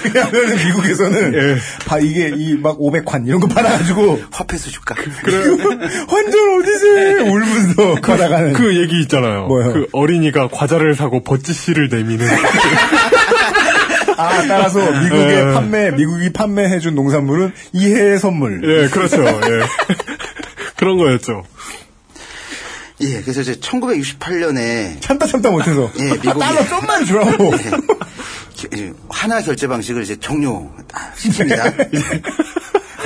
[0.04, 1.56] 왜냐하면 미국에서는 예.
[1.86, 4.94] 봐 이게 이 막 500환 이런 거 받아가지고 화폐수 줄까?
[4.94, 6.86] 환전 어디지
[7.30, 9.46] 울면서 걸어가는 그 얘기 있잖아요.
[9.46, 9.72] 뭐요?
[9.72, 12.26] 그 어린이가 과자를 사고 버찌씨를 내미는.
[14.16, 15.54] 아 따라서 미국에 예.
[15.54, 18.60] 판매 미국이 판매해준 농산물은 이해의 선물.
[18.64, 19.24] 예, 그렇죠.
[19.24, 19.62] 예.
[20.76, 21.44] 그런 거였죠.
[23.00, 27.44] 예, 그래서 이제 1968년에 참다 참다 못해서 예, 아, 미국이 달러 좀만 주라고.
[27.46, 27.70] 예,
[29.08, 30.70] 하나 결제 방식을 이제 종료
[31.16, 32.52] 시킵니다.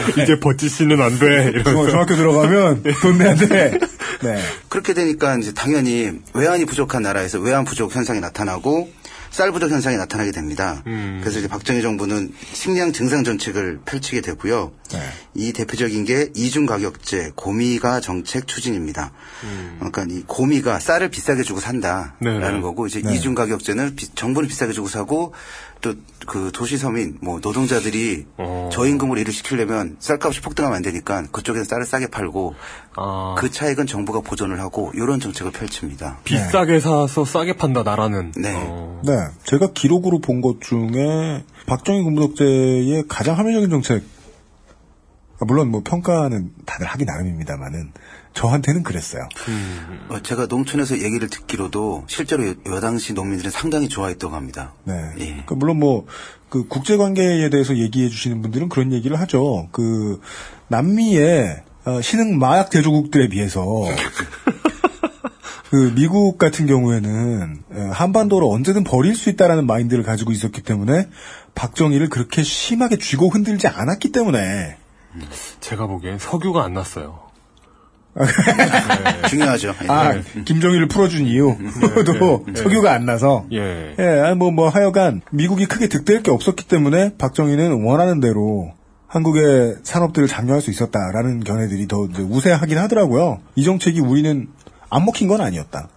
[0.23, 1.27] 이제 버찌씨는 안 돼.
[1.47, 1.91] 어, 이러면서.
[1.91, 3.79] 중학교 들어가면 돈 내야 돼.
[4.23, 4.43] 네.
[4.69, 8.91] 그렇게 되니까 이제 당연히 외환이 부족한 나라에서 외환 부족 현상이 나타나고
[9.37, 10.83] 쌀 부족 현상이 나타나게 됩니다.
[10.87, 11.19] 음.
[11.21, 14.73] 그래서 이제 박정희 정부는 식량 증상 정책을 펼치게 되고요.
[14.93, 14.99] 네.
[15.35, 19.13] 이 대표적인 게 이중 가격제 고미가 정책 추진입니다.
[19.77, 22.41] 그러니까 이 고미가 쌀을 비싸게 주고 산다라는 음.
[22.41, 22.61] 네네.
[22.63, 23.15] 거고 이제 네.
[23.15, 25.35] 이중 가격제는 비- 정부는 비싸게 주고 사고
[25.81, 25.95] 또
[26.27, 28.69] 그 도시 서민 뭐 노동자들이 어.
[28.73, 32.55] 저임금으로 일을 시키려면 쌀값이 폭등하면 안 되니까 그쪽에서 쌀을 싸게 팔고
[32.97, 36.19] 아, 그 차익은 정부가 보존을 하고 이런 정책을 펼칩니다.
[36.25, 38.33] 비싸게 사서 싸게 판다, 나라는.
[38.37, 38.55] 네.
[38.57, 39.01] 어.
[39.05, 39.13] 네.
[39.45, 44.03] 제가 기록으로 본 것 중에 박정희 군부독재의 가장 합리적인 정책
[45.39, 47.93] 아, 물론 뭐 평가는 다들 하기 나름입니다만은
[48.37, 49.29] 저한테는 그랬어요.
[50.09, 54.75] 어, 제가 농촌에서 얘기를 듣기로도 실제로 여, 여당시 농민들은 상당히 좋아했다고 합니다.
[54.85, 54.95] 네.
[55.19, 55.27] 예.
[55.27, 56.07] 그러니까 물론 뭐
[56.49, 59.69] 그 국제 관계에 대해서 얘기해 주시는 분들은 그런 얘기를 하죠.
[59.73, 60.21] 그
[60.69, 63.65] 남미의 어, 신흥 마약 대조국들에 비해서
[65.71, 71.09] 그 미국 같은 경우에는 에, 한반도를 언제든 버릴 수 있다라는 마인드를 가지고 있었기 때문에
[71.55, 74.77] 박정희를 그렇게 심하게 쥐고 흔들지 않았기 때문에
[75.61, 77.26] 제가 보기엔 석유가 안 났어요.
[79.29, 79.75] 중요하죠.
[79.83, 79.87] 예.
[79.89, 82.63] 아 김정일을 풀어준 이유도 네, 네.
[82.63, 83.95] 석유가 안 나서 예.
[83.99, 88.73] 예, 뭐뭐 뭐 하여간 미국이 크게 득될 게 없었기 때문에 박정희는 원하는 대로
[89.07, 93.41] 한국의 산업들을 장려할 수 있었다라는 견해들이 더 이제 우세하긴 하더라고요.
[93.55, 94.49] 이 정책이 우리는
[94.91, 95.89] 안 먹힌 건 아니었다.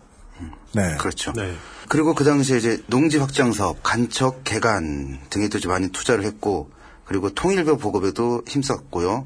[0.74, 0.96] 네.
[0.98, 1.34] 그렇죠.
[1.34, 1.54] 네.
[1.88, 6.70] 그리고 그 당시에 이제 농지 확장 사업, 간척, 개간 등에도 좀 많이 투자를 했고,
[7.04, 9.26] 그리고 통일교 보급에도 힘썼고요.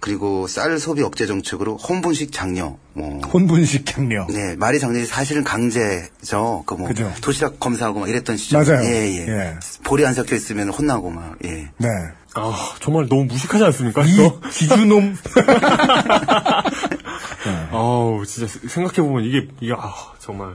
[0.00, 4.26] 그리고 쌀 소비 억제 정책으로 혼분식 장려, 뭐, 혼분식 장려.
[4.28, 6.64] 네, 말이 장려지 사실은 강제죠.
[6.66, 7.12] 그 뭐, 그죠.
[7.20, 8.64] 도시락 검사하고 막 이랬던 시절.
[8.64, 8.82] 맞아요.
[8.86, 9.28] 예, 예.
[9.28, 9.54] 예.
[9.84, 11.68] 볼이 안 섞여 있으면 혼나고 막, 예.
[11.76, 11.88] 네.
[12.34, 14.02] 아, 정말 너무 무식하지 않습니까?
[14.04, 14.16] 이?
[14.50, 15.16] 기주놈.
[17.72, 20.54] 아우, 진짜 생각해보면 이게, 이게, 아, 정말.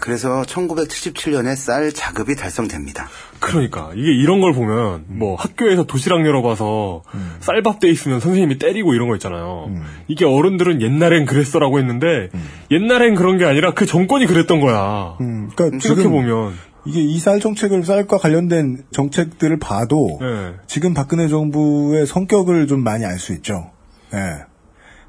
[0.00, 3.08] 그래서 1977년에 쌀 자급이 달성됩니다.
[3.40, 7.02] 그러니까 이게 이런 걸 보면 뭐 학교에서 도시락 열어봐서
[7.40, 9.70] 쌀밥 돼 있으면 선생님이 때리고 이런 거 있잖아요.
[10.08, 12.30] 이게 어른들은 옛날엔 그랬어라고 했는데
[12.70, 15.16] 옛날엔 그런 게 아니라 그 정권이 그랬던 거야.
[15.20, 16.54] 음, 그러니까 지금 보면
[16.86, 20.52] 이게 이 쌀 정책을 쌀과 관련된 정책들을 봐도 네.
[20.66, 23.70] 지금 박근혜 정부의 성격을 좀 많이 알 수 있죠.
[24.12, 24.18] 예.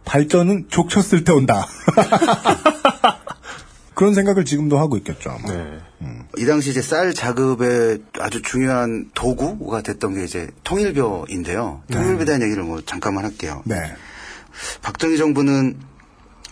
[0.05, 1.65] 발전은 족쳤을 때 온다.
[3.95, 5.31] 그런 생각을 지금도 하고 있겠죠.
[5.31, 5.51] 아마.
[5.51, 5.79] 네.
[6.37, 11.83] 이 당시 이제 쌀 자급의 아주 중요한 도구가 됐던 게 이제 통일벼인데요.
[11.91, 13.63] 통일벼에 대한 얘기를 뭐 잠깐만 할게요.
[13.65, 13.95] 네.
[14.81, 15.77] 박정희 정부는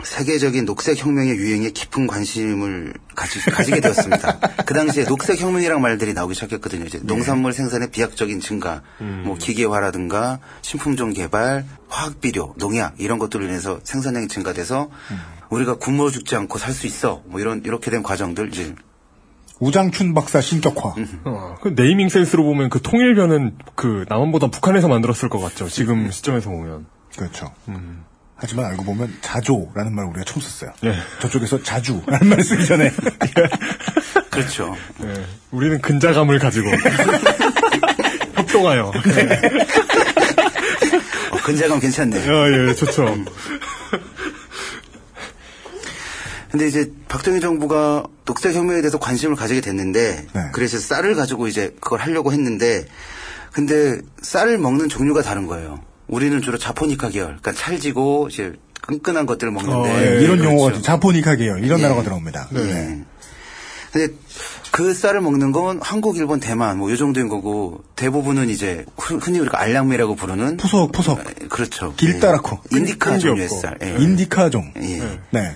[0.03, 4.39] 세계적인 녹색 혁명의 유행에 깊은 관심을 가지, 가지게 되었습니다.
[4.65, 6.85] 그 당시에 녹색 혁명이란 말들이 나오기 시작했거든요.
[6.85, 13.79] 이제 농산물 생산의 비약적인 증가, 뭐 기계화라든가 신품종 개발, 화학 비료, 농약 이런 것들로 인해서
[13.83, 14.89] 생산량이 증가돼서
[15.53, 17.21] 우리가 굶어 죽지 않고 살 수 있어.
[17.25, 18.73] 뭐 이런 이렇게 된 과정들 이제
[19.59, 20.95] 우장춘 박사 신격화.
[21.25, 25.67] 어, 그 네이밍 센스로 보면 그 통일변은 그 남한보다 북한에서 만들었을 것 같죠.
[25.69, 26.85] 지금 시점에서 보면.
[27.15, 27.51] 그렇죠.
[28.35, 30.71] 하지만 알고 보면 자조라는 말 우리가 처음 썼어요.
[30.81, 30.95] 네.
[31.21, 32.91] 저쪽에서 자주라는 말 쓰기 전에
[34.31, 34.75] 그렇죠.
[34.99, 35.13] 네.
[35.51, 36.67] 우리는 근자감을 가지고
[38.35, 38.87] 협동하여.
[41.31, 42.35] 어, 근자감 괜찮네요.
[42.35, 43.15] 아, 예, 좋죠.
[46.53, 50.41] 근데 이제 박정희 정부가 녹색 혁명에 대해서 관심을 가지게 됐는데 네.
[50.51, 52.85] 그래서 쌀을 가지고 이제 그걸 하려고 했는데
[53.51, 55.79] 근데 쌀을 먹는 종류가 다른 거예요.
[56.07, 60.43] 우리는 주로 자포니카 계열, 그러니까 찰지고 이제 끈끈한 것들을 먹는데 어, 예, 이런 그렇죠.
[60.55, 61.83] 용어가 자포니카 계열 이런 예.
[61.83, 62.49] 나라가 들어옵니다.
[62.51, 62.59] 네.
[62.61, 63.01] 예.
[63.91, 64.13] 근데
[64.71, 69.39] 그 쌀을 먹는 건 한국, 일본, 대만 뭐 요 정도인 거고 대부분은 이제 흔- 흔히
[69.39, 71.95] 우리가 알량매라고 부르는 푸석 푸석 그렇죠.
[71.95, 72.77] 길다랗고 예.
[72.77, 73.49] 인디카 종류의.
[73.49, 73.75] 쌀.
[73.81, 73.95] 예.
[73.97, 74.73] 인디카종.
[74.83, 75.19] 예.
[75.31, 75.55] 네.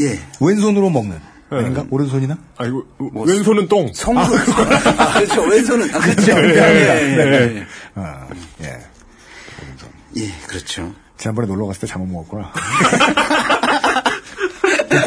[0.00, 0.20] 예.
[0.40, 1.18] 왼손으로 먹는
[1.50, 1.84] 아닌가?
[1.90, 2.36] 오른손이나?
[2.56, 2.84] 아이고
[3.26, 3.92] 왼손은 똥.
[3.92, 4.20] 성도.
[4.20, 5.42] 아, 그렇죠.
[5.42, 6.34] 왼손은 아, 그렇죠.
[6.40, 7.24] 네, 예, 예, 네.
[7.24, 7.66] 예, 예.
[7.94, 8.26] 아,
[8.62, 8.78] 예.
[10.16, 10.92] 예, 그렇죠.
[11.16, 12.52] 지난번에 놀러 갔을 때 잘못 먹었구나.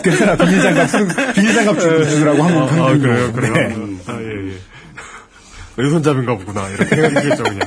[0.03, 0.35] 괜찮아.
[0.37, 3.01] 비닐장갑 쓰, 비닐장갑 주라고 한국 아, 평균.
[3.01, 3.53] 그래요, 그래요.
[3.53, 3.97] 네.
[4.07, 4.57] 아, 예, 예.
[5.77, 6.67] 왼손잡인가 보구나.
[6.69, 7.59] 이렇게 생각했겠죠, 그냥.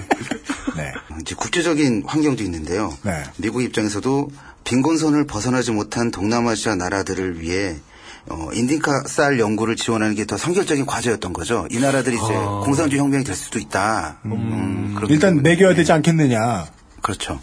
[0.77, 0.93] 네.
[1.21, 2.93] 이제 국제적인 환경도 있는데요.
[3.03, 3.23] 네.
[3.37, 4.31] 미국 입장에서도
[4.65, 7.77] 빈곤선을 벗어나지 못한 동남아시아 나라들을 위해
[8.29, 11.67] 어, 인디카 쌀 연구를 지원하는 게더 선결적인 과제였던 거죠.
[11.71, 12.61] 이 나라들이 이제 아.
[12.65, 14.19] 공산주의 혁명이 될 수도 있다.
[14.27, 15.43] 음, 그렇기 일단.
[15.43, 16.67] 매겨야 되지 않겠느냐.
[17.01, 17.41] 그렇죠.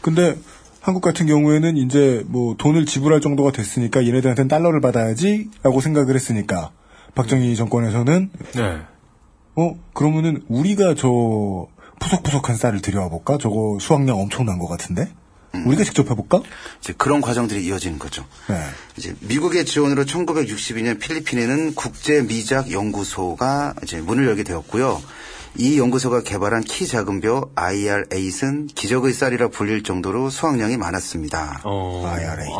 [0.00, 0.36] 근데
[0.80, 6.70] 한국 같은 경우에는 이제 뭐 돈을 지불할 정도가 됐으니까 얘네들한테는 달러를 받아야지라고 생각을 했으니까
[7.14, 8.78] 박정희 정권에서는 네.
[9.56, 11.66] 어 그러면은 우리가 저
[11.98, 13.38] 푸석푸석한 쌀을 들여와 볼까?
[13.40, 15.08] 저거 수확량 엄청난 것 같은데
[15.54, 16.42] 우리가 직접 해볼까?
[16.80, 18.26] 이제 그런 과정들이 이어지는 거죠.
[18.48, 18.60] 네.
[18.96, 25.02] 이제 미국의 지원으로 1962년 필리핀에는 국제 미작 연구소가 이제 문을 열게 되었고요.
[25.58, 31.62] 이 연구소가 개발한 키 작은 벼 IR8은 기적의 쌀이라 불릴 정도로 수확량이 많았습니다.
[31.64, 32.52] 어, IRA.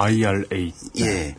[1.01, 1.37] 예.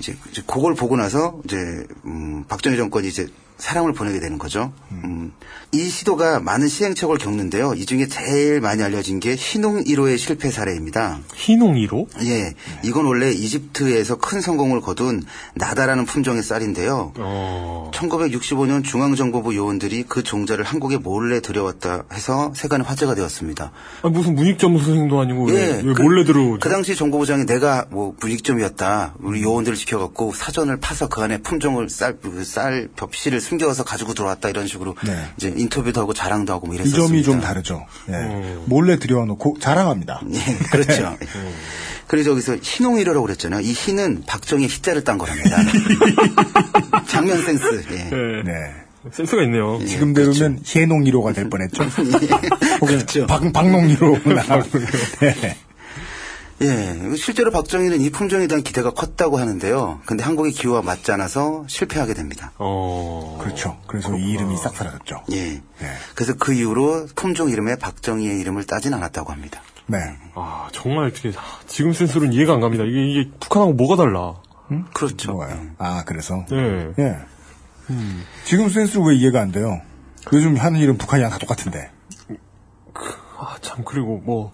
[0.00, 1.56] 이제, 이제 그걸 보고 나서 이제
[2.04, 3.26] 음, 박정희 정권이 이제
[3.58, 4.72] 사람을 보내게 되는 거죠.
[4.90, 5.32] 음,
[5.72, 7.74] 이 시도가 많은 시행착오를 겪는데요.
[7.74, 11.20] 이 중에 제일 많이 알려진 게 희농 1호의 실패 사례입니다.
[11.34, 12.06] 희농 1호?
[12.24, 12.54] 예.
[12.82, 15.22] 이건 원래 이집트에서 큰 성공을 거둔
[15.54, 17.12] 나다라는 품종의 쌀인데요.
[17.16, 17.90] 어.
[17.94, 23.72] 1965년 중앙정보부 요원들이 그 종자를 한국에 몰래 들여왔다 해서 세간의 화제가 되었습니다.
[24.02, 26.60] 아, 무슨 문익점 선생도 아니고 왜, 왜 그, 몰래 들어오지?
[26.60, 29.14] 그 당시 정보부장이 내가 뭐 문익점이었다.
[29.20, 34.66] 우리 요원들을 지켜갖고 사전을 파서 그 안에 품종을 쌀, 그쌀 벽시를 숨겨서 가지고 들어왔다 이런
[34.66, 35.16] 식으로 네.
[35.36, 37.06] 이제 인터뷰도 하고 자랑도 하고 뭐이 이랬었습니다.
[37.06, 37.86] 점이 좀 다르죠.
[38.08, 38.56] 예.
[38.64, 40.22] 몰래 들여와 놓고 자랑합니다.
[40.32, 40.40] 예,
[40.70, 41.16] 그렇죠.
[42.08, 43.60] 그래서 여기서 희농이라고 그랬잖아요.
[43.60, 45.58] 이 희는 박정희 희자를 딴 거랍니다.
[47.06, 47.84] 장면 센스.
[47.92, 47.96] 예.
[48.44, 48.52] 네.
[49.12, 49.78] 센스가 있네요.
[49.86, 50.32] 지금 되면
[50.74, 51.84] 해농 1호가 될 뻔했죠.
[52.80, 53.26] 혹은 그렇죠.
[53.26, 54.28] 박, 박농 1호.
[55.20, 55.56] 네.
[56.62, 60.00] 예, 실제로 박정희는 이 품종에 대한 기대가 컸다고 하는데요.
[60.06, 62.52] 근데 한국의 기후와 맞지 않아서 실패하게 됩니다.
[62.56, 63.38] 어.
[63.40, 63.78] 그렇죠.
[63.86, 65.24] 그래서 이 이름이 싹 사라졌죠.
[65.32, 65.62] 예.
[66.14, 69.60] 그래서 그 이후로 품종 이름에 박정희의 이름을 따진 않았다고 합니다.
[69.86, 69.98] 네.
[70.34, 72.84] 아, 정말 어떻게, 아, 지금 센스로는 이해가 안 갑니다.
[72.84, 74.36] 이게, 이게 북한하고 뭐가 달라?
[74.94, 75.32] 그렇죠.
[75.32, 75.60] 뭐가요?
[75.78, 76.44] 아, 그래서?
[76.52, 76.92] 예.
[76.98, 77.16] 예.
[78.44, 79.80] 지금 센스로 왜 이해가 안 돼요?
[80.32, 81.90] 요즘 하는 일은 북한이랑 다 똑같은데.
[83.38, 84.52] 아, 참, 그리고 뭐,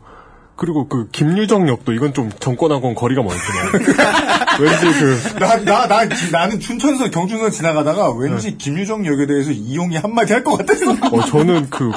[0.62, 3.72] 그리고 그 김유정 역도 이건 좀 정권하고는 거리가 멀지만
[4.60, 10.32] 왠지 그 나, 나, 나, 나는 춘천에서 경준선 지나가다가 왠지 김유정 역에 대해서 이용이 한마디
[10.34, 10.92] 할 것 같았어.
[10.92, 11.90] 어, 저는 그,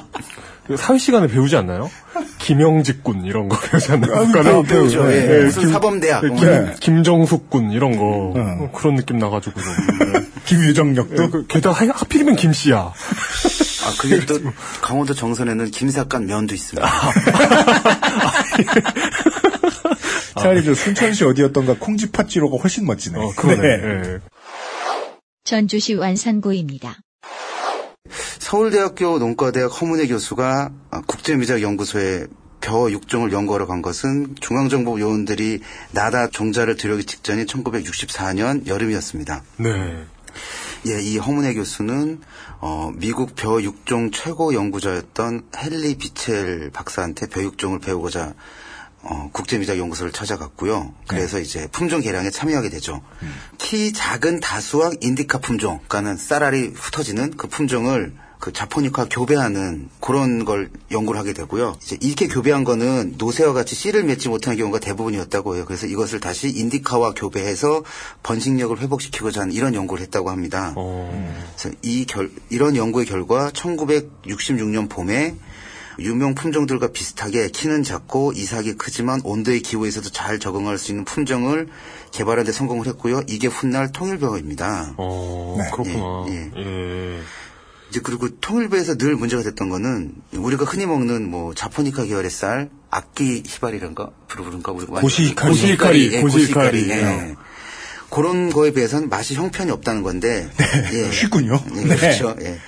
[0.66, 1.92] 그 사회 시간에 배우지 않나요?
[2.40, 4.14] 김영직 군 이런 거 배우지 않나요?
[4.14, 5.12] 아, 그러니까 배우, 배우죠.
[5.14, 5.44] 예.
[5.44, 6.24] 무슨 사범대학.
[6.24, 6.38] 네, 뭐.
[6.40, 6.74] 김, 네.
[6.80, 9.74] 김정숙 군 이런 거 어, 그런 느낌 나가지고 좀.
[10.12, 10.22] 네.
[10.46, 11.30] 김유정 역도?
[11.30, 12.94] 그, 게다가 하- 하필이면 김씨야.
[13.86, 14.40] 아, 그게 또
[14.82, 16.90] 강원도 정선에는 김삿간 면도 있습니다.
[20.38, 23.20] 차라리 저 순천시 어디였던가 콩지팥지로가 훨씬 멋지네.
[23.20, 23.62] 어, 그러네.
[23.62, 23.84] 네.
[23.84, 24.20] 예.
[25.44, 26.98] 전주시 완산고입니다.
[28.40, 32.26] 서울대학교 농과대학 허문회 교수가 아, 국제미작연구소에
[32.62, 39.44] 벼 육종을 연구하러 간 것은 중앙정부 요원들이 나다 종자를 들여오기 직전인 1964년 여름이었습니다.
[39.58, 40.06] 네.
[40.88, 42.22] 예, 이 허문회 교수는
[42.60, 48.36] 어, 미국 벼 육종 최고 연구자였던 헨리 비첼 박사한테 벼 육종을 배우고자
[49.02, 50.94] 어, 국제미작연구소를 찾아갔고요.
[51.08, 53.02] 그래서 이제 품종 개량에 참여하게 되죠.
[53.58, 60.70] 키 작은 다수학 인디카 품종, 그러니까는 쌀알이 흩어지는 그 품종을 그 자포니카 교배하는 그런 걸
[60.92, 61.78] 연구를 하게 되고요.
[61.82, 65.66] 이제 이렇게 교배한 거는 노새와 같이 씨를 맺지 못하는 경우가 대부분이었다고 해요.
[65.66, 67.84] 그래서 이것을 다시 인디카와 교배해서
[68.24, 70.74] 번식력을 회복시키고자 하는 이런 연구를 했다고 합니다.
[70.76, 75.36] 그래서 이 결, 이런 연구의 결과 1966년 봄에
[76.00, 81.70] 유명 품종들과 비슷하게 키는 작고 이삭이 크지만 온도의 기후에서도 잘 적응할 수 있는 품종을
[82.12, 83.22] 개발하는 데 성공을 했고요.
[83.28, 84.96] 이게 훗날 통일벼입니다.
[84.98, 85.70] 어, 네.
[85.72, 86.26] 그렇구나.
[86.30, 87.20] 예, 예.
[87.96, 93.42] 이제 그리고 통일부에서 늘 문제가 됐던 거는 우리가 흔히 먹는 뭐 자포니카 계열의 쌀, 악기
[93.48, 95.50] 히바리란가 부르는가 우리가 고시히카리.
[95.50, 96.72] 고시히카리, 예, 고시히카리.
[96.82, 97.36] 고시히카리, 예.
[98.10, 100.50] 그런 거에 비해서는 맛이 형편이 없다는 건데
[100.92, 101.10] 예.
[101.16, 101.58] 쉽군요.
[101.78, 101.96] 예, 네.
[101.96, 102.36] 그렇죠.
[102.42, 102.60] 예.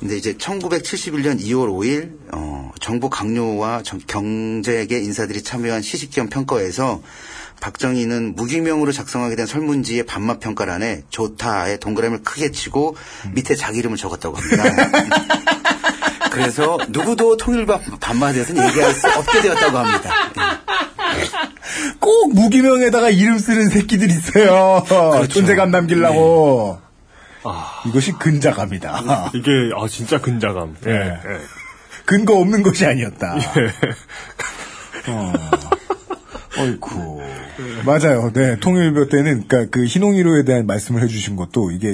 [0.00, 7.00] 근데 이제 1971년 2월 5일 어, 정부 강요와 정- 경제계 인사들이 참여한 시식기험 평가에서
[7.62, 12.96] 박정희는 무기명으로 작성하게 된 설문지의 반맛 평가란에 좋다에 동그라미를 크게 치고
[13.32, 14.64] 밑에 자기 이름을 적었다고 합니다.
[16.32, 20.10] 그래서 누구도 통일부 반맛에 대해서는 얘기할 수 없게 되었다고 합니다.
[22.00, 24.84] 꼭 무기명에다가 이름 쓰는 새끼들 있어요.
[25.28, 26.80] 존재감 남기려고.
[27.86, 29.30] 이것이 근자감이다.
[29.34, 30.76] 이게, 아, 진짜 근자감.
[30.86, 30.90] 예.
[30.90, 31.20] 네.
[31.26, 31.40] 예.
[32.06, 33.36] 근거 없는 것이 아니었다.
[35.08, 35.32] 어.
[36.58, 37.20] 어이쿠.
[37.84, 38.30] 맞아요.
[38.32, 41.90] 네, 통일교 때는, 그니까 그 희농이로에 대한 말씀을 해주신 것도 이게,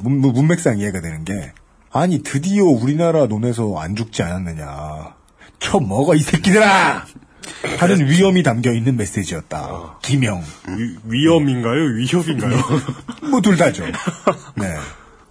[0.00, 1.52] 문, 문- 문맥상 이해가 되는 게,
[1.92, 5.14] 아니, 드디어 우리나라 논에서 안 죽지 않았느냐.
[5.60, 7.04] 쳐 먹어, 이 새끼들아!
[7.78, 9.98] 하는 위험이 담겨 있는 메시지였다.
[10.02, 10.42] 기명.
[10.68, 11.82] 위, 위험인가요?
[11.96, 12.56] 위협인가요?
[13.30, 13.84] 뭐 둘 다죠.
[14.56, 14.74] 네.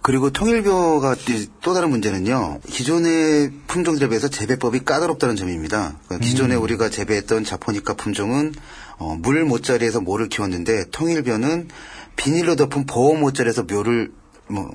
[0.04, 1.16] 그리고 통일벼가
[1.62, 2.60] 또 다른 문제는요.
[2.68, 5.94] 기존의 품종들에 비해서 재배법이 까다롭다는 점입니다.
[6.04, 8.52] 그러니까 기존에 우리가 재배했던 자포니카 품종은
[8.98, 11.68] 어, 물 모짜리에서 모를 키웠는데 통일벼는
[12.16, 14.12] 비닐로 덮은 보호 모짜리에서 묘를
[14.46, 14.70] 뭐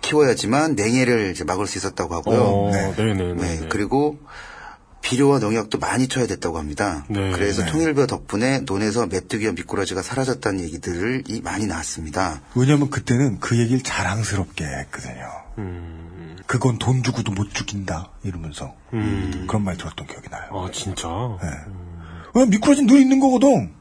[0.00, 2.40] 키워야지만 냉해를 막을 수 있었다고 하고요.
[2.40, 3.34] 어, 네 네네.
[3.34, 4.20] 네, 그리고
[5.02, 7.04] 비료와 농약도 많이 쳐야 됐다고 합니다.
[7.08, 7.32] 네.
[7.32, 7.70] 그래서 네.
[7.70, 12.40] 통일벼 덕분에 논에서 메뚜기와 미꾸라지가 사라졌다는 얘기들이 많이 나왔습니다.
[12.54, 15.28] 왜냐면 그때는 그 얘기를 자랑스럽게 했거든요.
[16.46, 18.10] 그건 돈 주고도 못 죽인다.
[18.22, 18.74] 이러면서.
[18.90, 20.48] 그런 말 들었던 기억이 나요.
[20.52, 21.08] 아, 진짜?
[21.42, 21.48] 네.
[22.34, 23.72] 왜 미꾸라지는 늘 있는 거거든.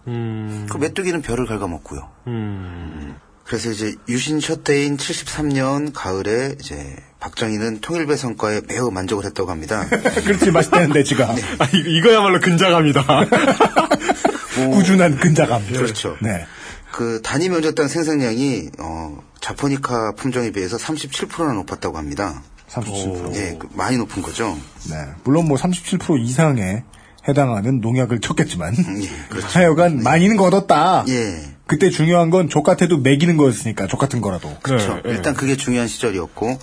[0.70, 2.10] 그 메뚜기는 별을 갉아먹고요.
[2.28, 3.16] 음.
[3.46, 9.86] 그래서 이제 유신 첫 해인 73년 가을에 이제 박정희는 통일배 성과에 매우 만족을 했다고 합니다.
[9.88, 11.30] 그렇지, 맛있다는데, 지가.
[11.30, 13.04] 아, 이거, 이거야말로 근자감이다.
[14.74, 15.66] 꾸준한 근자감.
[15.68, 16.18] 그렇죠.
[16.22, 16.46] 네.
[16.92, 22.42] 그 단위 면적당 생산량이 어, 자포니카 품종에 비해서 37%나 높았다고 합니다.
[22.70, 23.36] 37%.
[23.36, 24.58] 예, 그 많이 높은 거죠.
[24.90, 24.96] 네.
[25.24, 26.84] 물론 뭐 37% 이상에
[27.28, 28.76] 해당하는 농약을 쳤겠지만.
[28.78, 29.48] 예, 그렇죠.
[29.48, 31.06] 하여간 많이는 거뒀다.
[31.08, 31.52] 예.
[31.68, 34.54] 그때 중요한 건 족같아도 매기는 거였으니까, 족 같은 거라도.
[34.62, 34.96] 그렇죠.
[35.06, 36.60] 네, 일단 그게 중요한 시절이었고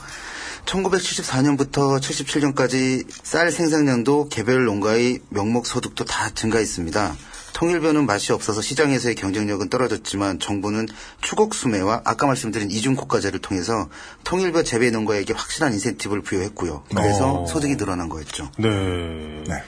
[0.69, 7.17] 1974년부터 77년까지 쌀 생산량도 개별 농가의 명목 소득도 다 증가했습니다.
[7.55, 10.87] 통일벼는 맛이 없어서 시장에서의 경쟁력은 떨어졌지만 정부는
[11.23, 13.89] 추곡 수매와 아까 말씀드린 이중국가제를 통해서
[14.23, 16.85] 통일벼 재배 농가에게 확실한 인센티브를 부여했고요.
[16.95, 17.47] 그래서 어.
[17.47, 18.51] 소득이 늘어난 거였죠.
[18.59, 18.69] 네.
[18.69, 19.63] 네.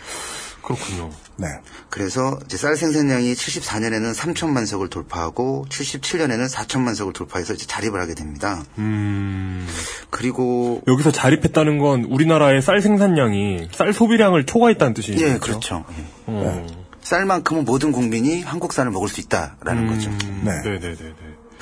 [0.62, 1.10] 그렇군요.
[1.40, 1.48] 네.
[1.88, 8.14] 그래서 이제 쌀 생산량이 74년에는 3천만 석을 돌파하고 77년에는 4천만 석을 돌파해서 이제 자립을 하게
[8.14, 8.62] 됩니다.
[8.78, 9.66] 음.
[10.10, 15.24] 그리고 여기서 자립했다는 건 우리나라의 쌀 생산량이 쌀 소비량을 초과했다는 뜻이죠.
[15.24, 15.84] 예, 그렇죠.
[15.98, 16.04] 예.
[16.26, 16.66] 어.
[17.02, 20.10] 쌀만큼은 모든 국민이 한국 쌀을 먹을 수 있다라는 거죠.
[20.44, 20.62] 네.
[20.62, 21.14] 네네 네 네.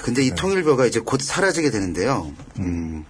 [0.02, 2.30] 근데 이 통일벼가 이제 곧 사라지게 되는데요.
[2.58, 3.04] 음,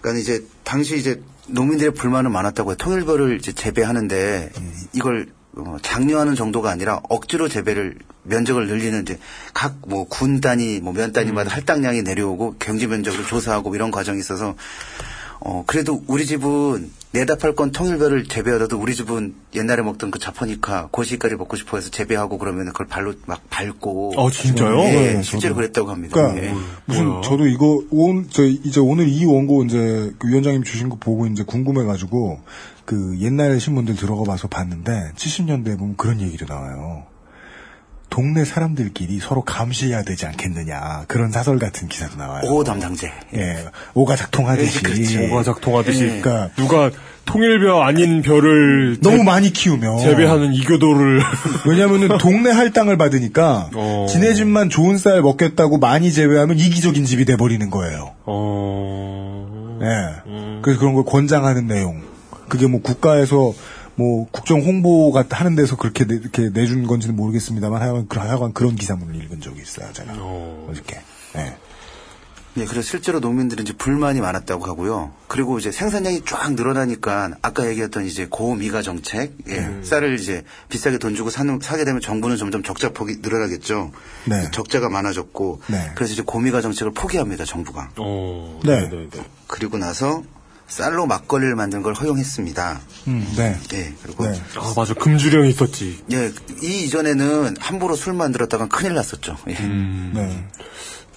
[0.00, 2.76] 그러니까 이제 당시 이제 농민들의 불만은 많았다고 해요.
[2.76, 4.50] 통일벼를 이제 재배하는데
[4.92, 9.18] 이걸 어, 장려하는 정도가 아니라 억지로 재배를 면적을 늘리는 이제
[9.52, 11.54] 각 뭐 군 단위 뭐면 단위마다 음.
[11.54, 14.54] 할당량이 내려오고 경제 면적을 조사하고 이런 과정이 있어서
[15.40, 21.34] 어 그래도 우리 집은 내다팔 건 통일별을 재배하더라도 우리 집은 옛날에 먹던 그 자포니카 고시까지
[21.34, 24.78] 먹고 싶어 해서 재배하고 그러면 그걸 발로 막 밟고 어, 진짜요?
[24.78, 25.54] 예, 네, 실제로 저도.
[25.56, 26.14] 그랬다고 합니다.
[26.14, 26.54] 그러니까 예.
[26.86, 31.26] 무슨 저도 이거 온 저 이제 오늘 이 원고 이제 그 위원장님 주신 거 보고
[31.26, 32.40] 이제 궁금해 가지고
[32.84, 37.04] 그 옛날 신문들 들어가 봐서 봤는데 70년대에 보면 그런 얘기도 나와요.
[38.10, 42.42] 동네 사람들끼리 서로 감시해야 되지 않겠느냐 그런 사설 같은 기사도 나와요.
[42.44, 43.10] 오 담당제.
[43.34, 43.64] 예,
[43.94, 44.78] 오가작통하듯이.
[44.78, 45.32] 예, 그렇죠.
[45.32, 46.02] 오가작통하듯이.
[46.04, 46.20] 예.
[46.20, 46.90] 그러니까 누가
[47.24, 51.22] 통일벼 아닌 벼를 너무 재- 많이 키우면 재배하는 이교도를
[51.66, 54.06] 왜냐면은 동네 할당을 받으니까 어.
[54.10, 58.12] 지네 집만 좋은 쌀 먹겠다고 많이 재배하면 이기적인 집이 돼버리는 거예요.
[58.26, 59.78] 어...
[59.80, 60.60] 예.
[60.60, 62.11] 그래서 그런 걸 권장하는 내용.
[62.52, 63.54] 그게 뭐 국가에서
[63.94, 68.76] 뭐 국정 홍보가 하는 데서 그렇게 내, 이렇게 내준 건지는 모르겠습니다만 하여간, 그- 하여간 그런
[68.76, 70.12] 기사문을 읽은 적이 있어요, 제가.
[70.12, 71.00] 어저께.
[71.36, 71.56] 예.
[72.58, 75.12] 예, 그래서 실제로 농민들은 이제 불만이 많았다고 하고요.
[75.28, 79.82] 그리고 이제 생산량이 쫙 늘어나니까 아까 얘기했던 이제 고미가 정책, 예, 음.
[79.82, 83.92] 쌀을 이제 비싸게 돈 주고 사는, 사게 되면 정부는 점점 적자 폭이 늘어나겠죠.
[84.26, 84.50] 네.
[84.50, 85.92] 적자가 많아졌고, 네.
[85.94, 87.92] 그래서 이제 고미가 정책을 포기합니다, 정부가.
[87.96, 88.60] 어...
[88.62, 88.90] 네.
[89.46, 90.22] 그리고 나서
[90.72, 92.80] 쌀로 막걸리를 만드는 걸 허용했습니다.
[93.08, 93.58] 음, 네.
[93.74, 94.40] 예, 그리고 네.
[94.56, 94.94] 아, 맞아.
[94.94, 96.02] 금주령이 있었지.
[96.10, 96.32] 예,
[96.62, 99.36] 이 이전에는 함부로 술 만들었다간 큰일 났었죠.
[99.48, 99.54] 예.
[99.60, 100.12] 음.
[100.14, 100.48] 네.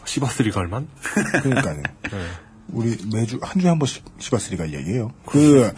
[0.04, 0.90] 시바스리 갈만?
[1.42, 1.84] 그러니까요.
[2.68, 5.14] 우리 매주, 한 주에 한 번씩 시바스리가 얘기해요.
[5.26, 5.72] 그,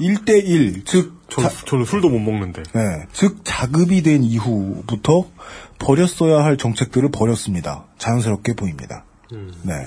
[0.00, 2.64] 1대1, 즉, 저, 저는 술도 못 먹는데.
[2.74, 3.06] 네.
[3.12, 5.30] 즉 자급이 된 이후부터
[5.78, 7.84] 버렸어야 할 정책들을 버렸습니다.
[7.98, 9.04] 자연스럽게 보입니다.
[9.62, 9.86] 네.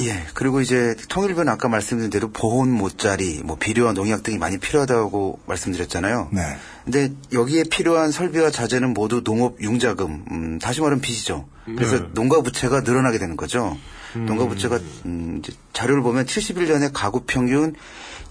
[0.00, 5.40] 예, 그리고 이제 통일부는 아까 말씀드린 대로 보온 모짜리, 뭐 비료와 농약 등이 많이 필요하다고
[5.46, 6.30] 말씀드렸잖아요.
[6.32, 6.56] 네.
[6.84, 11.46] 근데 여기에 필요한 설비와 자재는 모두 농업 융자금, 음, 다시 말하면 빚이죠.
[11.64, 12.08] 그래서 네.
[12.12, 13.76] 농가 부채가 늘어나게 되는 거죠.
[14.14, 15.42] 농가 부채가 음,
[15.72, 17.74] 자료를 보면 71년에 가구 평균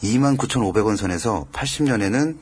[0.02, 2.38] 2만 9,500원 선에서 80년에는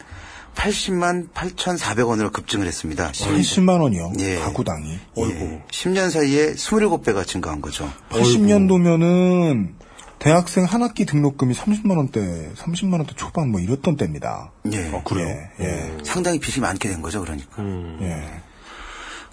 [0.56, 3.12] 80만 8,400원으로 급증을 했습니다.
[3.12, 4.14] 80만 원이요.
[4.20, 4.36] 예.
[4.36, 5.00] 가구당이.
[5.18, 5.64] 예.
[5.72, 7.92] 10년 사이에 27배가 증가한 거죠.
[8.10, 9.74] 80년도면은
[10.20, 14.52] 대학생 한 학기 등록금이 30만 원대, 30만 원대 초반 뭐 이랬던 때입니다.
[14.72, 15.02] 예.
[15.04, 15.36] 그래요?
[15.60, 15.98] 예.
[16.04, 17.64] 상당히 빚이 많게 된 거죠, 그러니까.
[18.02, 18.42] 예.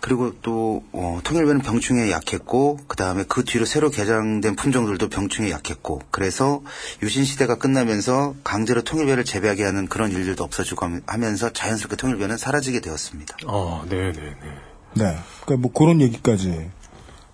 [0.01, 6.03] 그리고 또 어, 통일부는 병충해에 약했고 그 다음에 그 뒤로 새로 개장된 품종들도 병충해에 약했고
[6.11, 6.63] 그래서
[7.03, 12.81] 유신 시대가 끝나면서 강제로 통일배를 재배하게 하는 그런 일들도 없어지고 함- 하면서 자연스럽게 통일배는 사라지게
[12.81, 13.37] 되었습니다.
[13.47, 14.35] 아, 네네네.
[14.95, 15.17] 네.
[15.45, 16.71] 그러니까 뭐 그런 얘기까지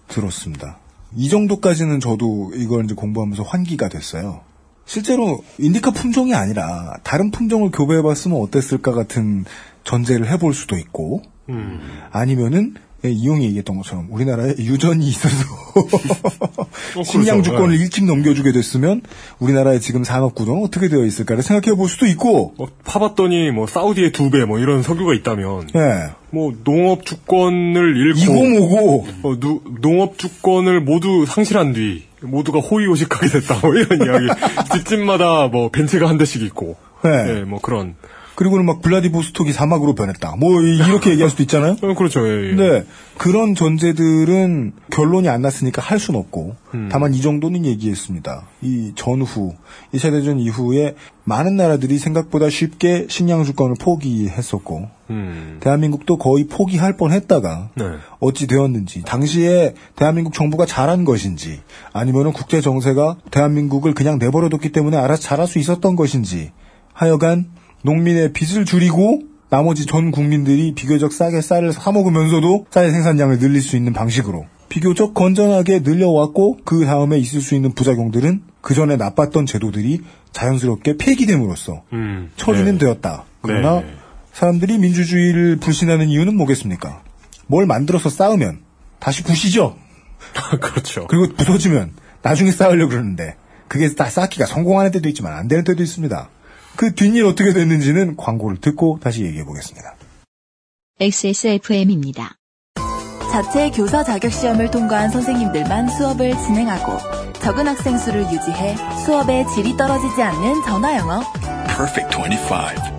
[0.09, 0.79] 들었습니다.
[1.17, 4.41] 이 정도까지는 저도 이걸 이제 공부하면서 환기가 됐어요.
[4.87, 9.45] 실제로 인디카 품종이 아니라 다른 품종을 교배해봤으면 어땠을까 같은
[9.85, 11.81] 전제를 해볼 수도 있고 음.
[12.11, 15.35] 아니면은 예, 이용이 얘기했던 것처럼 우리나라에 유전이 있어서
[16.93, 17.03] 그렇죠.
[17.05, 17.83] 식량 주권을 네.
[17.83, 19.03] 일찍 넘겨주게 됐으면
[19.41, 24.13] 우리나라의 지금 산업 구조는 어떻게 되어 있을까를 생각해 볼 수도 있고 뭐, 파봤더니, 뭐, 사우디의
[24.13, 26.13] 두 배, 뭐, 이런 석유가 있다면, 예.
[26.31, 28.33] 뭐, 농업 주권을 잃고, 이고
[28.67, 34.41] 뭐고 어, 누- 농업 주권을 모두 상실한 뒤, 모두가 호의호식하게 됐다, 뭐, 이런 이야기.
[34.73, 37.11] 집집마다 뭐, 벤츠가 한 대씩 있고, 네.
[37.11, 37.97] 예, 뭐, 그런.
[38.35, 42.55] 그리고는 막 블라디보스톡이 사막으로 변했다 뭐 이- 이렇게 얘기할 수도 있잖아요 어, 그렇죠, 예, 예.
[42.55, 42.85] 네.
[43.17, 46.89] 그런 전제들은 결론이 안 났으니까 할 수는 없고, 음.
[46.91, 48.43] 다만 이 정도는 얘기했습니다.
[48.61, 49.55] 이 전후,
[49.93, 55.59] 2차 대전 이후에 많은 나라들이 생각보다 쉽게 식량 주권을 포기했었고, 음.
[55.61, 57.85] 대한민국도 거의 포기할 뻔 했다가, 네.
[58.19, 61.61] 어찌 되었는지, 당시에 대한민국 정부가 잘한 것인지,
[61.93, 66.51] 아니면은 국제 정세가 대한민국을 그냥 내버려뒀기 때문에 알아서 잘할 수 있었던 것인지,
[66.93, 67.47] 하여간
[67.85, 69.21] 농민의 빚을 줄이고
[69.51, 75.13] 나머지 전 국민들이 비교적 싸게 쌀을 사 먹으면서도 쌀 생산량을 늘릴 수 있는 방식으로 비교적
[75.13, 80.01] 건전하게 늘려왔고 그 다음에 있을 수 있는 부작용들은 그 전에 나빴던 제도들이
[80.33, 82.31] 자연스럽게 폐기됨으로써 음.
[82.37, 82.79] 처리는 네.
[82.79, 83.25] 되었다.
[83.43, 83.95] 그러나 네.
[84.33, 87.03] 사람들이 민주주의를 불신하는 이유는 뭐겠습니까?
[87.47, 88.61] 뭘 만들어서 쌓으면
[88.99, 89.77] 다시 부시죠.
[90.61, 91.07] 그렇죠.
[91.07, 91.93] 그리고 부서지면
[92.23, 93.37] 나중에 쌓으려고 그러는데
[93.69, 96.31] 그게 다 쌓기가 성공하는 때도 있지만 안 되는 때도 있습니다.
[96.77, 99.97] 그 뒷일 어떻게 됐는지는 광고를 듣고 다시 얘기해 보겠습니다.
[101.01, 102.37] XSFM입니다.
[103.31, 106.99] 자체 교사 자격 시험을 통과한 선생님들만 수업을 진행하고
[107.41, 111.21] 적은 학생 수를 유지해 수업의 질이 떨어지지 않는 전화 영어.
[111.67, 112.95] Perfect 25.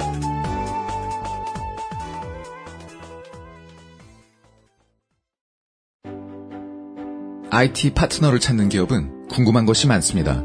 [7.50, 10.44] IT 파트너를 찾는 기업은 궁금한 것이 많습니다.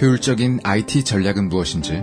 [0.00, 2.02] 효율적인 IT 전략은 무엇인지,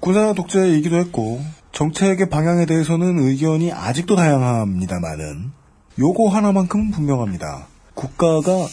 [0.00, 1.40] 군사나 독재이기도 했고
[1.72, 5.52] 정책의 방향에 대해서는 의견이 아직도 다양합니다만은
[5.98, 7.66] 요거 하나만큼은 분명합니다.
[7.94, 8.66] 국가가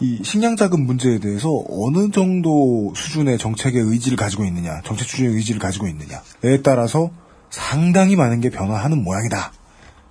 [0.00, 5.60] 이 식량 자금 문제에 대해서 어느 정도 수준의 정책의 의지를 가지고 있느냐, 정책 추진의 의지를
[5.60, 7.10] 가지고 있느냐에 따라서
[7.50, 9.52] 상당히 많은 게 변화하는 모양이다.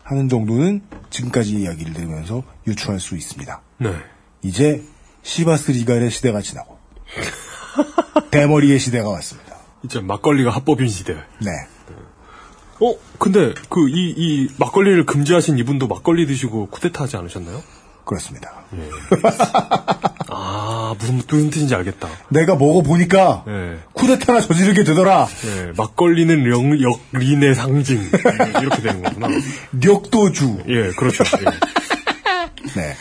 [0.04, 3.62] 하는 정도는 지금까지 이야기를 들으면서 유추할 수 있습니다.
[3.80, 3.94] 네.
[4.44, 4.84] 이제
[5.24, 6.78] 시바스 리갈의 시대가 지나고
[8.32, 9.49] 대머리의 시대가 왔습니다.
[9.84, 11.14] 이제 막걸리가 합법인 시대.
[11.40, 11.50] 네.
[12.82, 17.62] 어, 근데 그 이 이 막걸리를 금지하신 이분도 막걸리 드시고 쿠데타 하지 않으셨나요?
[18.06, 18.64] 그렇습니다.
[18.76, 18.90] 예.
[20.32, 22.08] 아, 무슨 무슨 뜻인지 알겠다.
[22.30, 23.80] 내가 먹어 보니까 예.
[23.94, 25.28] 쿠데타나 저지르게 되더라.
[25.46, 28.02] 예, 막걸리는 영, 역린의 상징.
[28.02, 29.28] 예, 이렇게 되는 거구나.
[29.84, 30.64] 력도주.
[30.68, 31.24] 예, 그렇죠.
[31.42, 31.46] 예.
[32.80, 32.96] 네.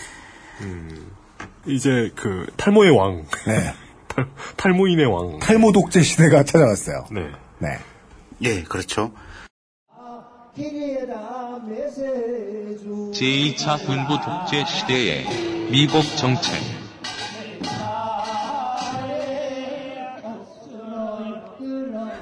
[1.67, 3.25] 이제 그 탈모의 왕.
[3.47, 3.75] 네.
[4.19, 4.27] 탈,
[4.57, 5.39] 탈모인의 왕.
[5.39, 7.07] 탈모 독재 시대가 찾아왔어요.
[7.13, 7.31] 네.
[7.59, 7.79] 네.
[8.43, 9.13] 예, 그렇죠.
[13.13, 16.53] 제2차 군부 독재 시대의 미국 정책.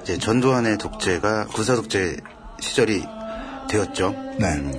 [0.02, 2.16] 이제 전두환의 독재가 군사 독재
[2.60, 3.02] 시절이
[3.68, 4.10] 되었죠.
[4.38, 4.46] 네.
[4.54, 4.72] 음,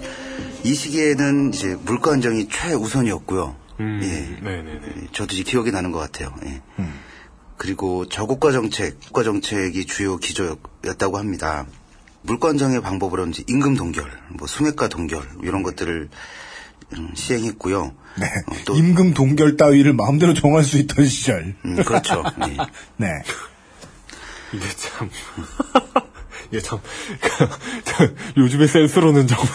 [0.63, 3.55] 이 시기에는 이제 물가 안정이 최우선이었고요.
[3.79, 4.43] 음, 예.
[4.43, 5.07] 네네네.
[5.11, 6.33] 저도 이제 기억이 나는 것 같아요.
[6.45, 6.61] 예.
[7.57, 11.65] 그리고 저국가 정책, 국가 정책이 주요 기조였다고 합니다.
[12.21, 16.09] 물가 안정의 방법으로 이제 임금 동결, 뭐 수매가 동결 이런 것들을
[16.97, 17.93] 음, 시행했고요.
[18.19, 18.27] 네.
[18.73, 21.55] 임금 동결 따위를 마음대로 정할 수 있던 시절.
[21.65, 22.23] 음, 그렇죠.
[22.47, 22.57] 예.
[22.97, 23.07] 네.
[24.53, 25.09] 이게 참.
[26.51, 26.79] 이게 참.
[28.37, 29.47] 요즘의 센스로는 정말.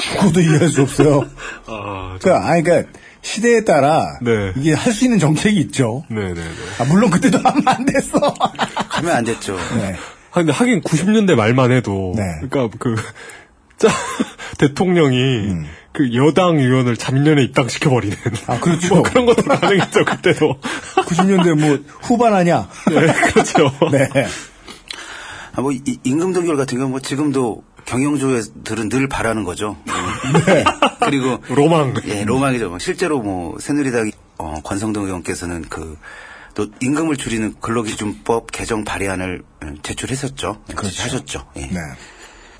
[0.00, 1.28] 죽어도 이해할 수 없어요.
[1.66, 2.88] 아, 그, 아니, 그니까,
[3.22, 4.52] 시대에 따라, 네.
[4.56, 6.04] 이게 할 수 있는 정책이 있죠.
[6.08, 6.40] 네네네.
[6.78, 8.18] 아, 물론 그때도 하면 안 됐어.
[8.88, 9.56] 하면 안 됐죠.
[9.76, 9.94] 네.
[10.30, 12.12] 아, 근데 하긴 90년대 말만 해도.
[12.16, 12.22] 네.
[12.40, 12.94] 그니까 그,
[13.78, 13.88] 짜,
[14.58, 15.54] 대통령이
[15.92, 18.16] 그 여당 의원을 잡년에 입당시켜 버리는.
[18.46, 18.94] 아, 그렇죠.
[18.94, 20.60] 뭐 그런 것도 가능했죠, 그때도.
[21.06, 22.68] 90년대 뭐, 후반 아냐?
[22.88, 23.72] 네, 그렇죠.
[23.92, 24.08] 네.
[25.54, 29.76] 아, 뭐, 이- 임금 동결 같은 경우는 뭐 지금도 경영조회들은 늘 바라는 거죠.
[30.46, 30.64] 네.
[31.00, 31.38] 그리고.
[31.48, 31.94] 로망.
[32.06, 32.68] 예, 로망이죠.
[32.68, 35.96] 뭐 실제로 뭐, 새누리당, 어, 권성동 의원께서는 그,
[36.54, 40.62] 또 임금을 줄이는 근로기준법 개정 발의안을 음, 제출했었죠.
[40.76, 41.02] 그렇죠.
[41.02, 41.46] 하셨죠.
[41.56, 41.60] 예.
[41.62, 41.80] 네.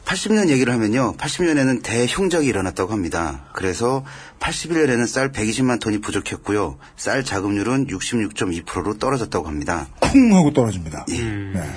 [0.06, 1.16] 80년 얘기를 하면요.
[1.18, 3.44] 80년에는 대흉작이 일어났다고 합니다.
[3.52, 4.06] 그래서
[4.40, 6.78] 81년에는 쌀 120만 톤이 부족했고요.
[6.96, 9.88] 쌀 자급률은 66.2%로 떨어졌다고 합니다.
[10.00, 11.04] 쿵 하고 떨어집니다.
[11.10, 11.22] 예.
[11.22, 11.70] 네.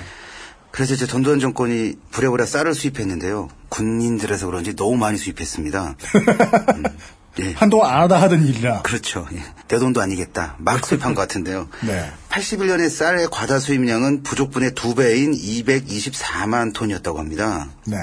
[0.72, 3.48] 그래서 이제 전두환 정권이 부랴부랴 쌀을 수입했는데요.
[3.68, 5.96] 군인들에서 그런지 너무 많이 수입했습니다.
[6.74, 6.84] 음,
[7.40, 7.52] 예.
[7.52, 8.82] 한동안 안 하다 하던 일이라.
[8.82, 9.28] 그렇죠.
[9.32, 9.42] 예.
[9.68, 10.56] 내 돈도 아니겠다.
[10.58, 11.68] 막 수입한 것 같은데요.
[11.86, 12.10] 네.
[12.30, 17.68] 81년에 쌀의 과다 수입량은 부족분의 두 배인 224만 톤이었다고 합니다.
[17.86, 17.96] 네.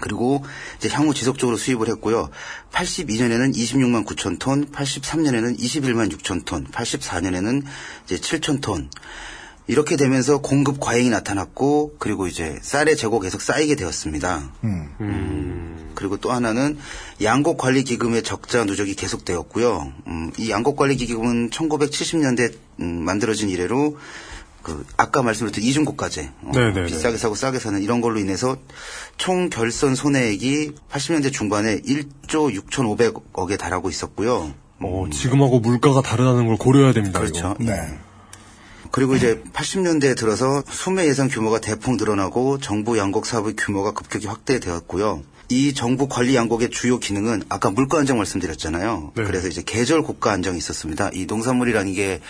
[0.00, 0.44] 그리고
[0.78, 2.30] 이제 향후 지속적으로 수입을 했고요.
[2.72, 7.62] 82년에는 26만 9천 톤, 83년에는 21만 6천 톤, 84년에는
[8.04, 8.90] 이제 7천 톤.
[9.70, 14.50] 이렇게 되면서 공급 과잉이 나타났고 그리고 이제 쌀의 재고 계속 쌓이게 되었습니다.
[14.64, 15.92] 음.
[15.94, 16.78] 그리고 또 하나는
[17.22, 19.92] 양곡 관리 기금의 적자 누적이 계속되었고요.
[20.06, 23.96] 음, 이 양곡 관리 기금은 1970년대 음, 만들어진 이래로
[24.62, 26.86] 그 아까 말씀드렸던 이중고가제 어, 네네네.
[26.86, 28.56] 비싸게 사고 싸게 사는 이런 걸로 인해서
[29.16, 34.52] 총 결선 손해액이 80년대 중반에 1조 6,500억에 달하고 있었고요.
[34.80, 37.20] 어, 지금하고 물가가 다르다는 걸 고려해야 됩니다.
[37.20, 37.54] 그렇죠.
[37.60, 37.72] 이거.
[37.72, 37.98] 네.
[38.90, 45.22] 그리고 이제 80년대에 들어서 수매 예산 규모가 대폭 늘어나고 정부 양곡 사업의 규모가 급격히 확대되었고요.
[45.52, 49.12] 이 정부 관리 양곡의 주요 기능은 아까 물가 안정 말씀드렸잖아요.
[49.16, 49.24] 네.
[49.24, 51.10] 그래서 이제 계절 고가 안정이 있었습니다.
[51.12, 52.20] 이 농산물이라는 게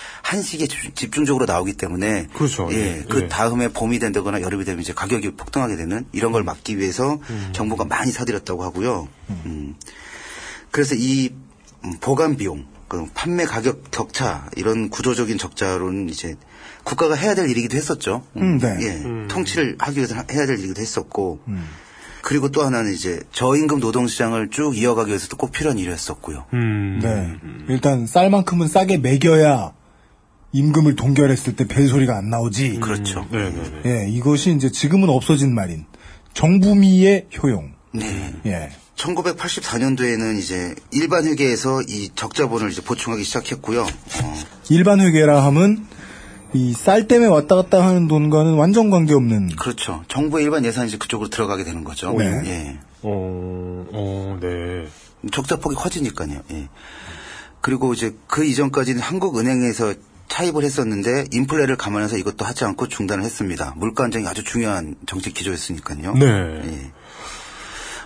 [0.68, 2.68] 집- 집중적으로 나오기 때문에 그렇죠.
[2.72, 3.28] 예, 예, 그 예.
[3.28, 7.50] 다음에 봄이 된다거나 여름이 되면 이제 가격이 폭등하게 되는 이런 걸 막기 위해서 음.
[7.52, 9.08] 정부가 많이 사들였다고 하고요.
[9.44, 9.74] 음.
[10.70, 11.30] 그래서 이
[11.84, 16.36] 음, 보관 비용, 그 판매 가격 격차 이런 구조적인 적자로는 이제
[16.84, 18.22] 국가가 해야 될 일이기도 했었죠.
[18.36, 18.76] 음, 네.
[18.80, 21.40] 예, 통치를 하기 위해서 해야 될 일이기도 했었고.
[22.22, 26.44] 그리고 또 하나는 이제 저임금 노동시장을 쭉 이어가기 위해서도 꼭 필요한 일이었었고요.
[26.52, 27.00] 음.
[27.02, 27.72] 네.
[27.72, 29.72] 일단 쌀만큼은 싸게 매겨야
[30.52, 32.80] 임금을 동결했을 때 벨소리가 안 나오지.
[32.80, 33.26] 그렇죠.
[33.30, 33.90] 네 네 네.
[34.04, 35.86] 예, 이것이 이제 지금은 없어진 말인
[36.34, 37.72] 정부미의 효용.
[37.92, 38.34] 네.
[38.46, 38.70] 예.
[38.96, 43.82] 1984년도에는 이제 일반 회계에서 이 적자본을 이제 보충하기 시작했고요.
[43.82, 44.34] 어,
[44.68, 45.86] 일반 회계라 함은
[46.52, 50.02] 이 쌀 때문에 왔다 갔다 하는 돈과는 완전 관계없는 그렇죠.
[50.08, 52.12] 정부의 일반 예산이 이제 그쪽으로 들어가게 되는 거죠.
[52.12, 52.24] 네.
[52.46, 52.78] 예.
[53.02, 54.88] 어, 어, 네.
[55.32, 56.40] 적자 폭이 커지니까요.
[56.52, 56.68] 예.
[57.60, 59.94] 그리고 이제 그 이전까지는 한국은행에서
[60.28, 63.74] 차입을 했었는데 인플레를 감안해서 이것도 하지 않고 중단을 했습니다.
[63.76, 66.14] 물가 안정이 아주 중요한 정책 기조였으니까요.
[66.14, 66.26] 네.
[66.26, 66.90] 예.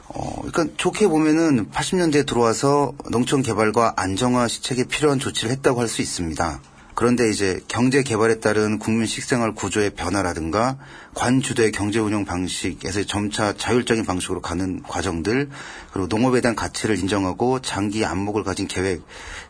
[0.08, 6.02] 어, 그러니까 좋게 보면은 80년대에 들어와서 농촌 개발과 안정화 시책에 필요한 조치를 했다고 할 수
[6.02, 6.60] 있습니다.
[6.94, 10.78] 그런데 이제 경제 개발에 따른 국민 식생활 구조의 변화라든가
[11.12, 15.50] 관 주도의 경제 운영 방식에서 점차 자율적인 방식으로 가는 과정들
[15.92, 19.02] 그리고 농업에 대한 가치를 인정하고 장기 안목을 가진 계획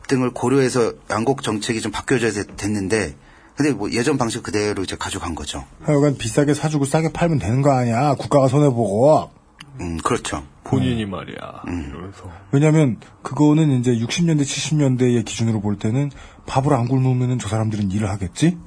[0.08, 3.16] 등을 고려해서 양국 정책이 좀 바뀌어져야 됐는데
[3.56, 5.64] 근데 뭐 예전 방식 그대로 이제 가져간 거죠.
[5.82, 8.14] 하여간 비싸게 사주고 싸게 팔면 되는 거 아니야.
[8.14, 9.30] 국가가 손해보고.
[9.80, 10.44] 음, 그렇죠.
[10.64, 11.62] 본인이 말이야.
[11.68, 11.86] 음.
[11.88, 12.30] 이러면서.
[12.50, 16.10] 왜냐면 그거는 이제 60년대 70년대의 기준으로 볼 때는
[16.46, 18.58] 밥을 안 굶으면 저 사람들은 일을 하겠지?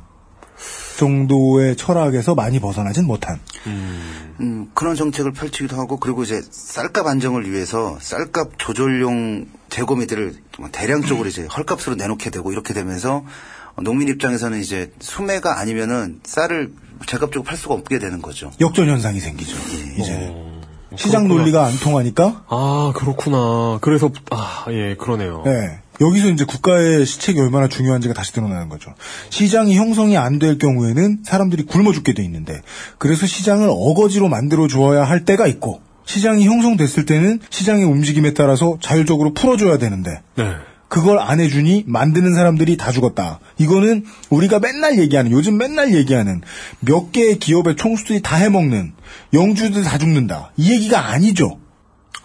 [0.98, 3.40] 정도의 철학에서 많이 벗어나진 못한.
[3.68, 11.28] 음, 그런 정책을 펼치기도 하고 그리고 이제 쌀값 안정을 위해서 쌀값 조절용 재고미들을 뭐 대량적으로
[11.30, 13.24] 이제 헐값으로 내놓게 되고 이렇게 되면서
[13.84, 16.74] 농민 입장에서는 이제 수매가 아니면은 쌀을
[17.06, 18.52] 제값 주고 팔 수가 없게 되는 거죠.
[18.60, 19.56] 역전 현상이 생기죠.
[20.00, 20.62] 이제 어,
[20.96, 21.36] 시장 그렇구나.
[21.42, 23.78] 논리가 안 통하니까 아, 그렇구나.
[23.82, 25.44] 그래서, 아, 예, 그러네요.
[25.46, 25.80] 네.
[26.00, 28.94] 여기서 이제 국가의 시책이 얼마나 중요한지가 다시 드러나는 거죠.
[29.30, 32.62] 시장이 형성이 안 될 경우에는 사람들이 굶어 죽게 돼 있는데,
[33.00, 39.34] 그래서 시장을 어거지로 만들어 주어야 할 때가 있고, 시장이 형성됐을 때는 시장의 움직임에 따라서 자율적으로
[39.34, 40.44] 풀어줘야 되는데, 네.
[40.90, 43.40] 그걸 안 해주니 만드는 사람들이 다 죽었다.
[43.58, 46.42] 이거는 우리가 맨날 얘기하는, 요즘 맨날 얘기하는
[46.80, 48.94] 몇 개의 기업의 총수들이 다 해먹는,
[49.34, 50.52] 영주들 다 죽는다.
[50.56, 51.60] 이 얘기가 아니죠.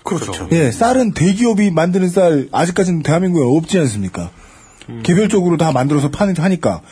[0.04, 0.48] 그렇죠.
[0.52, 4.30] 예, 쌀은 대기업이 만드는 쌀 아직까지는 대한민국에 없지 않습니까?
[5.04, 6.82] 개별적으로 다 만들어서 파는 하니까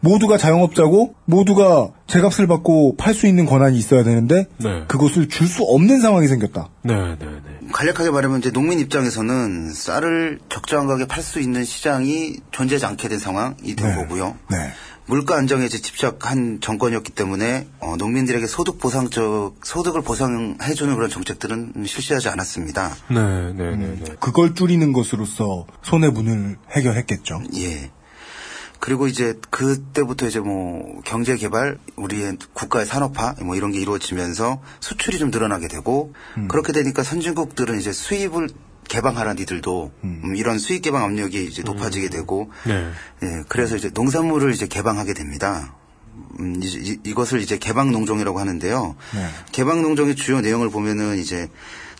[0.00, 4.84] 모두가 자영업자고 모두가 제값을 받고 팔 수 있는 권한이 있어야 되는데 네.
[4.86, 6.68] 그것을 줄 수 없는 상황이 생겼다.
[6.82, 7.68] 네, 네, 네.
[7.72, 13.90] 간략하게 말하면 이제 농민 입장에서는 쌀을 가격에 팔수 있는 시장이 존재하지 않게 된 상황이 된
[13.90, 13.94] 네.
[13.96, 14.36] 거고요.
[14.50, 14.56] 네.
[15.06, 22.96] 물가 안정에 집착한 정권이었기 때문에 어, 농민들에게 소득 보상적 소득을 보상해주는 그런 정책들은 실시하지 않았습니다.
[23.10, 24.14] 네, 네, 네, 네.
[24.18, 27.42] 그걸 줄이는 것으로서 손해분을 해결했겠죠.
[27.56, 27.90] 예.
[28.80, 35.18] 그리고 이제 그때부터 이제 뭐 경제 개발, 우리의 국가의 산업화 뭐 이런 게 이루어지면서 수출이
[35.18, 36.12] 좀 늘어나게 되고
[36.48, 38.50] 그렇게 되니까 선진국들은 이제 수입을
[38.88, 42.90] 개방하라 니들도 음, 이런 수입 개방 압력이 이제 높아지게 되고 네.
[43.22, 45.74] 예, 그래서 이제 농산물을 이제 개방하게 됩니다.
[46.40, 48.96] 음, 이제 이- 이 것을 이제 개방 농종이라고 하는데요.
[49.14, 49.28] 네.
[49.52, 51.48] 개방 농종의 주요 내용을 보면은 이제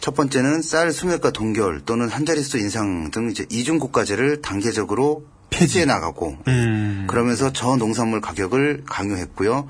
[0.00, 5.84] 첫 번째는 쌀 수매가 동결 또는 한 자릿수 인상 등 이제 이중 고가제를 단계적으로 폐지해
[5.84, 7.06] 나가고 음.
[7.08, 9.68] 그러면서 저 농산물 가격을 강요했고요.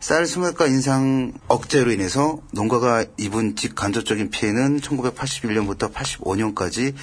[0.00, 6.94] 쌀 수매가 인상 억제로 인해서 농가가 입은 직간접적인 피해는 1981년부터 85년까지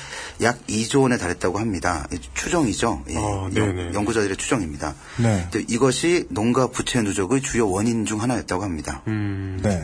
[0.41, 2.07] 약 2조 원에 달했다고 합니다.
[2.13, 3.03] 이 추정이죠.
[3.09, 3.93] 예, 아, 연- 네네.
[3.93, 4.95] 연구자들의 추정입니다.
[5.21, 5.47] 네.
[5.67, 9.01] 이것이 농가 부채 누적의 주요 원인 중 하나였다고 합니다.
[9.07, 9.59] 음.
[9.61, 9.83] 네.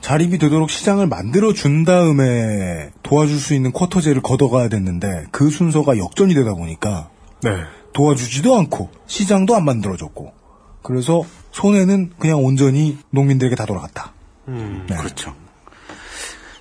[0.00, 6.34] 자립이 되도록 시장을 만들어 준 다음에 도와줄 수 있는 쿼터제를 걷어가야 됐는데 그 순서가 역전이
[6.34, 7.10] 되다 보니까
[7.42, 7.50] 네.
[7.92, 10.39] 도와주지도 않고 시장도 안 만들어졌고
[10.82, 14.12] 그래서 손해는 그냥 온전히 농민들에게 다 돌아갔다.
[14.48, 14.86] 음.
[14.88, 14.96] 네.
[14.96, 15.34] 그렇죠.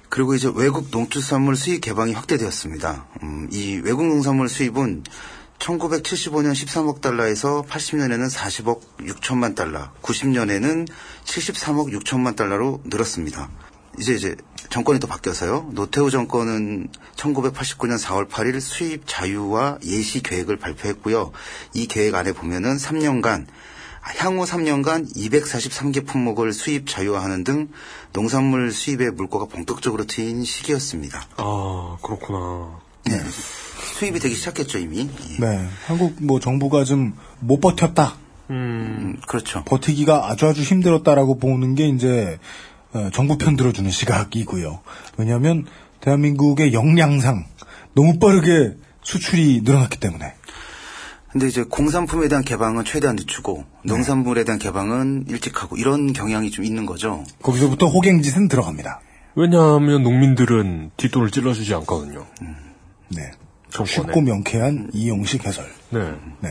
[0.09, 3.05] 그리고 이제 외국 농축산물 수입 개방이 확대되었습니다.
[3.23, 5.03] 음, 이 외국 농산물 수입은
[5.59, 10.87] 1975년 13억 달러에서 80년에는 40억 6천만 달러, 90년에는
[11.25, 13.49] 73억 6천만 달러로 늘었습니다.
[13.99, 14.35] 이제 이제
[14.69, 15.71] 정권이 또 바뀌어서요.
[15.73, 21.31] 노태우 정권은 1989년 4월 8일 수입 자유화 예시 계획을 발표했고요.
[21.73, 23.45] 이 계획 안에 보면은 3년간
[24.17, 27.69] 향후 3년간 243개 품목을 수입 자유화하는 등
[28.13, 31.27] 농산물 수입의 물꼬가 본격적으로 트인 시기였습니다.
[31.37, 32.79] 아, 그렇구나.
[33.05, 33.19] 네.
[33.97, 35.09] 수입이 되기 시작했죠 이미.
[35.31, 35.37] 예.
[35.39, 35.67] 네.
[35.85, 38.15] 한국 뭐 정부가 좀 못 버텼다.
[38.49, 39.63] 음, 그렇죠.
[39.65, 42.39] 버티기가 아주 아주 힘들었다라고 보는 게 이제
[42.93, 44.79] 어, 정부 편 들어주는 시각이고요.
[45.17, 45.65] 왜냐하면
[46.01, 47.45] 대한민국의 역량상
[47.93, 50.33] 너무 빠르게 수출이 늘어났기 때문에.
[51.31, 56.65] 근데 이제 공산품에 대한 개방은 최대한 늦추고 농산물에 대한 개방은 일찍 하고 이런 경향이 좀
[56.65, 57.23] 있는 거죠.
[57.43, 58.99] 거기서부터 호갱짓은 들어갑니다.
[59.35, 62.25] 왜냐하면 농민들은 뒷돈을 찔러주지 않거든요.
[63.09, 63.31] 네.
[63.69, 63.87] 정권에.
[63.87, 65.65] 쉽고 명쾌한 이용식 해설.
[65.91, 66.11] 네.
[66.41, 66.49] 네.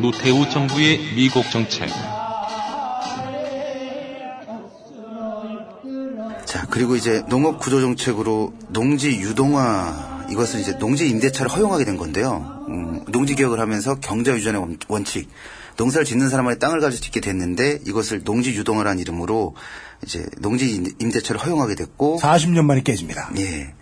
[0.00, 1.88] 노태우 정부의 미국 정책.
[6.56, 12.64] 자, 그리고 이제 농업 구조 정책으로 농지 유동화 이것은 이제 농지 임대차를 허용하게 된 건데요.
[12.70, 15.28] 음, 농지 개혁을 하면서 경자 유전의 원- 원칙,
[15.76, 19.54] 농사를 짓는 사람만의 땅을 가질 수 있게 됐는데 이것을 농지 유동화라는 이름으로
[20.02, 23.30] 이제 농지 임- 임대차를 허용하게 됐고 40년 만에 깨집니다.
[23.36, 23.74] 예.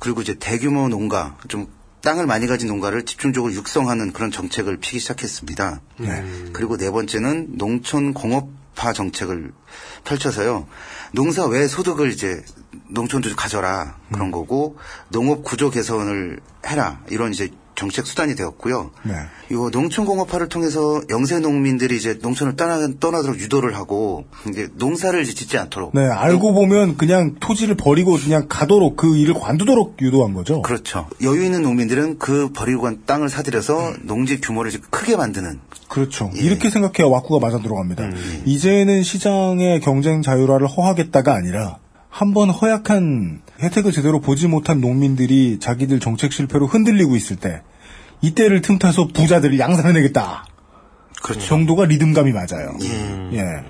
[0.00, 1.68] 그리고 이제 대규모 농가, 좀
[2.02, 5.80] 땅을 많이 가진 농가를 집중적으로 육성하는 그런 정책을 피기 시작했습니다.
[6.52, 9.52] 그리고 네 번째는 농촌 공업화 정책을
[10.04, 10.66] 펼쳐서요.
[11.12, 12.44] 농사 외 소득을 이제
[12.90, 14.76] 농촌도 가져라 그런 거고
[15.10, 17.00] 농업 구조 개선을 해라.
[17.08, 18.90] 이런 이제 정책 수단이 되었고요.
[19.04, 19.12] 네.
[19.52, 25.32] 요 농촌 공업화를 통해서 영세 농민들이 이제 농촌을 떠나 떠나도록 유도를 하고 이제 농사를 이제
[25.32, 30.60] 짓지 않도록 네, 알고 보면 그냥 토지를 버리고 그냥 가도록 그 일을 관두도록 유도한 거죠.
[30.62, 31.06] 그렇죠.
[31.22, 36.32] 여유 있는 농민들은 그 버리고 간 땅을 사들여서 농지 규모를 크게 만드는 그렇죠.
[36.36, 36.40] 예.
[36.40, 38.04] 이렇게 생각해야 와꾸가 맞아 들어갑니다.
[38.04, 41.78] 음, 이제는 시장의 경쟁 자유화를 허하겠다가 아니라
[42.10, 47.62] 한번 허약한 혜택을 제대로 보지 못한 농민들이 자기들 정책 실패로 흔들리고 있을 때
[48.20, 50.44] 이때를 틈타서 부자들을 양산해내겠다.
[51.22, 51.46] 그렇죠.
[51.46, 52.76] 정도가 리듬감이 맞아요.
[53.32, 53.64] 예.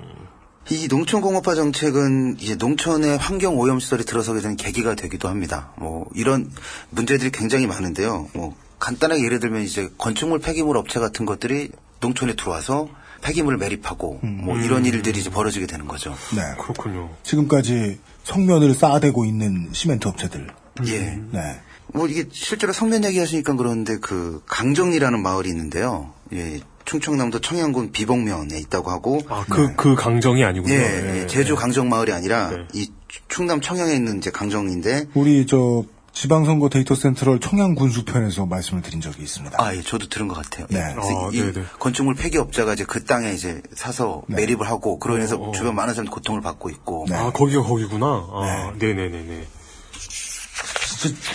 [0.71, 5.71] 이 농촌 공업화 정책은 이제 농촌의 환경 오염 시설이 들어서게 되는 계기가 되기도 합니다.
[5.77, 6.51] 뭐 이런
[6.91, 8.29] 문제들이 굉장히 많은데요.
[8.33, 11.71] 뭐 간단하게 예를 들면 이제 건축물 폐기물 업체 같은 것들이
[12.01, 12.87] 농촌에 들어와서
[13.21, 16.15] 폐기물을 매립하고 뭐 이런 일들이 이제 벌어지게 되는 거죠.
[16.35, 16.41] 네.
[16.61, 17.09] 그렇군요.
[17.23, 17.99] 지금까지
[18.29, 20.47] 성면을 쌓아대고 있는 시멘트 업체들.
[20.85, 21.19] 예.
[21.31, 21.59] 네.
[21.87, 26.13] 뭐 이게 실제로 성면 얘기하시니까 그러는데 그 강정리라는 마을이 있는데요.
[26.33, 26.59] 예.
[26.85, 30.73] 충청남도 청양군 비봉면에 있다고 하고 그, 그 강정이 아니군요.
[30.73, 31.27] 예, 예.
[31.27, 32.91] 제주 강정 마을이 아니라 이
[33.27, 39.23] 충남 청양에 있는 이제 강정인데 우리 저 지방선거 데이터 센트럴 청양 군수편에서 말씀을 드린 적이
[39.23, 39.61] 있습니다.
[39.61, 40.67] 아, 예, 저도 들은 것 같아요.
[40.69, 40.79] 네.
[40.79, 40.81] 예.
[40.81, 41.65] 아, 이 네네.
[41.79, 45.51] 건축물 폐기업자가 이제 그 땅에 이제 사서 매립을 하고 그로 인해서 어, 어.
[45.51, 47.05] 주변 많은 사람들이 고통을 받고 있고.
[47.11, 48.05] 아, 거기가 거기구나.
[48.05, 48.93] 아, 네.
[48.93, 49.47] 네 네네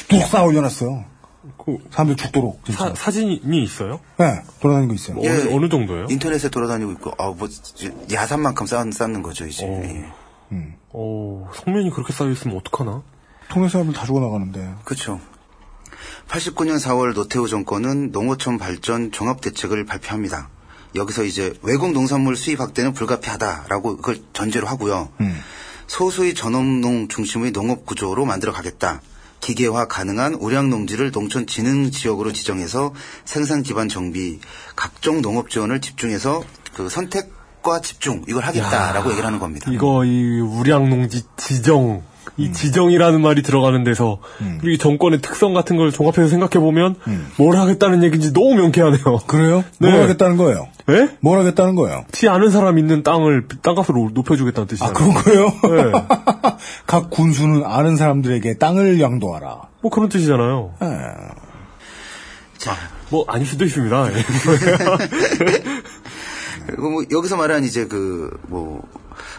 [0.09, 1.05] 뚝 쌓아 올려놨어요.
[1.91, 2.65] 사람들 죽도록.
[2.65, 2.89] 진짜.
[2.89, 4.01] 사, 사진이 있어요?
[4.19, 5.17] 네, 돌아다니고 있어요.
[5.17, 6.07] 뭐 어느, 어느 정도예요?
[6.11, 7.49] 인터넷에 돌아다니고 있고, 아, 뭐,
[8.13, 9.67] 야산만큼 쌓, 쌓는 거죠, 이제.
[9.67, 10.07] 예.
[10.93, 13.03] 오, 성면이 그렇게 쌓여 있으면 어떡하나?
[13.55, 14.75] 통일 사람들 다 죽어나가는데.
[14.85, 15.21] 그렇죠.
[16.29, 20.49] 89년 4월 노태우 정권은 농어촌 발전 종합대책을 발표합니다.
[20.97, 25.09] 여기서 이제 외국 농산물 수입 확대는 불가피하다라고 그걸 전제로 하고요.
[25.87, 29.01] 소수의 전업농 중심의 농업 구조로 만들어 가겠다.
[29.39, 32.93] 기계화 가능한 우량 농지를 농촌 진흥 지역으로 지정해서
[33.25, 34.41] 생산 기반 정비,
[34.75, 36.43] 각종 농업 지원을 집중해서
[36.75, 39.71] 그 선택과 집중 이걸 하겠다라고 얘기를 하는 겁니다.
[39.71, 42.03] 이거, 이, 우량 농지 지정.
[42.37, 44.19] 이 지정이라는 말이 들어가는 데서,
[44.61, 46.97] 그리고 이 정권의 특성 같은 걸 종합해서 생각해 보면,
[47.37, 49.19] 뭘 하겠다는 얘기인지 너무 명쾌하네요.
[49.27, 49.65] 그래요?
[49.79, 49.91] 네.
[49.91, 50.69] 뭘 하겠다는 거예요?
[50.91, 51.09] 예?
[51.21, 52.05] 뭘 하겠다는 거예요?
[52.13, 54.93] 티 아는 사람 있는 땅을 땅값을 높여주겠다는 뜻이잖아요.
[54.93, 55.47] 아, 그런 거예요?
[55.47, 55.93] 네.
[56.87, 59.63] 각 군수는 아는 사람들에게 땅을 양도하라.
[59.81, 60.75] 뭐 그런 뜻이잖아요.
[60.81, 60.89] 네.
[62.59, 62.73] 자,
[63.11, 64.09] 뭐 아닐 수도 있습니다.
[64.13, 64.25] 예.
[66.67, 68.83] 그리고 뭐 여기서 말한 이제 그뭐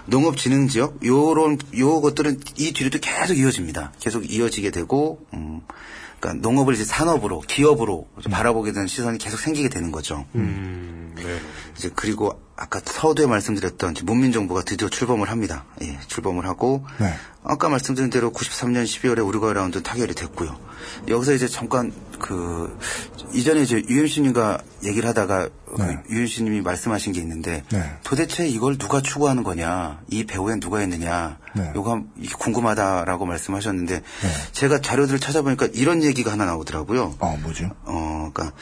[0.08, 3.94] 농업진흥 지역 요런 요 것들은 이 뒤로도 계속 이어집니다.
[4.00, 5.62] 계속 이어지게 되고 음
[6.20, 10.26] 그러니까 농업을 이제 산업으로 기업으로 이제 바라보게 되는 시선이 계속 생기게 되는 거죠.
[10.36, 11.24] 음, 네.
[11.78, 15.66] 이제 그리고 아까 서두에 말씀드렸던 문민정부가 드디어 출범을 합니다.
[15.82, 17.14] 예, 출범을 하고 네.
[17.44, 20.58] 아까 말씀드린 대로 93년 12월에 우리가 라운드 타결이 됐고요.
[21.08, 22.78] 여기서 이제 잠깐 그
[23.34, 27.98] 이전에 이제 유현수님과 얘기를 하다가 그 유현수님이 말씀하신 게 있는데 네.
[28.04, 31.72] 도대체 이걸 누가 추구하는 거냐, 이 배후엔 누가 있느냐, 네.
[31.76, 32.04] 요거
[32.40, 34.02] 궁금하다라고 말씀하셨는데
[34.54, 37.16] 제가 자료들을 찾아보니까 이런 얘기가 하나 나오더라고요.
[37.20, 37.70] 아, 뭐죠?
[37.84, 38.56] 어, 그러니까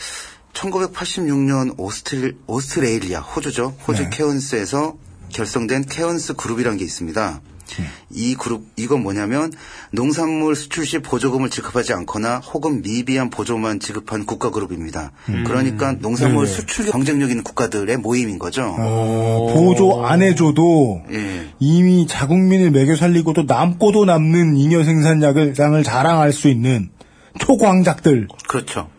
[0.53, 3.75] 1986년 오스트레, 오스트레일리아 호주죠.
[3.88, 4.09] 호주 네.
[4.11, 4.95] 케언스에서
[5.30, 7.41] 결성된 케언스 그룹이라는 게 있습니다.
[7.80, 7.85] 음.
[8.11, 9.51] 이 그룹 이건 뭐냐면
[9.91, 15.11] 농산물 수출 시 보조금을 지급하지 않거나 혹은 미비한 보조만 지급한 국가 그룹입니다.
[15.30, 15.43] 음.
[15.45, 16.55] 그러니까 농산물 네네.
[16.55, 18.75] 수출 경쟁력 있는 국가들의 모임인 거죠.
[18.77, 21.47] 어, 보조 안 해줘도 예.
[21.59, 26.91] 이미 자국민을 먹여 살리고도 남고도 남는 잉여 생산량을 자랑할 수 있는
[27.39, 28.27] 초광작들.
[28.47, 28.89] 그렇죠.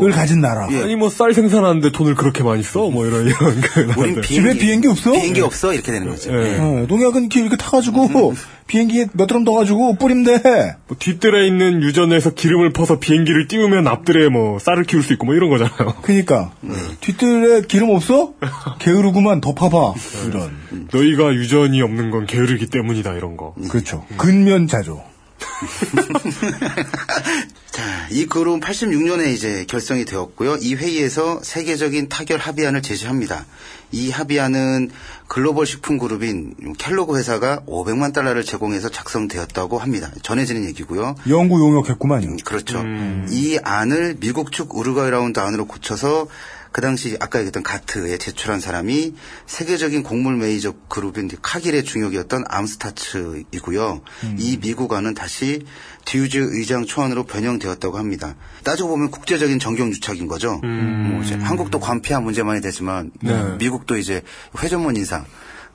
[0.00, 0.64] 을 가진 나라.
[0.66, 2.88] 아니 뭐 쌀 생산하는데 돈을 그렇게 많이 써?
[2.88, 3.60] 뭐 이런 이런.
[3.60, 4.22] 그 우린 나라들.
[4.22, 5.12] 집에 비행기 없어?
[5.12, 6.32] 비행기 없어 이렇게 되는 거죠.
[6.32, 6.56] 예.
[6.58, 8.32] 어, 농약은 이렇게, 이렇게 타가지고
[8.66, 10.76] 비행기에 몇 드럼 넣어가지고 뿌리면 돼.
[10.88, 15.34] 뭐 뒷뜰에 있는 유전에서 기름을 퍼서 비행기를 띄우면 앞뜰에 뭐 쌀을 키울 수 있고 뭐
[15.34, 15.96] 이런 거잖아요.
[16.00, 16.72] 그니까 네.
[17.00, 18.32] 뒷뜰에 기름 없어?
[18.78, 19.92] 게으르구만 더 파봐.
[20.26, 20.88] 이런.
[20.90, 23.54] 너희가 유전이 없는 건 게으르기 때문이다 이런 거.
[23.68, 24.06] 그렇죠.
[24.16, 25.02] 근면자조.
[28.10, 30.56] 이 그룹은 86년에 이제 결성이 되었고요.
[30.60, 33.46] 이 회의에서 세계적인 타결 합의안을 제시합니다.
[33.92, 34.90] 이 합의안은
[35.28, 40.10] 글로벌 식품 그룹인 켈로그 회사가 500만 달러를 제공해서 작성되었다고 합니다.
[40.22, 41.14] 전해지는 얘기고요.
[41.28, 42.36] 연구 용역했구만요.
[42.44, 42.82] 그렇죠.
[43.30, 46.26] 이 안을 미국 측 우루과이 라운드 안으로 고쳐서
[46.72, 49.14] 그 당시 아까 얘기했던 가트에 제출한 사람이
[49.46, 54.00] 세계적인 곡물 메이저 그룹인 카길의 중역이었던 암스타츠이고요.
[54.38, 55.64] 이 미국안은 다시
[56.04, 58.34] 듀즈 의장 초안으로 변형되었다고 합니다.
[58.64, 60.58] 따지고 보면 국제적인 정경 유착인 거죠.
[60.62, 63.56] 뭐 이제 한국도 관피한 문제만이 되지만 네.
[63.58, 64.22] 미국도 이제
[64.62, 65.26] 회전문 인상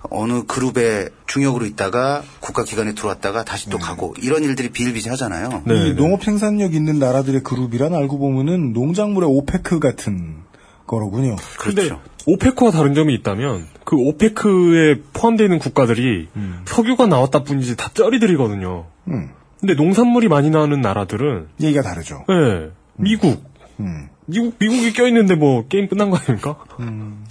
[0.09, 5.63] 어느 그룹의 중역으로 있다가 국가기관에 들어왔다가 다시 또 가고 이런 일들이 비일비재하잖아요.
[5.67, 10.46] 이 농업 생산력 있는 나라들의 그룹이란 알고 보면은 농작물의 오페크 같은
[10.87, 11.35] 거로군요.
[11.59, 11.89] 근데
[12.25, 16.27] 오페크와 다른 점이 있다면 그 오페크에 포함되어 있는 국가들이
[16.65, 18.85] 석유가 나왔다 뿐이지 다 쩌리들이거든요.
[19.09, 19.29] 음.
[19.59, 22.25] 근데 농산물이 많이 나오는 나라들은 얘기가 다르죠.
[22.27, 23.43] 네, 미국.
[23.79, 24.09] 음.
[24.25, 26.57] 미국 미국이 껴 있는데 뭐 게임 끝난 거 아닙니까?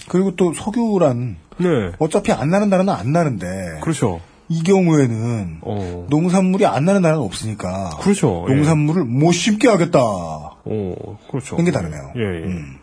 [0.08, 1.92] 그리고 또 석유란 네.
[1.98, 4.20] 어차피 안 나는 나라는 안 나는데 그렇죠.
[4.48, 5.60] 이 경우에는
[6.08, 8.46] 농산물이 안 나는 나라가 없으니까 그렇죠.
[8.48, 8.54] 예.
[8.54, 10.00] 농산물을 못 심게 하겠다.
[10.00, 11.56] 어, 그렇죠.
[11.56, 12.12] 그런 게 다르네요.
[12.16, 12.44] 예, 예.
[12.46, 12.78] 음.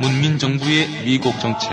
[0.00, 1.72] 문민 정부의 미국 정책.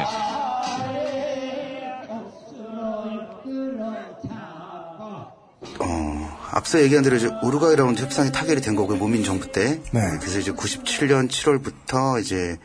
[5.80, 8.97] 어, 앞서 얘기한 대로 이제 우루과이 라운드 협상이 타결이 된 거고요.
[8.97, 9.81] 모민 정부 때.
[9.91, 10.01] 네.
[10.19, 12.57] 그래서 이제 97년 7월부터 이제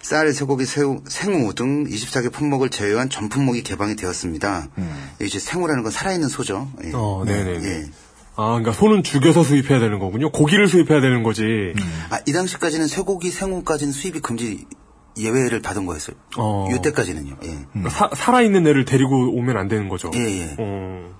[0.00, 4.68] 쌀, 쇠고기, 새우, 생우 등 24개 품목을 제외한 전 품목이 개방이 되었습니다.
[5.20, 6.68] 이제 생우라는 건 살아있는 소죠.
[6.84, 6.90] 예.
[6.94, 7.64] 어, 네네.
[7.64, 7.84] 예.
[8.36, 10.30] 아, 그러니까 소는 죽여서 수입해야 되는 거군요.
[10.30, 11.74] 고기를 수입해야 되는 거지.
[12.10, 14.66] 아, 이 당시까지는 쇠고기, 생우까지는 수입이 금지
[15.18, 16.16] 예외를 받은 거였어요.
[16.38, 16.68] 어.
[16.74, 17.36] 이때까지는요.
[17.44, 17.58] 예.
[17.72, 20.10] 그러니까 사, 살아있는 애를 데리고 오면 안 되는 거죠.
[20.14, 20.56] 예, 예.
[20.58, 21.12] 어.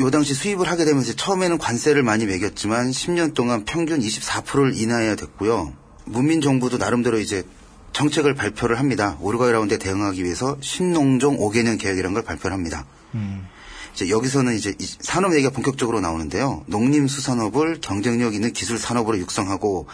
[0.00, 5.74] 요 당시 수입을 하게 되면서 처음에는 관세를 많이 매겼지만 10년 동안 평균 24%를 인하해야 됐고요.
[6.06, 7.44] 문민 정부도 나름대로 이제
[7.92, 9.18] 정책을 발표를 합니다.
[9.20, 12.86] 우루과이 라운드에 대응하기 위해서 신농종 5개년 계획이라는 걸 발표를 합니다.
[14.00, 16.62] 이제 여기서는 이제 이 산업 얘기가 본격적으로 나오는데요.
[16.66, 19.88] 농림수산업을 경쟁력 있는 기술 산업으로 육성하고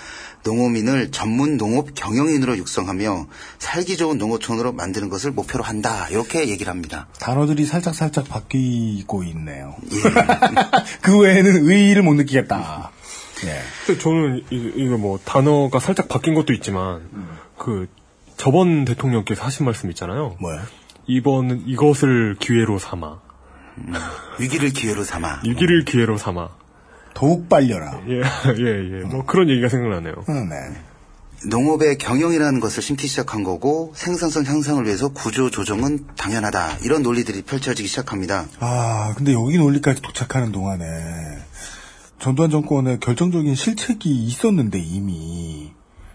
[0.44, 3.26] 농어민을 전문 농업 경영인으로 육성하며
[3.58, 6.08] 살기 좋은 농어촌으로 만드는 것을 목표로 한다.
[6.10, 7.08] 이렇게 얘기를 합니다.
[7.18, 9.74] 단어들이 살짝 살짝 바뀌고 있네요.
[11.02, 12.92] 그 외에는 의의를 못 느끼겠다.
[13.44, 13.96] 예.
[13.98, 17.08] 저는 이- 이거 뭐 단어가 살짝 바뀐 것도 있지만
[17.58, 17.88] 그
[18.36, 20.36] 저번 대통령께서 하신 말씀 있잖아요.
[20.40, 20.64] 뭐야?
[21.08, 23.25] 이번 이것을 기회로 삼아.
[24.38, 25.40] 위기를 기회로 삼아.
[25.44, 26.48] 위기를 기회로 삼아.
[27.14, 28.00] 더욱 빨려라.
[28.08, 29.04] 예, 예, 예.
[29.04, 30.14] 뭐 그런 얘기가 생각나네요.
[30.28, 30.56] 음, 네.
[31.48, 36.78] 농업의 경영이라는 것을 심기 시작한 거고 생산성 향상을 위해서 구조 조정은 당연하다.
[36.82, 38.46] 이런 논리들이 펼쳐지기 시작합니다.
[38.60, 40.84] 아, 근데 여기 논리까지 도착하는 동안에
[42.18, 45.72] 전두환 정권의 결정적인 실책이 있었는데 이미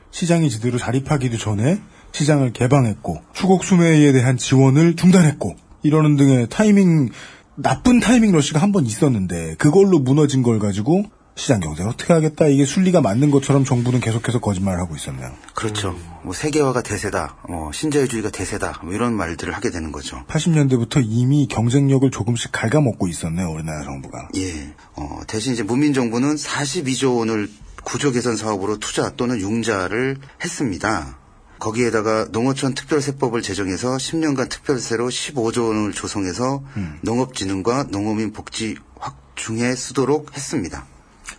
[0.10, 1.80] 시장이 제대로 자립하기도 전에
[2.12, 7.10] 시장을 개방했고 추곡 수매에 대한 지원을 중단했고 이러는 등의 타이밍
[7.56, 11.04] 나쁜 타이밍 러시가 한 번 있었는데 그걸로 무너진 걸 가지고
[11.36, 15.32] 시장 경제를 어떻게 하겠다 이게 순리가 맞는 것처럼 정부는 계속해서 거짓말을 하고 있었네요.
[15.56, 15.96] 그렇죠.
[16.24, 17.38] 뭐 세계화가 대세다.
[17.50, 18.82] 뭐 신자유주의가 대세다.
[18.84, 20.24] 뭐 이런 말들을 하게 되는 거죠.
[20.28, 24.30] 80년대부터 이미 경쟁력을 조금씩 갉아먹고 있었네요 우리나라 정부가.
[24.36, 24.74] 예.
[24.96, 27.50] 어, 대신 이제 문민 정부는 42조 원을
[27.84, 31.18] 구조 개선 사업으로 투자 또는 융자를 했습니다.
[31.62, 36.64] 거기에다가 농어촌 특별세법을 제정해서 10년간 특별세로 15조 원을 조성해서
[37.02, 40.86] 농업진흥과 농어민 복지 확충해 쓰도록 했습니다.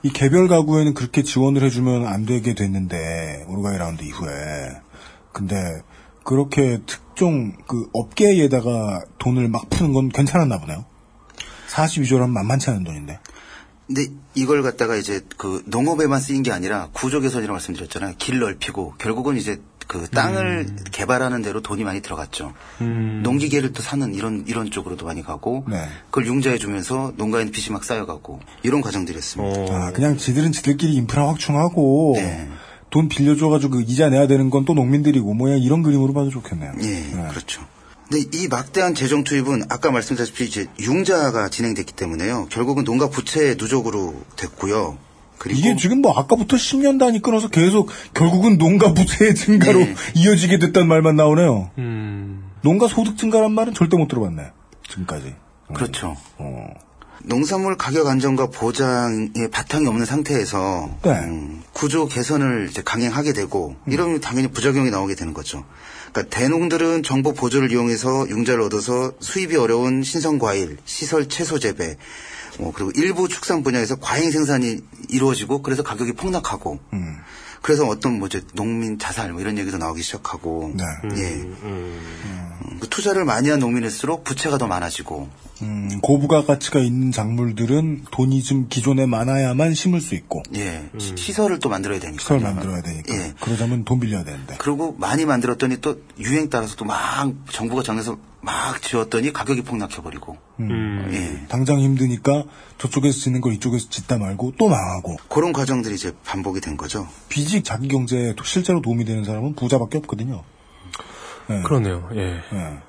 [0.05, 4.81] 이 개별 가구에는 그렇게 지원을 해주면 안 되게 됐는데 우루과이 라운드 이후에
[5.33, 5.83] 근데
[6.25, 10.85] 그렇게 특정 그 업계에다가 돈을 막 푸는 건 괜찮았나 보네요.
[11.69, 13.19] 42조라면 만만치 않은 돈인데.
[13.87, 18.15] 근데 이걸 갖다가 이제 그 농업에만 쓰인 게 아니라 구조 개선이라고 말씀드렸잖아요.
[18.19, 19.61] 길 넓히고 결국은 이제
[19.93, 22.55] 그 땅을 개발하는 대로 돈이 많이 들어갔죠.
[22.79, 25.87] 농기계를 또 사는 이런 이런 쪽으로도 많이 가고 네.
[26.07, 29.75] 그걸 융자해 주면서 농가에는 빚이 막 쌓여가고 이런 과정들이었습니다.
[29.75, 32.49] 아, 그냥 지들은 지들끼리 인프라 확충하고 네.
[32.89, 36.73] 돈 빌려줘가지고 그 이자 내야 되는 건 또 농민들이고 뭐야 이런 그림으로 봐도 좋겠네요.
[36.81, 37.63] 예, 그렇죠.
[38.09, 42.47] 근데 이 막대한 재정 투입은 아까 말씀드렸다시피 이제 융자가 진행됐기 때문에요.
[42.51, 44.97] 결국은 농가 부채 누적으로 됐고요.
[45.43, 49.95] 그리고 이게 지금 뭐 아까부터 10년 단위 끊어서 계속 결국은 농가 부채의 증가로 네.
[50.15, 51.69] 이어지게 됐다는 말만 나오네요.
[51.79, 52.45] 음.
[52.61, 54.53] 농가 소득 증가란 말은 절대 못 들어봤네.
[54.89, 55.35] 지금까지.
[55.75, 56.17] 그렇죠.
[56.39, 56.69] 어.
[57.25, 61.11] 농산물 가격 안정과 보장의 바탕이 없는 상태에서 네.
[61.11, 65.65] 음, 구조 개선을 이제 강행하게 되고 이러면 당연히 부작용이 나오게 되는 거죠.
[66.13, 71.97] 그러니까 대농들은 정보 보조를 이용해서 융자를 얻어서 수입이 어려운 신선 과일, 시설 채소 재배,
[72.59, 77.17] 뭐 그리고 일부 축산 분야에서 과잉 생산이 이루어지고 그래서 가격이 폭락하고 음.
[77.63, 80.85] 그래서 어떤 뭐 이제 농민 자살 뭐 이런 얘기도 나오기 시작하고 네.
[81.17, 81.29] 예.
[81.37, 85.29] 음, 그 투자를 많이 한 농민일수록 부채가 더 많아지고
[85.63, 90.89] 음, 고부가 가치가 있는 작물들은 돈이 좀 기존에 많아야만 심을 수 있고 예.
[90.99, 92.21] 시- 시설을 또 만들어야 되니까.
[92.21, 93.33] 시설 만들어야 되니까 예.
[93.41, 98.83] 그러자면 돈 빌려야 되는데 그리고 많이 만들었더니 또 유행 따라서 또 막 정부가 정해서 막
[98.83, 100.37] 지었더니 가격이 폭락해버리고.
[100.61, 101.11] 음.
[101.13, 101.47] 예.
[101.49, 102.45] 당장 힘드니까
[102.77, 107.09] 저쪽에서 짓는 걸 이쪽에서 짓다 말고 또 망하고 그런 과정들이 이제 반복이 된 거죠.
[107.29, 110.43] 비직 자기 경제에 실제로 도움이 되는 사람은 부자밖에 없거든요.
[111.49, 111.63] 네.
[111.63, 112.09] 그러네요.
[112.15, 112.41] 예.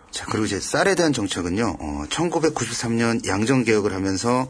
[0.10, 4.48] 자, 그리고 이제 쌀에 대한 정책은요, 어, 1993년 양정개혁을 하면서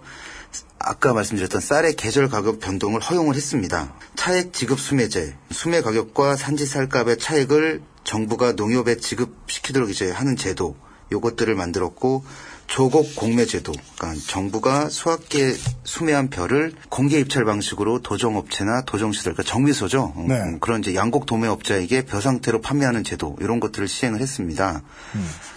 [0.77, 3.93] 아까 말씀드렸던 쌀의 계절 가격 변동을 허용을 했습니다.
[4.15, 10.75] 차액 지급 수매제, 수매 가격과 산지 쌀값의 차액을 정부가 농협에 지급시키도록 이제 하는 제도,
[11.11, 12.23] 요것들을 만들었고,
[12.67, 15.53] 조곡 공매 제도, 그러니까 정부가 수확기에
[15.83, 20.13] 수매한 벼를 공개 입찰 방식으로 도정업체나 도정시설, 그러니까 정미소죠.
[20.15, 20.35] 어, 네.
[20.35, 24.81] 음, 그런 이제 양곡 도매업자에게 벼 상태로 판매하는 제도 이런 것들을 시행을 했습니다.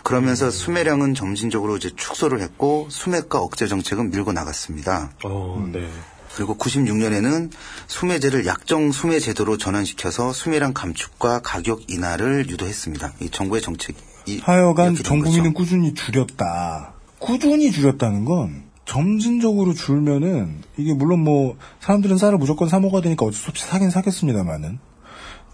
[0.02, 5.12] 그러면서 수매량은 점진적으로 이제 축소를 했고 수매가 억제 정책은 밀고 나갔습니다.
[5.24, 5.88] 어, 네.
[6.34, 7.50] 그리고 96년에는
[7.86, 13.14] 수매제를 약정 수매 제도로 전환시켜서 수매량 감축과 가격 인하를 유도했습니다.
[13.20, 13.98] 이 정부의 정책이
[14.40, 16.92] 하여간 정부민은 꾸준히 줄였다.
[17.18, 23.34] 꾸준히 줄였다는 건 점진적으로 줄면은 이게 물론 뭐 사람들은 쌀을 무조건 사 먹어야 되니까 어쩔
[23.34, 24.78] 수 없이 사긴 사겠습니다만은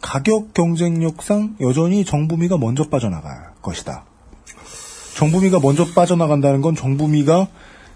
[0.00, 4.04] 가격 경쟁력상 여전히 정부미가 먼저 빠져나갈 것이다.
[5.14, 7.48] 정부미가 먼저 빠져나간다는 건 정부미가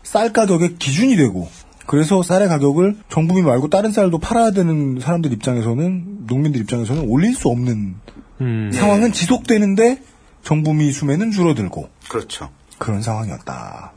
[0.02, 1.48] 쌀 가격의 기준이 되고
[1.86, 7.48] 그래서 쌀의 가격을 정부미 말고 다른 쌀도 팔아야 되는 사람들 입장에서는 농민들 입장에서는 올릴 수
[7.48, 7.94] 없는
[8.40, 8.70] 음.
[8.72, 10.00] 상황은 지속되는데
[10.46, 12.52] 정부 미 수매는 줄어들고 그렇죠.
[12.78, 13.90] 그런 상황이었다.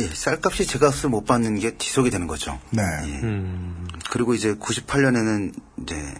[0.00, 2.60] 예, 쌀값이 제값을 못 받는 게 지속이 되는 거죠.
[2.68, 2.82] 네.
[4.10, 6.14] 그리고 이제 98년에는 이제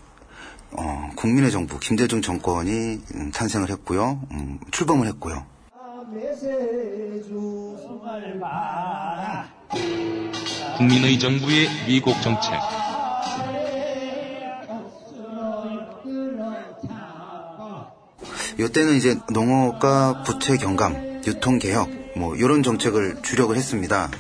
[0.70, 2.70] 어, 국민의 정부 김대중 정권이
[3.15, 4.23] 음, 탄생을 했고요.
[4.32, 5.44] 음, 출범을 했고요.
[10.78, 12.55] 국민의 정부의 미국 정책.
[18.59, 24.10] 이때는 이제 농업과 부채 경감, 유통 개혁 뭐 이런 정책을 주력을 했습니다.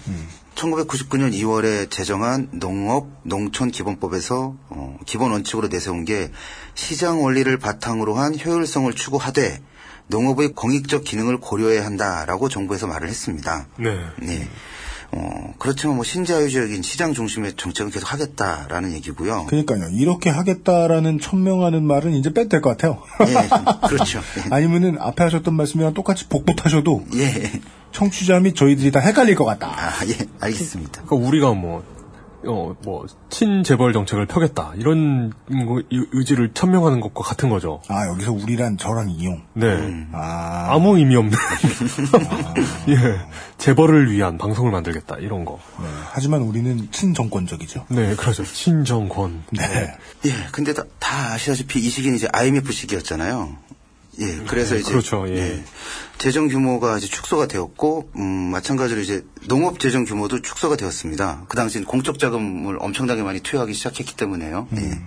[0.54, 6.30] 1999년 2월에 제정한 농업 농촌 기본법에서 어, 기본 원칙으로 내세운 게
[6.74, 9.60] 시장 원리를 바탕으로 한 효율성을 추구하되
[10.06, 13.66] 농업의 공익적 기능을 고려해야 한다라고 정부에서 말을 했습니다.
[13.78, 13.98] 네.
[14.18, 14.48] 네.
[15.16, 19.46] 어, 그렇지만 뭐 신자유적인 시장 중심의 정책은 계속 하겠다라는 얘기고요.
[19.46, 19.88] 그러니까요.
[19.92, 23.02] 이렇게 하겠다라는 천명하는 말은 이제 빼도 될 것 같아요.
[23.28, 24.20] 예, 그렇죠.
[24.50, 27.52] 아니면은 앞에 하셨던 말씀이랑 똑같이 복붙하셔도 예.
[27.92, 29.68] 청취자 및 저희들이 다 헷갈릴 것 같다.
[29.68, 31.02] 아, 예, 알겠습니다.
[31.06, 31.84] 그러니까 우리가 뭐,
[32.46, 34.72] 어, 뭐, 친재벌 정책을 펴겠다.
[34.76, 37.80] 이런 거, 이- 의지를 천명하는 것과 같은 거죠.
[37.88, 39.42] 아, 여기서 우리란 저랑 이용.
[39.54, 40.06] 네.
[40.12, 40.68] 아.
[40.70, 41.32] 아무 의미 없는.
[42.88, 42.96] 예.
[43.58, 45.16] 재벌을 위한 방송을 만들겠다.
[45.18, 45.58] 이런 거.
[45.80, 45.86] 네.
[46.12, 47.86] 하지만 우리는 친정권적이죠.
[47.88, 48.44] 네, 그렇죠.
[48.44, 49.44] 친정권.
[49.52, 49.62] 네.
[50.26, 53.56] 예, 근데 다, 다 아시다시피 이 시기는 이제 IMF 시기였잖아요.
[54.20, 55.64] 예, 그래서 네, 이제 그렇죠, 예.
[56.18, 61.46] 재정 규모가 이제 축소가 되었고, 음, 마찬가지로 이제 농업 재정 규모도 축소가 되었습니다.
[61.48, 64.68] 그 당시엔 공적 자금을 엄청나게 많이 투여하기 시작했기 때문에요.
[64.76, 65.00] 예.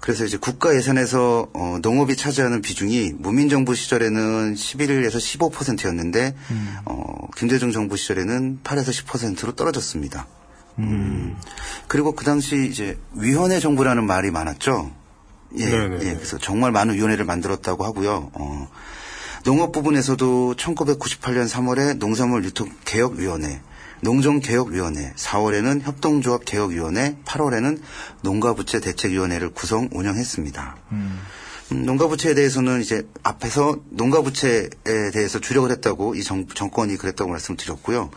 [0.00, 5.16] 그래서 이제 국가 예산에서 어, 농업이 차지하는 비중이 문민 정부 시절에는 11에서
[5.50, 6.34] 15%였는데
[6.84, 10.26] 어, 김대중 정부 시절에는 8에서 10%로 떨어졌습니다.
[10.78, 11.36] 음.
[11.88, 14.92] 그리고 그 당시 이제 위원회 정부라는 말이 많았죠.
[15.56, 16.04] 예, 네네.
[16.04, 18.30] 예, 그래서 정말 많은 위원회를 만들었다고 하고요.
[18.34, 18.68] 어,
[19.44, 23.60] 농업 부분에서도 1998년 3월에 농산물 유통 개혁위원회,
[24.00, 27.80] 농정개혁위원회, 4월에는 협동조합개혁위원회, 8월에는
[28.22, 30.76] 농가부채 대책위원회를 구성 운영했습니다.
[30.92, 31.20] 음,
[31.70, 34.68] 농가부채에 대해서는 이제 앞에서 농가부채에
[35.12, 38.10] 대해서 주력을 했다고 이 정, 정권이 그랬다고 말씀드렸고요.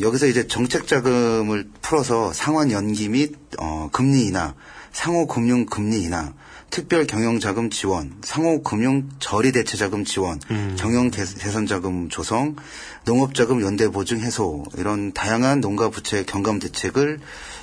[0.00, 4.54] 여기서 이제 정책 자금을 풀어서 상환 연기 및 어, 금리 인하,
[4.92, 6.32] 상호 금융 금리 인하,
[6.70, 10.38] 특별 경영 자금 지원, 상호 금융 저리 대체 자금 지원,
[10.76, 12.56] 경영 개- 개선 자금 조성,
[13.04, 17.20] 농업 자금 연대 보증 해소 이런 다양한 농가 부채 경감 대책을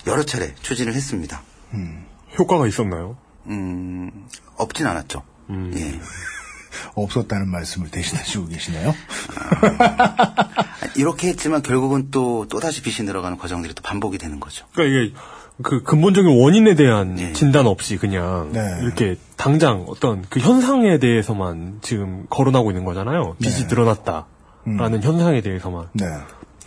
[0.08, 1.42] 여러 차례 추진을 했습니다.
[2.38, 3.18] 효과가 있었나요?
[3.48, 4.12] 음,
[4.58, 5.24] 없진 않았죠.
[5.76, 6.00] 예.
[6.96, 8.94] 없었다는 말씀을 대신하시고 계시네요.
[10.98, 14.66] 이렇게 했지만 결국은 또, 또다시 빚이 늘어가는 과정들이 또 반복이 되는 거죠.
[14.74, 15.14] 그러니까 이게
[15.64, 17.34] 그 근본적인 원인에 대한 네.
[17.34, 18.52] 진단 없이 그냥
[18.84, 23.36] 이렇게 당장 어떤 그 현상에 대해서만 지금 거론하고 있는 거잖아요.
[23.42, 23.68] 빚이 네.
[23.68, 25.88] 늘어났다라는 현상에 대해서만.
[25.94, 26.06] 네.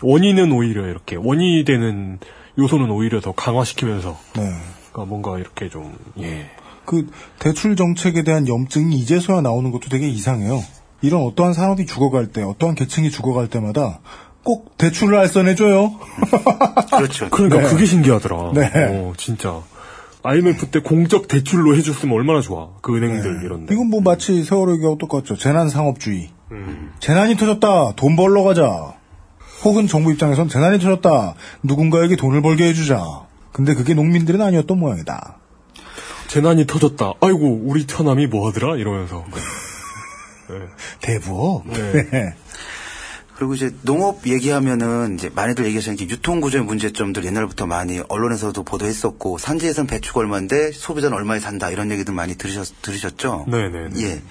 [0.02, 2.18] 원인은 오히려 이렇게 원인이 되는
[2.58, 4.42] 요소는 오히려 더 강화시키면서 네.
[4.90, 6.50] 그러니까 뭔가 이렇게 좀 예.
[6.84, 7.08] 그
[7.38, 10.62] 대출 정책에 대한 염증이 이제서야 나오는 것도 되게 이상해요.
[11.02, 14.00] 이런 어떠한 산업이 죽어갈 때, 어떠한 계층이 죽어갈 때마다
[14.48, 15.92] 꼭 대출을 알선해줘요.
[16.96, 17.28] 그렇죠.
[17.28, 17.68] 그러니까 네.
[17.68, 18.52] 그게 신기하더라.
[18.54, 18.70] 네.
[18.74, 19.60] 어, 진짜.
[20.22, 22.70] IMF 때 공적 대출로 해줬으면 얼마나 좋아.
[22.80, 23.74] 그 은행들 이런데.
[23.74, 25.36] 이건 뭐 마치 세월호 얘기하고 똑같죠.
[25.36, 26.30] 재난 상업주의.
[26.52, 26.92] 음.
[26.98, 27.92] 재난이 터졌다.
[27.96, 28.94] 돈 벌러 가자.
[29.64, 31.34] 혹은 정부 입장에선 재난이 터졌다.
[31.62, 33.04] 누군가에게 돈을 벌게 해주자.
[33.52, 35.36] 근데 그게 농민들은 아니었던 모양이다.
[36.28, 37.12] 재난이 터졌다.
[37.20, 39.26] 아이고 우리 처남이 뭐하더라 이러면서.
[41.02, 41.66] 대부업.
[41.66, 42.34] 네.
[43.38, 49.38] 그리고 이제 농업 얘기하면은 이제 많이들 얘기하시는 게 유통 구조의 문제점들 옛날부터 많이 언론에서도 보도했었고
[49.38, 53.46] 산지에선 배추가 얼마인데 소비자는 얼마에 산다 이런 얘기들 많이 들으셨 들으셨죠?
[53.48, 53.90] 네네.
[54.00, 54.22] 예.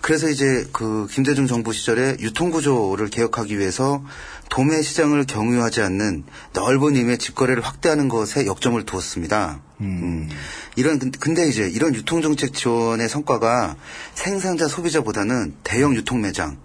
[0.00, 4.02] 그래서 이제 그 김대중 정부 시절에 유통 구조를 개혁하기 위해서
[4.48, 9.60] 도매 시장을 경유하지 않는 넓은 의미의 직거래를 확대하는 것에 역점을 두었습니다.
[9.80, 10.28] 음.
[10.74, 13.76] 이런 근- 근데 이제 이런 유통 정책 지원의 성과가
[14.14, 16.56] 생산자 소비자보다는 대형 유통 매장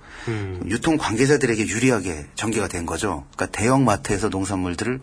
[0.67, 3.25] 유통 관계자들에게 유리하게 전개가 된 거죠.
[3.35, 4.99] 그러니까 대형 마트에서 농산물들을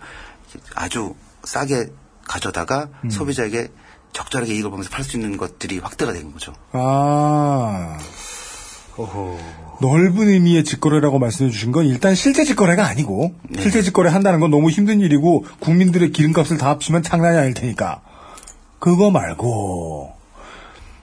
[0.74, 1.86] 아주 싸게
[2.26, 3.68] 가져다가 소비자에게
[4.12, 6.52] 적절하게 이익을 보면서 팔 수 있는 것들이 확대가 된 거죠.
[6.72, 7.98] 아.
[9.80, 14.70] 넓은 의미의 직거래라고 말씀해 주신 건 일단 실제 직거래가 아니고 실제 직거래 한다는 건 너무
[14.70, 18.02] 힘든 일이고 국민들의 기름값을 다 합치면 장난이 아닐 테니까
[18.78, 20.12] 그거 말고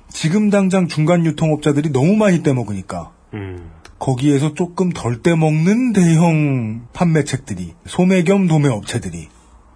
[0.09, 3.71] 지금 당장 중간 유통업자들이 너무 많이 떼먹으니까 음.
[3.99, 9.27] 거기에서 조금 덜 떼먹는 대형 판매책들이 소매 겸 도매 업체들이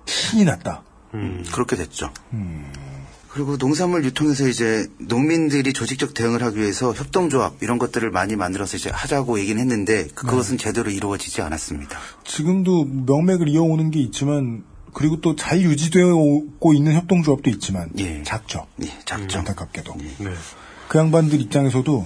[0.06, 0.84] 신이 났다.
[1.52, 2.10] 그렇게 됐죠.
[3.30, 8.90] 그리고 농산물 유통에서 이제 농민들이 조직적 대응을 하기 위해서 협동조합 이런 것들을 많이 만들어서 이제
[8.92, 11.98] 하자고 얘기는 했는데 그- 그것은 제대로 이루어지지 않았습니다.
[12.26, 14.64] 지금도 명맥을 이어오는 게 있지만
[14.94, 17.90] 그리고 또 잘 유지되고 있는 협동조합도 있지만
[18.24, 18.68] 작죠.
[19.06, 19.40] 작죠.
[19.40, 19.96] 안타깝게도.
[20.20, 20.30] 네.
[20.88, 22.06] 그 양반들 입장에서도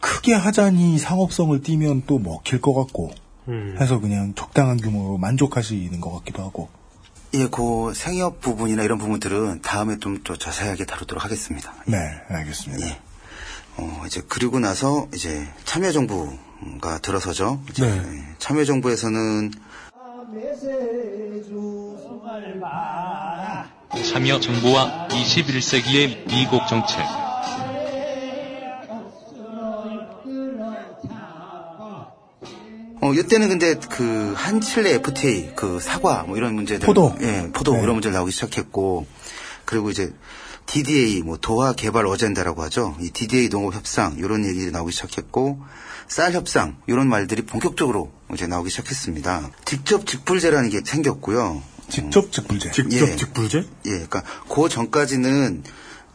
[0.00, 3.10] 크게 하자니 상업성을 띠면 또 먹힐 것 같고
[3.48, 3.76] 음.
[3.80, 6.68] 해서 그냥 적당한 규모로 만족하시는 것 같기도 하고.
[7.34, 11.74] 예, 그 생협 부분이나 이런 부분들은 다음에 좀 더 자세하게 다루도록 하겠습니다.
[11.86, 11.98] 네,
[12.28, 12.86] 알겠습니다.
[12.86, 12.98] 예.
[13.78, 17.60] 어, 이제 그리고 나서 이제 참여정부가 들어서죠.
[17.70, 17.96] 이제 네.
[17.96, 19.52] 예, 참여정부에서는
[24.12, 26.98] 참여 정부와 21세기의 미국 정책.
[33.00, 37.14] 어, 이때는 근데 그 한칠레 FTA 그 사과 뭐 이런 문제들 포도.
[37.20, 37.82] 예, 포도 네.
[37.82, 39.06] 이런 문제를 나오기 시작했고
[39.64, 40.12] 그리고 이제
[40.66, 42.96] DDA 뭐 도하 개발 어젠다라고 하죠.
[43.00, 45.60] 이 DDA 농업 협상 이런 얘기들이 나오기 시작했고
[46.08, 49.50] 쌀 협상 이런 말들이 본격적으로 이제 나오기 시작했습니다.
[49.64, 51.62] 직접 직불제라는 게 생겼고요.
[51.88, 52.72] 직접 직불제.
[52.72, 53.58] 직접 직불제?
[53.86, 55.62] 예, 그러니까 그 전까지는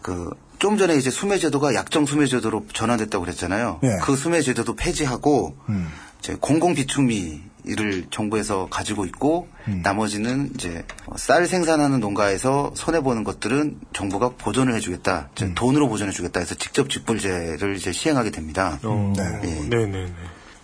[0.02, 0.32] 그
[0.62, 3.80] 좀 전에 이제 수매제도가 약정 수매제도로 전환됐다고 그랬잖아요.
[3.82, 3.98] 예.
[4.04, 5.90] 그 수매제도도 폐지하고 음.
[6.22, 9.82] 이제 공공 비축미를 정부에서 가지고 있고 음.
[9.84, 10.86] 나머지는 이제
[11.18, 15.56] 쌀 생산하는 농가에서 손해 보는 것들은 정부가 보존을 해주겠다, 음.
[15.56, 18.80] 돈으로 보존해주겠다 해서 직접 직불제를 이제 시행하게 됩니다.
[18.84, 19.48] 어, 예.
[19.68, 20.14] 네네 네.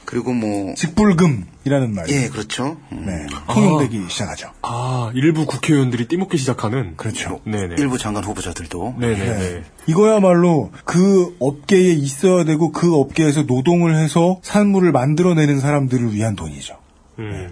[0.07, 2.77] 그리고 뭐 직불금이라는 말이 예, 그렇죠.
[2.93, 3.05] 음.
[3.05, 4.51] 네, 통용되기 시작하죠.
[4.61, 6.95] 아, 일부 국회의원들이 띠먹기 시작하는.
[6.95, 7.41] 그렇죠.
[7.43, 7.75] 네네.
[7.77, 9.37] 일부 장관 후보자들도 네네네.
[9.37, 9.63] 네.
[9.85, 16.77] 이거야말로 그 업계에 있어야 되고 그 업계에서 노동을 해서 산물을 만들어내는 사람들을 위한 돈이죠.
[17.19, 17.49] 음.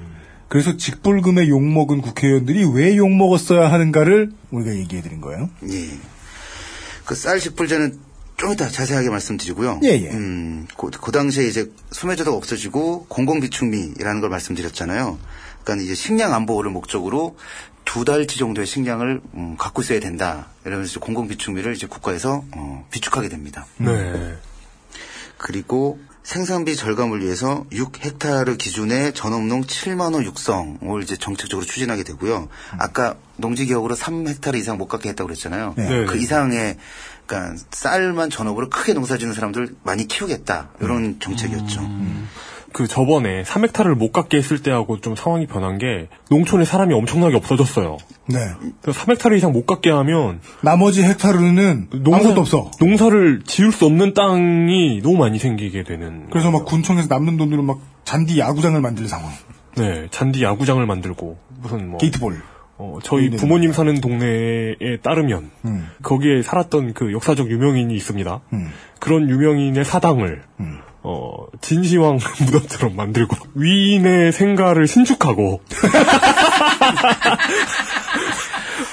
[0.48, 5.50] 그래서 직불금에 욕먹은 국회의원들이 왜 욕먹었어야 하는가를 우리가 얘기해드린 거예요.
[5.70, 5.90] 예.
[7.04, 8.05] 그 쌀 직불제는
[8.38, 9.80] 좀 이따 자세하게 말씀드리고요.
[9.84, 10.10] 예, 예.
[10.12, 15.18] 음, 그, 그 당시에 이제 수매제도가 없어지고 공공비축미라는 걸 말씀드렸잖아요.
[15.64, 17.38] 그러니까 이제 식량 안보를 목적으로
[17.86, 20.48] 두 달치 정도의 식량을 음, 갖고 있어야 된다.
[20.66, 23.66] 이러면서 공공비축미를 이제 국가에서 어, 비축하게 됩니다.
[23.78, 24.36] 네.
[25.38, 32.50] 그리고 생산비 절감을 위해서 6헥타르 기준의 전업농 7만 호 육성을 이제 정책적으로 추진하게 되고요.
[32.80, 35.76] 아까 농지개혁으로 3헥타르 이상 못 갖게 했다고 그랬잖아요.
[35.78, 36.06] 네.
[36.06, 36.78] 그 이상의
[37.26, 40.70] 그러니까 쌀만 전업으로 크게 농사 짓는 사람들 많이 키우겠다.
[40.82, 41.82] 이런 정책이었죠.
[42.72, 47.98] 그 저번에 3헥타르를 못 갖게 했을 때하고 좀 상황이 변한 게 농촌에 사람이 엄청나게 없어졌어요.
[48.28, 48.38] 네.
[48.82, 52.72] 그래서 3헥타르 이상 못 갖게 하면 나머지 헥타르는 아무것도 없어.
[52.82, 56.28] 농사를 지을 수 없는 땅이 너무 많이 생기게 되는.
[56.30, 59.32] 그래서 막 군청에서 남는 돈으로 막 잔디 야구장을 만들 상황.
[59.78, 62.42] 네, 잔디 야구장을 만들고 무슨 뭐 게이트볼.
[62.78, 63.38] 어, 저희 네.
[63.38, 65.90] 부모님 사는 동네에 따르면 음.
[66.04, 68.42] 거기에 살았던 그 역사적 유명인이 있습니다.
[68.54, 68.70] 음.
[69.00, 70.44] 그런 유명인의 사당을
[71.08, 75.62] 어, 진시황 무덤처럼 만들고 위인의 생가를 신축하고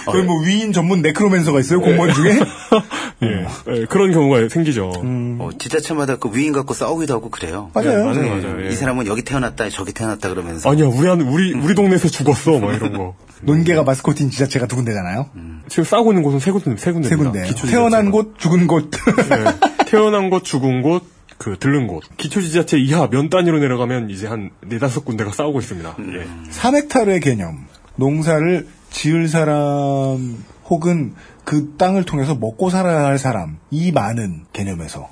[0.06, 2.40] 거기 뭐 위인 전문 네크로맨서가 있어요 공무원 중에?
[3.22, 4.92] 예, 예, 그런 경우가 생기죠.
[5.38, 7.70] 어, 지자체마다 그 위인 갖고 싸우기도 하고 그래요.
[7.74, 8.00] 맞아요.
[8.00, 8.64] 예, 맞아요, 예, 맞아요.
[8.64, 8.68] 예.
[8.68, 10.70] 이 사람은 여기 태어났다, 저기 태어났다 그러면서.
[10.70, 13.14] 아니야, 우리 한 우리 우리 동네에서 죽었어, 막 이런 거.
[13.42, 15.30] 논개가 마스코트인 지자체가 두 군데잖아요.
[15.68, 17.08] 지금 싸우고 있는 곳은 세 군데, 세 군데.
[17.08, 17.44] 세 군데.
[17.68, 18.90] 태어난 곳, 죽은 곳.
[19.86, 21.04] 태어난 곳, 죽은 곳,
[21.38, 22.04] 그 들른 곳.
[22.16, 25.96] 기초지자체 이하 면 단위로 내려가면 이제 한 네다섯 군데가 싸우고 있습니다.
[26.14, 26.50] 예.
[26.52, 27.66] 3헥타르의 개념.
[27.96, 31.14] 농사를 지을 사람 혹은
[31.44, 35.10] 그 땅을 통해서 먹고 살아야 할 사람 이 많은 개념에서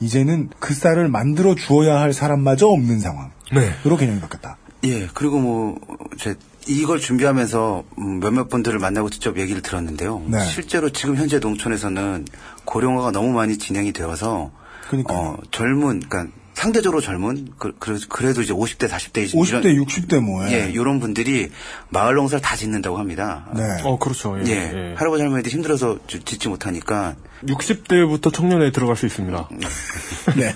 [0.00, 3.96] 이제는 그 쌀을 만들어 주어야 할 사람마저 없는 상황으로 네.
[3.98, 4.56] 개념이 바뀌었다.
[4.84, 5.78] 예, 그리고 뭐,
[6.18, 6.34] 제,
[6.66, 10.22] 이걸 준비하면서 음, 몇몇 분들을 만나고 직접 얘기를 들었는데요.
[10.26, 10.40] 네.
[10.44, 12.24] 실제로 지금 현재 농촌에서는
[12.64, 14.50] 고령화가 너무 많이 진행이 되어서
[14.88, 15.18] 그러니까요.
[15.18, 17.72] 어, 젊은, 그러니까 상대적으로 젊은 그,
[18.20, 20.52] 래도 이제 50대, 40대, 50대, 60대 뭐에.
[20.52, 21.50] 예, 이런 분들이
[21.88, 23.46] 마을 농사를 다 짓는다고 합니다.
[23.54, 23.62] 네.
[23.84, 24.38] 어, 그렇죠.
[24.40, 24.50] 예.
[24.50, 24.52] 예,
[24.90, 24.94] 예.
[24.96, 27.16] 할아버지 할머니들 힘들어서 주- 짓지 못하니까
[27.46, 29.48] 60대부터 청년에 들어갈 수 있습니다.
[30.36, 30.54] 네.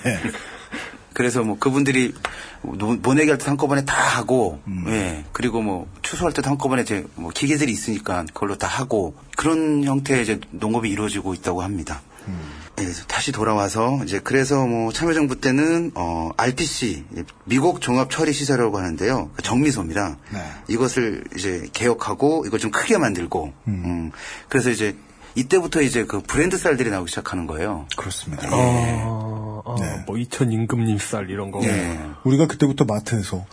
[1.13, 2.13] 그래서 뭐 그분들이
[2.61, 5.23] 노- 모내기 할때 한꺼번에 다 하고, 예.
[5.31, 10.39] 그리고 뭐 추수할 때도 한꺼번에 이제 뭐 기계들이 있으니까 그걸로 다 하고 그런 형태의 이제
[10.51, 12.01] 농업이 이루어지고 있다고 합니다.
[12.27, 12.31] 예,
[12.75, 17.05] 그래서 다시 돌아와서 이제 그래서 뭐 참여정부 때는 어 RPC
[17.45, 20.17] 미국 종합 처리 시설이라고 하는데요 그 정미소입니다.
[20.67, 24.11] 이것을 이제 개혁하고 이걸 좀 크게 만들고 음.
[24.49, 24.95] 그래서 이제
[25.35, 27.87] 이때부터 이제 그 브랜드 쌀들이 나오기 시작하는 거예요.
[27.97, 28.47] 그렇습니다.
[28.51, 31.61] 아, 아, 뭐 이천 임금님 쌀 이런 거.
[31.63, 31.99] 예.
[32.23, 33.45] 우리가 그때부터 마트에서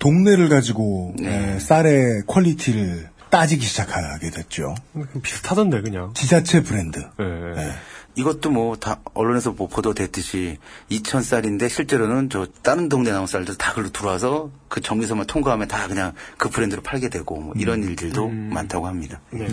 [0.00, 1.54] 동네를 가지고 네.
[1.54, 4.74] 에, 쌀의 quality를 따지기 시작하게 됐죠.
[5.22, 6.12] 비슷하던데 그냥.
[6.14, 6.98] 지자체 브랜드.
[7.20, 7.72] 예.
[8.18, 10.58] 이것도 뭐 다 언론에서 뭐 보도됐듯이
[10.90, 15.86] 이천 쌀인데 실제로는 저 다른 동네 나온 쌀들 다 글로 들어와서 그 정미소만 통과하면 다
[15.88, 19.20] 그냥 그 브랜드로 팔게 되고 뭐 이런 일들도 많다고 합니다.
[19.30, 19.48] 네.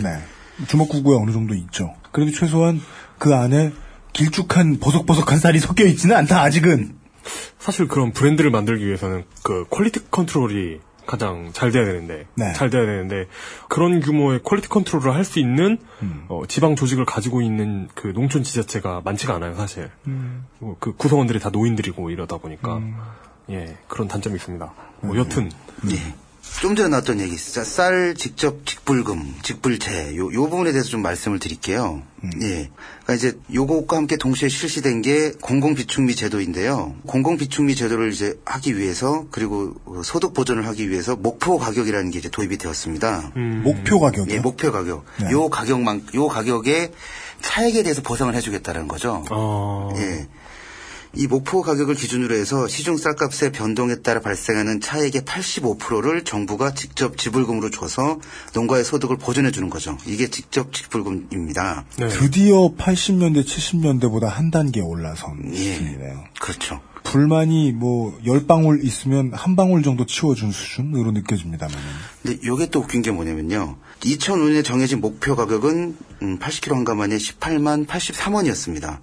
[0.66, 1.94] 주먹구구에 어느 정도 있죠.
[2.12, 2.80] 그래도 최소한
[3.18, 3.72] 그 안에
[4.12, 6.96] 길쭉한 버석버석한 쌀이 섞여 있지는 않다 아직은.
[7.58, 12.52] 사실 그런 브랜드를 만들기 위해서는 그 quality control이 가장 잘 돼야 되는데 네.
[12.52, 13.26] 잘 돼야 되는데
[13.68, 16.24] 그런 규모의 quality control을 할 수 있는 음.
[16.28, 20.46] 어, 지방 조직을 가지고 있는 그 농촌 지자체가 많지가 않아요 사실 음.
[20.60, 22.80] 어, 그 구성원들이 다 노인들이고 이러다 보니까
[23.50, 24.72] 예 그런 단점이 있습니다
[25.02, 25.08] 음.
[25.08, 25.50] 뭐 여튼
[25.90, 25.96] 예.
[26.60, 31.38] 좀 전에 나왔던 얘기, 쌀- 쌀 직접 직불금, 직불제, 요, 요 부분에 대해서 좀 말씀을
[31.38, 32.02] 드릴게요.
[32.42, 32.70] 예.
[33.04, 36.94] 그러니까 이제 요것과 함께 동시에 실시된 게 공공비축미 제도인데요.
[37.06, 42.30] 공공비축미 제도를 이제 하기 위해서 그리고 그 소득 보전을 하기 위해서 목표 가격이라는 게 이제
[42.30, 43.32] 도입이 되었습니다.
[43.62, 44.34] 목표 가격이요?
[44.34, 45.04] 예, 목표 가격.
[45.20, 45.30] 네.
[45.32, 46.90] 요 가격만, 요 가격의
[47.42, 49.24] 차액에 대해서 보상을 해주겠다는 거죠.
[49.30, 50.26] 어, 예.
[51.16, 57.70] 이 목표 가격을 기준으로 해서 시중 쌀값의 변동에 따라 발생하는 차액의 85%를 정부가 직접 지불금으로
[57.70, 58.20] 줘서
[58.54, 59.96] 농가의 소득을 보전해 주는 거죠.
[60.06, 61.86] 이게 직접 지불금입니다.
[61.96, 65.56] 드디어 80년대, 70년대보다 한 단계 올라선 예.
[65.56, 66.24] 수준이네요.
[66.38, 66.80] 그렇죠.
[67.02, 71.74] 불만이 뭐, 열 방울 있으면 한 방울 정도 치워준 수준으로 느껴집니다만.
[72.22, 73.76] 근데 요게 또 웃긴 게 뭐냐면요.
[74.00, 78.98] 2005년에 정해진 목표 가격은 음, 80kg 한 가만에 18만 83원이었습니다.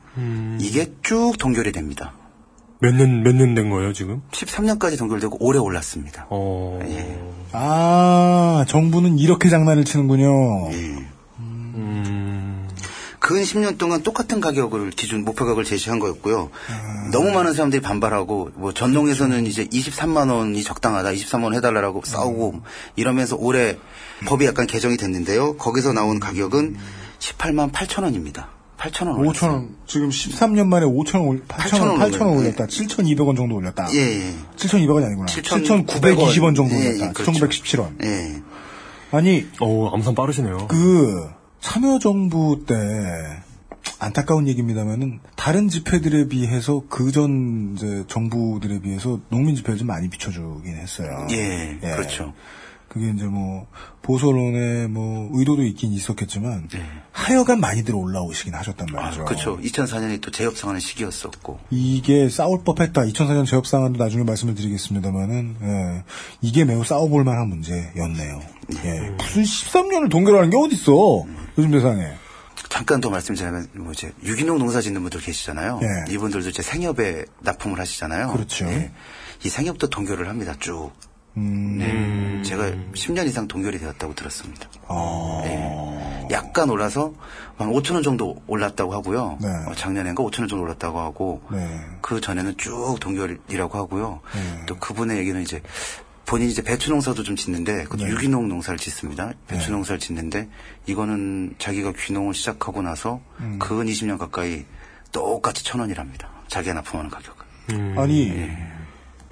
[0.60, 2.14] 이게 쭉 동결이 됩니다.
[2.80, 6.28] 몇 년 몇 년 된 거예요 지금 13년까지 동결되고 올해 올랐습니다.
[6.30, 7.18] 어 예.
[7.54, 10.72] 아, 정부는 이렇게 장난을 치는군요.
[10.74, 11.03] 예.
[13.34, 16.52] 근 10년 동안 똑같은 가격을 기준 목표 가격을 제시한 거였고요.
[17.12, 22.62] 너무 많은 사람들이 반발하고 뭐 전농에서는 이제 23만 원이 적당하다, 23만 원 해달라고 싸우고
[22.96, 23.78] 이러면서 올해
[24.28, 25.58] 법이 약간 개정이 됐는데요.
[25.58, 26.76] 거기서 나온 가격은
[27.18, 28.50] 18만 8천 원입니다.
[28.78, 29.18] 8천 원.
[29.26, 29.76] 5천 원.
[29.88, 32.68] 지금 13년 만에 5천 원, 올- 8천 원, 8천 원 올렸다.
[32.68, 33.88] 7,200원 정도 올렸다.
[33.94, 34.34] 예, 예.
[34.58, 35.26] 7,200원이 아니구나.
[35.26, 35.88] 7,900원.
[35.88, 37.08] 7,920원 정도 예, 올렸다.
[37.08, 37.32] 예, 그렇죠.
[37.48, 38.04] 1,917원.
[38.04, 38.42] 예.
[39.12, 41.30] 아니, 어 암산 빠르시네요 그
[41.64, 42.76] 참여정부 때
[43.98, 51.26] 안타까운 얘기입니다만은 다른 집회들에 비해서 그전 이제 정부들에 비해서 농민 집회를 좀 많이 비춰주긴 했어요.
[51.32, 52.34] 예, 그렇죠.
[52.90, 53.66] 그게 이제 뭐
[54.04, 56.82] 보수론의 뭐 의도도 있긴 있었겠지만 네.
[57.12, 59.26] 하여간 많이들 올라오시긴 하셨단 말이죠.
[59.26, 59.58] 그렇죠.
[59.58, 61.60] 2004년이 또 재협상하는 시기였었고.
[61.72, 63.04] 이게 싸울 법했다.
[63.04, 66.04] 2004년 재협상안도 나중에 말씀을 드리겠습니다만은 예,
[66.42, 68.42] 이게 매우 싸워볼 만한 문제였네요.
[68.84, 71.26] 예, 무슨 13년을 동결하는 게 어딨어?
[71.58, 72.14] 요즘 세상에.
[72.70, 75.80] 잠깐 더 말씀드리면 뭐 이제 유기농 농사 짓는 분들 계시잖아요.
[75.84, 76.12] 예.
[76.12, 78.32] 이분들도 이제 생협에 납품을 하시잖아요.
[78.32, 78.66] 그렇죠.
[78.66, 78.92] 예.
[79.44, 80.56] 이 생협도 동결을 합니다.
[80.60, 80.92] 쭉.
[81.38, 81.78] 음.
[81.80, 82.42] 네.
[82.44, 84.68] 제가 10년 이상 동결이 되었다고 들었습니다.
[84.88, 85.42] 아.
[85.44, 86.28] 네.
[86.32, 87.14] 약간 올라서
[87.58, 89.38] 한 5천 원 정도 올랐다고 하고요.
[89.42, 89.48] 네.
[89.68, 91.80] 어, 작년엔가 5천 원 정도 올랐다고 하고 네.
[92.02, 94.22] 그 전에는 쭉 동결이라고 하고요.
[94.34, 94.66] 네.
[94.68, 95.62] 또 그분의 얘기는 이제
[96.26, 98.12] 본인이 이제 배추 농사도 좀 짓는데 그것도 네.
[98.12, 99.34] 유기농 농사를 짓습니다.
[99.48, 99.72] 배추 네.
[99.74, 100.48] 농사를 짓는데
[100.86, 103.60] 이거는 자기가 귀농을 시작하고 나서 음.
[103.60, 104.66] 근 20년 가까이
[105.12, 106.30] 똑같이 천 원이랍니다.
[106.48, 107.46] 자기가 납품하는 가격은.
[107.72, 107.96] 음.
[107.98, 108.50] 아니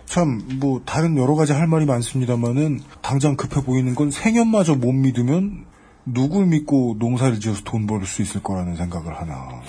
[0.06, 5.66] 참뭐 다른 여러 가지 할 말이 많습니다만은 당장 급해 보이는 건 생연마저 못 믿으면
[6.06, 9.62] 누굴 믿고 농사를 지어서 돈 벌 수 있을 거라는 생각을 하나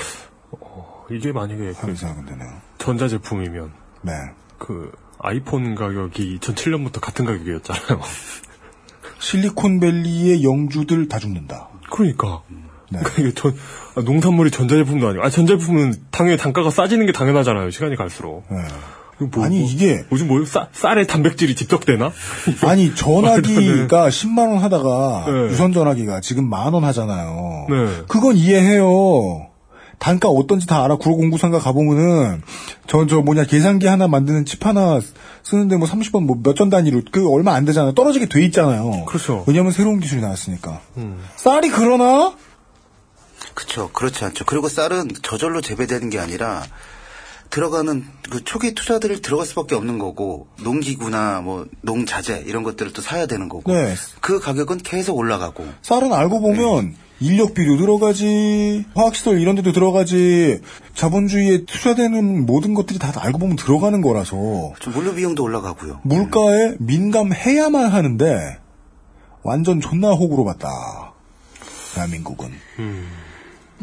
[1.10, 2.60] 이게 만약에 드네요.
[2.78, 3.72] 전자제품이면
[4.02, 4.12] 네.
[4.58, 4.90] 그
[5.22, 8.00] 아이폰 가격이 2007년부터 같은 가격이었잖아요.
[9.18, 11.68] 실리콘밸리의 영주들 다 죽는다.
[11.90, 12.42] 그러니까.
[12.90, 12.98] 네.
[13.02, 13.54] 그러니까 이게 전
[13.94, 17.70] 아, 농산물이 전자제품도 아니고 아 전자제품은 당연히 단가가 싸지는 게 당연하잖아요.
[17.70, 18.44] 시간이 갈수록.
[18.50, 18.56] 네.
[19.30, 22.10] 뭐, 아니 뭐, 이게 요즘 뭐 쌀, 쌀에 단백질이 집적되나?
[22.66, 25.32] 아니 전화기가 10만 원 하다가 네.
[25.50, 27.66] 유선 전화기가 지금 만 원 하잖아요.
[27.70, 28.02] 네.
[28.08, 29.46] 그건 이해해요.
[30.02, 30.96] 단가 어떤지 다 알아.
[30.96, 32.42] 국어공구상가 가보면은
[32.88, 35.00] 저 저 뭐냐 계산기 하나 만드는 칩 하나
[35.44, 37.94] 쓰는데 뭐 30원 뭐 몇 전 단위로 그 얼마 안 되잖아요.
[37.94, 39.04] 떨어지게 돼 있잖아요.
[39.04, 39.44] 그렇죠.
[39.46, 40.80] 왜냐면 새로운 기술이 나왔으니까.
[40.96, 41.22] 음.
[41.36, 42.34] 쌀이 그러나?
[43.54, 43.90] 그렇죠.
[43.92, 44.44] 그렇지 않죠.
[44.44, 46.64] 그리고 쌀은 저절로 재배되는 게 아니라
[47.50, 53.26] 들어가는 그 초기 투자들을 들어갈 수밖에 없는 거고 농기구나 뭐 농자재 이런 것들을 또 사야
[53.26, 53.94] 되는 거고 네.
[54.20, 60.60] 그 가격은 계속 올라가고 쌀은 알고 보면 인력비도 들어가지, 화학시설 이런 데도 들어가지,
[60.94, 66.00] 자본주의에 투자되는 모든 것들이 다 알고 보면 들어가는 거라서 좀 물류 비용도 올라가고요.
[66.04, 68.58] 물가에 민감해야만 하는데
[69.42, 71.12] 완전 존나 호구로 봤다.
[71.94, 72.50] 대한민국은.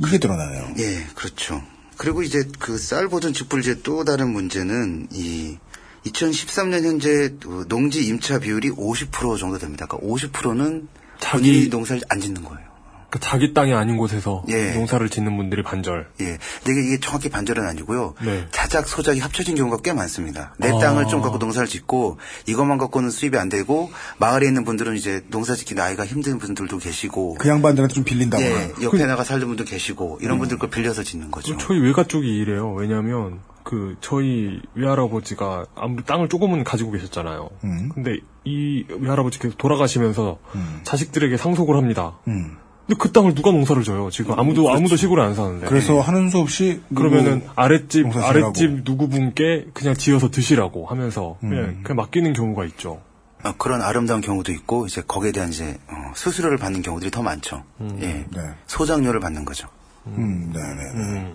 [0.05, 0.67] 이게 드러나네요.
[0.77, 1.61] 예, 그렇죠.
[1.97, 5.57] 그리고 이제 그 쌀 보존 직불제 또 다른 문제는 이
[6.05, 9.85] 2013년 현재 그 농지 임차 비율이 50% 정도 됩니다.
[9.85, 10.87] 그러니까 50%는
[11.19, 12.68] 자기- 농사를 안 짓는 거예요.
[13.09, 14.73] 그 자기 땅이 아닌 곳에서 예.
[14.73, 16.07] 농사를 짓는 분들이 반절.
[16.21, 16.37] 예.
[16.63, 18.13] 근데 이게 정확히 반절은 아니고요.
[18.23, 18.45] 네.
[18.51, 20.53] 자작, 소작이 합쳐진 경우가 꽤 많습니다.
[20.57, 20.77] 내 아.
[20.77, 22.17] 땅을 좀 갖고 농사를 짓고
[22.47, 27.35] 이것만 갖고는 수입이 안 되고 마을에 있는 분들은 이제 농사 짓기 나이가 힘든 분들도 계시고
[27.35, 28.49] 그 양반들한테 좀 빌린다거나.
[28.49, 31.55] 예, 옆에 나가 살던 분도 계시고 이런 분들 걸 빌려서 짓는 거죠.
[31.57, 32.73] 그 저희 외가 쪽이 이래요.
[32.73, 37.49] 왜냐하면 그 저희 외할아버지가 아무리 땅을 조금은 가지고 계셨잖아요.
[37.63, 37.89] 음.
[37.93, 40.79] 근데 이 외할아버지 계속 돌아가시면서 음.
[40.83, 42.17] 자식들에게 상속을 합니다.
[42.27, 42.57] 음.
[42.89, 44.09] 근데 그 땅을 누가 농사를 져요?
[44.09, 45.67] 지금 아무도 아무도 시골에 안 사는데.
[45.67, 48.07] 그래서 하는 수 없이 그러면은 아랫집.
[48.17, 51.49] 아랫집 누구 분께 그냥 지어서 드시라고 하면서 음.
[51.49, 52.99] 그냥, 그냥 맡기는 경우가 있죠.
[53.43, 57.63] 아, 그런 아름다운 경우도 있고 이제 거기에 대한 이제 어, 수수료를 받는 경우들이 더 많죠.
[58.01, 58.25] 예.
[58.27, 58.41] 네.
[58.65, 59.67] 소장료를 받는 거죠.
[60.07, 61.33] 음, 네 네.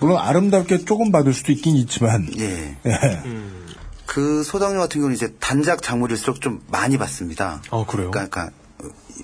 [0.00, 2.26] 물론 아름답게 조금 받을 수도 있긴 있지만.
[2.40, 2.76] 예.
[2.84, 3.22] 예.
[4.04, 7.62] 그 소장료 같은 경우는 이제 단작 작물일수록 좀 많이 받습니다.
[7.70, 8.10] 아 그래요?
[8.10, 8.61] 그러니까, 그러니까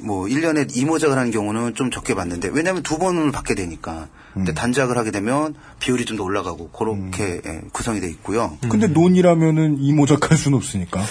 [0.01, 4.09] 뭐 1년에 이모작을 하는 경우는 좀 적게 받는데 왜냐하면 두 번을 받게 되니까.
[4.35, 4.45] 음.
[4.45, 8.57] 근데 단작을 하게 되면 비율이 좀 더 올라가고 그렇게 예, 구성이 돼 있고요.
[8.69, 11.03] 근데 논이라면은 이모작 할 수는 없으니까.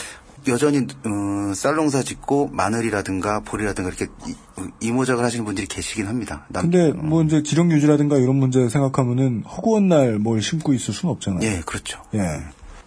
[0.48, 4.36] 여전히 어, 쌀농사 짓고 마늘이라든가 보리라든가 이렇게 이-
[4.80, 6.46] 이모작을 하시는 분들이 계시긴 합니다.
[6.50, 11.12] 남- 근데 뭐 이제 지력 유지라든가 이런 문제 생각하면은 허구한 날 뭘 심고 있을 수는
[11.14, 11.42] 없잖아요.
[11.44, 12.02] 예, 그렇죠.
[12.14, 12.20] 예.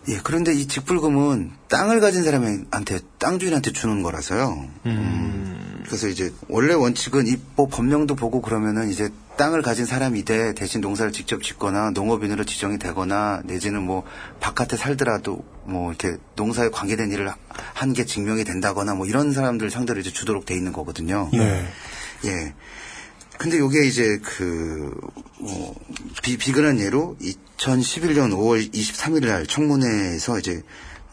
[0.08, 4.66] 예, 그런데 이 직불금은 땅을 가진 사람한테 땅 주인한테 주는 거라서요.
[4.86, 10.80] 음, 그래서 이제 원래 원칙은 이뭐 법령도 보고 그러면은 이제 땅을 가진 사람이 돼 대신
[10.80, 14.02] 농사를 직접 짓거나 농업인으로 지정이 되거나 내지는 뭐
[14.40, 17.30] 바깥에 살더라도 뭐 이렇게 농사에 관계된 일을
[17.74, 21.28] 한 게 증명이 된다거나 뭐 이런 사람들 상대로 이제 주도록 돼 있는 거거든요.
[21.32, 21.66] 네.
[22.24, 22.54] 예.
[23.40, 24.94] 근데 요게 이제 그,
[25.38, 25.74] 뭐,
[26.22, 30.60] 비, 비근한 예로 2011년 5월 23일 날 청문회에서 이제,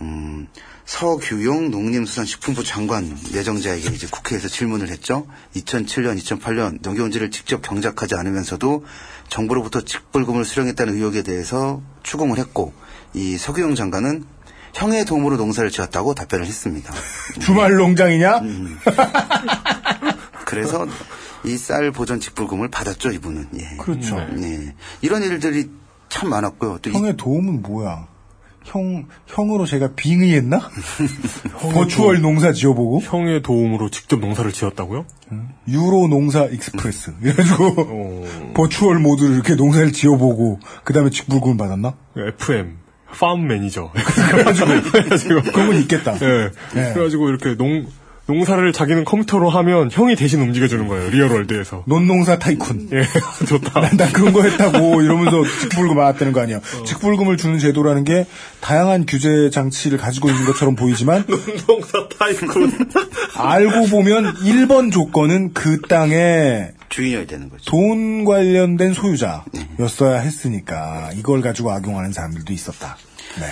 [0.02, 0.46] 음,
[0.84, 5.26] 서규용 농림수산식품부 장관 내정자에게 이제 국회에서 질문을 했죠.
[5.56, 8.84] 2007년, 2008년 농경지를 직접 경작하지 않으면서도
[9.30, 12.74] 정부로부터 직불금을 수령했다는 의혹에 대해서 추궁을 했고,
[13.14, 14.26] 이 서규용 장관은
[14.74, 16.94] 형의 도움으로 농사를 지었다고 답변을 했습니다.
[17.40, 18.40] 주말 농장이냐?
[18.40, 18.78] 음.
[20.46, 20.86] 그래서
[21.48, 23.48] 이 쌀 보전 직불금을 받았죠 이분은.
[23.60, 23.78] 예.
[23.78, 24.18] 그렇죠.
[24.20, 24.74] 예.
[25.02, 25.70] 이런 일들이
[26.10, 26.80] 참 많았고요.
[26.82, 28.08] 또 이- 형의 도움은 뭐야?
[28.66, 30.60] 형, 형으로 제가 빙의했나?
[31.74, 33.00] 버추얼 농사 지어보고?
[33.02, 35.06] 형의 도움으로 직접 농사를 지었다고요?
[35.70, 37.14] 유로 농사 Express.
[37.24, 41.96] 이래가지고, 어, virtual mode로 이렇게 농사를 지어보고, 그 다음에 직불금을 받았나?
[42.18, 42.78] FM
[43.18, 43.92] farm manager.
[44.32, 46.14] 그래가지고 그래가지고 그런 건 있겠다.
[46.16, 46.50] 예.
[46.76, 46.94] 네.
[46.94, 47.88] 그래가지고 이렇게 농
[48.28, 51.10] 농사를 자기는 컴퓨터로 하면 형이 대신 움직여주는 거예요.
[51.10, 51.84] real world에서.
[51.88, 52.94] 논농사 tycoon.
[52.94, 53.04] 예,
[53.48, 53.80] 좋다.
[53.80, 56.60] 난, 난 그런 거 했다고 이러면서 직불금 받았다는 거 아니야.
[56.86, 58.26] 직불금을 주는 제도라는 게
[58.60, 61.24] 다양한 규제 장치를 가지고 있는 것처럼 보이지만
[61.68, 62.72] 논농사 tycoon.
[63.36, 67.64] 알고 보면 1번 조건은 그 땅에 주인이어야 되는 거죠.
[67.72, 72.98] 돈 관련된 소유자였어야 했으니까 이걸 가지고 악용하는 사람들도 있었다.
[73.40, 73.46] 네.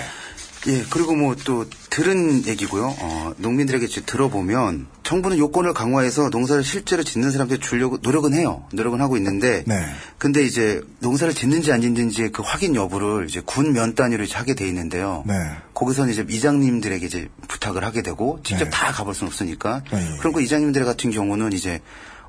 [0.67, 2.95] 예, 그리고 뭐 또 들은 얘기고요.
[2.99, 8.65] 어, 농민들에게 들어보면 정부는 요건을 강화해서 농사를 실제로 짓는 사람들 주려고 노력은 해요.
[8.73, 9.85] 노력은 하고 있는데 네.
[10.17, 14.55] 근데 이제 농사를 짓는지 안 짓는지 그 확인 여부를 이제 군 면 단위로 이제 하게
[14.55, 15.23] 돼 있는데요.
[15.27, 15.33] 네.
[15.73, 18.69] 거기서는 이제 이장님들에게 이제 부탁을 하게 되고 직접 네.
[18.71, 20.17] 다 가볼 수는 없으니까 네.
[20.19, 21.79] 그럼 그 이장님들 같은 경우는 이제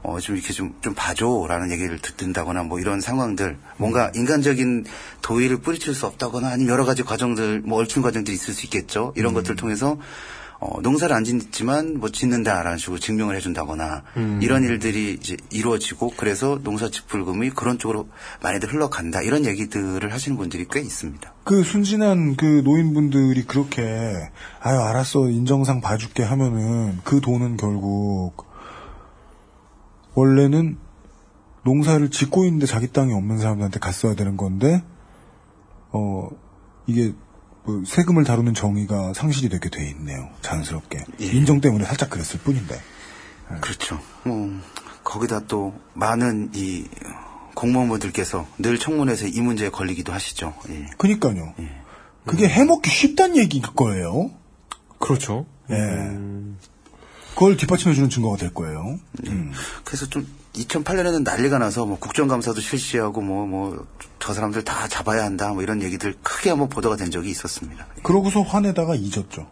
[0.02, 4.84] 어, 좀 이렇게 좀, 좀 봐줘라는 얘기를 듣는다거나 뭐 이런 상황들, 뭔가 인간적인
[5.22, 9.12] 도의를 뿌리칠 수 없다거나 아니면 여러 가지 과정들, 뭐 얽힌 과정들이 있을 수 있겠죠.
[9.16, 9.98] 이런 것들을 통해서
[10.58, 14.40] 어, 농사를 안 짓지만 뭐 짓는다라는 식으로 증명을 해준다거나 음.
[14.42, 18.08] 이런 일들이 이제 이루어지고 그래서 농사 직불금이 그런 쪽으로
[18.42, 19.20] 많이들 흘러간다.
[19.20, 21.34] 이런 얘기들을 하시는 분들이 꽤 있습니다.
[21.44, 23.82] 그 순진한 그 노인분들이 그렇게
[24.60, 25.28] 아유 알았어.
[25.28, 26.22] 인정상 봐줄게.
[26.22, 28.45] 하면은 그 돈은 결국
[30.16, 30.78] 원래는
[31.62, 34.82] 농사를 짓고 있는데 자기 땅이 없는 사람들한테 갔어야 되는 건데
[35.92, 36.28] 어
[36.86, 37.12] 이게
[37.64, 40.28] 뭐 세금을 다루는 정의가 상실이 되게 돼 있네요.
[40.40, 41.04] 자연스럽게.
[41.18, 42.80] 인정 때문에 살짝 그랬을 뿐인데.
[43.60, 44.00] 그렇죠.
[44.24, 44.50] 뭐
[45.04, 46.88] 거기다 또 많은 이
[47.54, 50.54] 공무원분들께서 늘 청문회에서 이 문제에 걸리기도 하시죠.
[50.68, 50.86] 예.
[50.96, 51.54] 그니까요.
[52.24, 54.30] 그게 해먹기 쉽단 얘기일 거예요.
[54.98, 55.46] 그렇죠.
[55.70, 55.76] 예
[57.36, 58.98] 그걸 뒷받침해주는 증거가 될 거예요
[59.28, 59.52] 음.
[59.84, 63.86] 그래서 좀 2008년에는 난리가 나서 뭐 국정감사도 실시하고 뭐 뭐
[64.18, 67.86] 저 사람들 다 잡아야 한다 뭐 이런 얘기들 크게 한번 보도가 된 적이 있었습니다.
[68.02, 69.48] 그러고서 화내다가 잊었죠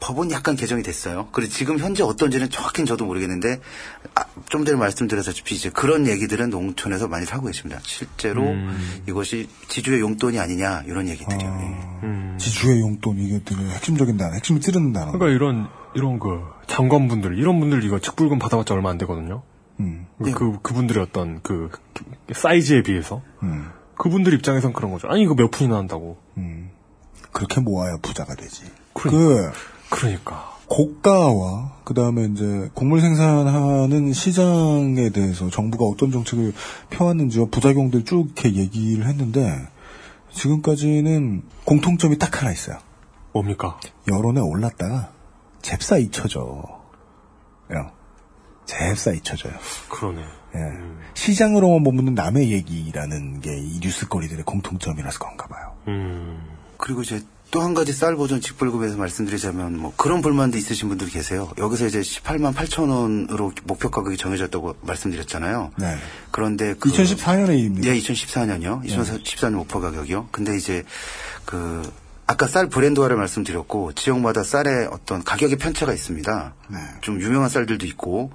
[0.00, 1.28] 법은 약간 개정이 됐어요.
[1.32, 3.60] 그리고 지금 현재 어떤지는 정확히는 저도 모르겠는데
[4.14, 7.80] 아, 좀 전에 말씀드렸다시피 이제 그런 얘기들은 농촌에서 많이 하고 계십니다.
[7.84, 9.02] 실제로 음.
[9.08, 12.00] 이것이 지주의 용돈이 아니냐 이런 얘기들이요.
[12.02, 12.38] 예.
[12.38, 15.12] 지주의 용돈 이게 되게 핵심적인 단어, 핵심을 찌르는 단어.
[15.12, 19.42] 그러니까 이런 이런 그 장관분들 이런 분들 이거 직불금 받아봤자 얼마 안 되거든요.
[19.80, 20.06] 음.
[20.18, 21.70] 그 그분들의 어떤 그
[22.32, 23.70] 사이즈에 비해서 음.
[23.96, 25.08] 그분들 입장에선 그런 거죠.
[25.08, 26.18] 아니 이거 몇 푼이나 한다고.
[27.32, 28.64] 그렇게 모아야 부자가 되지.
[28.92, 29.52] 그러니까.
[29.90, 36.52] 그 그러니까 고가와 그 다음에 이제 곡물 생산하는 시장에 대해서 정부가 어떤 정책을
[36.90, 39.66] 펴왔는지와 부작용들 쭉 이렇게 얘기를 했는데
[40.32, 42.78] 지금까지는 공통점이 딱 하나 있어요.
[43.32, 43.80] 뭡니까?
[44.08, 45.12] 여론에 올랐다가
[45.62, 46.40] 잽싸 잊혀져.
[47.72, 47.92] 요.
[48.66, 49.52] 잽싸 잊혀져요.
[49.88, 50.22] 그러네.
[50.54, 50.60] 예.
[51.14, 55.74] 시장으로만 머무는 남의 얘기라는 게 이 뉴스거리들의 공통점이라서 그런가 봐요.
[55.88, 56.40] 음.
[56.78, 61.50] 그리고 이제 또 한 가지 쌀 보전 직불금에서 말씀드리자면 뭐 그런 불만도 있으신 분들 계세요.
[61.56, 65.70] 여기서 이제 18만 8천 원으로 목표 가격이 정해졌다고 말씀드렸잖아요.
[65.78, 65.96] 네.
[66.30, 67.88] 그런데 그 2014년의 일입니다.
[67.88, 68.84] 예, 2014년이요.
[68.84, 70.28] 2014년 목표 가격이요.
[70.30, 70.84] 근데 이제
[71.46, 71.90] 그
[72.30, 76.54] 아까 쌀 브랜드화를 말씀드렸고 지역마다 쌀의 어떤 가격의 편차가 있습니다.
[77.00, 78.30] 좀 유명한 쌀들도 있고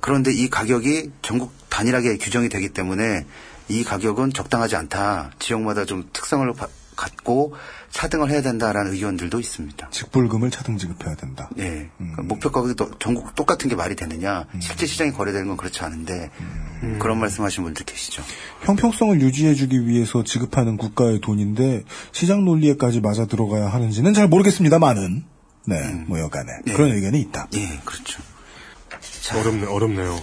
[0.00, 3.24] 그런데 이 가격이 전국 단일하게 규정이 되기 때문에
[3.68, 5.30] 이 가격은 적당하지 않다.
[5.38, 6.66] 지역마다 좀 특성을 바-
[6.96, 7.54] 갖고
[7.90, 9.90] 차등을 해야 된다라는 의견들도 있습니다.
[9.90, 11.50] 직불금을 차등 지급해야 된다.
[11.58, 11.90] 예.
[11.98, 14.46] 그러니까 목표 가격이 또 전국 똑같은 게 말이 되느냐.
[14.60, 16.30] 실제 시장에 거래되는 건 그렇지 않은데
[16.98, 18.22] 그런 말씀하시는 분들 계시죠.
[18.62, 25.24] 형평성을 유지해주기 위해서 지급하는 국가의 돈인데 시장 논리에까지 맞아 들어가야 하는지는 잘 모르겠습니다만은
[25.68, 26.72] 네, 뭐 여간에 네.
[26.72, 27.48] 그런 의견이 있다.
[27.54, 28.22] 예, 그렇죠.
[29.34, 30.16] 어렵네 어렵네요.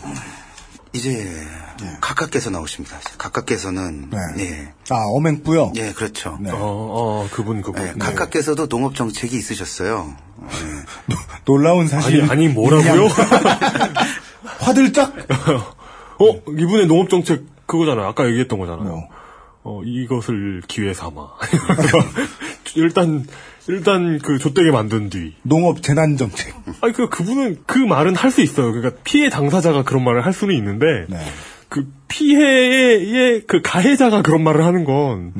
[0.94, 1.28] 이제
[2.02, 2.99] 각각께서 나오십니다.
[3.18, 4.18] 각각께서는 네.
[4.40, 4.74] 예.
[4.90, 5.74] 아 어맹부요.
[5.76, 6.38] 예, 그렇죠.
[6.48, 7.82] 어, 어 그분 그분.
[7.84, 10.15] 예, 각각께서도 농업 정책이 있으셨어요.
[11.45, 12.22] 놀라운 사실.
[12.22, 13.07] 아니 아니 뭐라고요?
[14.60, 15.14] 화들짝.
[16.20, 18.06] 어 이분의 농업 정책 그거잖아요.
[18.06, 19.07] 아까 얘기했던 거잖아요.
[19.64, 21.11] 어 이것을 기회 삼아.
[22.75, 23.25] 일단
[23.67, 25.33] 일단 그 좆되게 만든 뒤.
[25.43, 26.53] 농업 재난 정책.
[26.81, 28.71] 아니 그 그분은 그 말은 할 수 있어요.
[28.73, 31.17] 그러니까 피해 당사자가 그런 말을 할 수는 있는데 네.
[31.69, 35.33] 그 피해의 그 가해자가 그런 말을 하는 건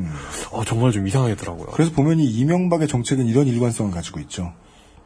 [0.50, 1.66] 어, 정말 좀 이상하더라고요.
[1.72, 4.52] 그래서 보면 이 이명박의 정책은 이런 일관성을 가지고 있죠.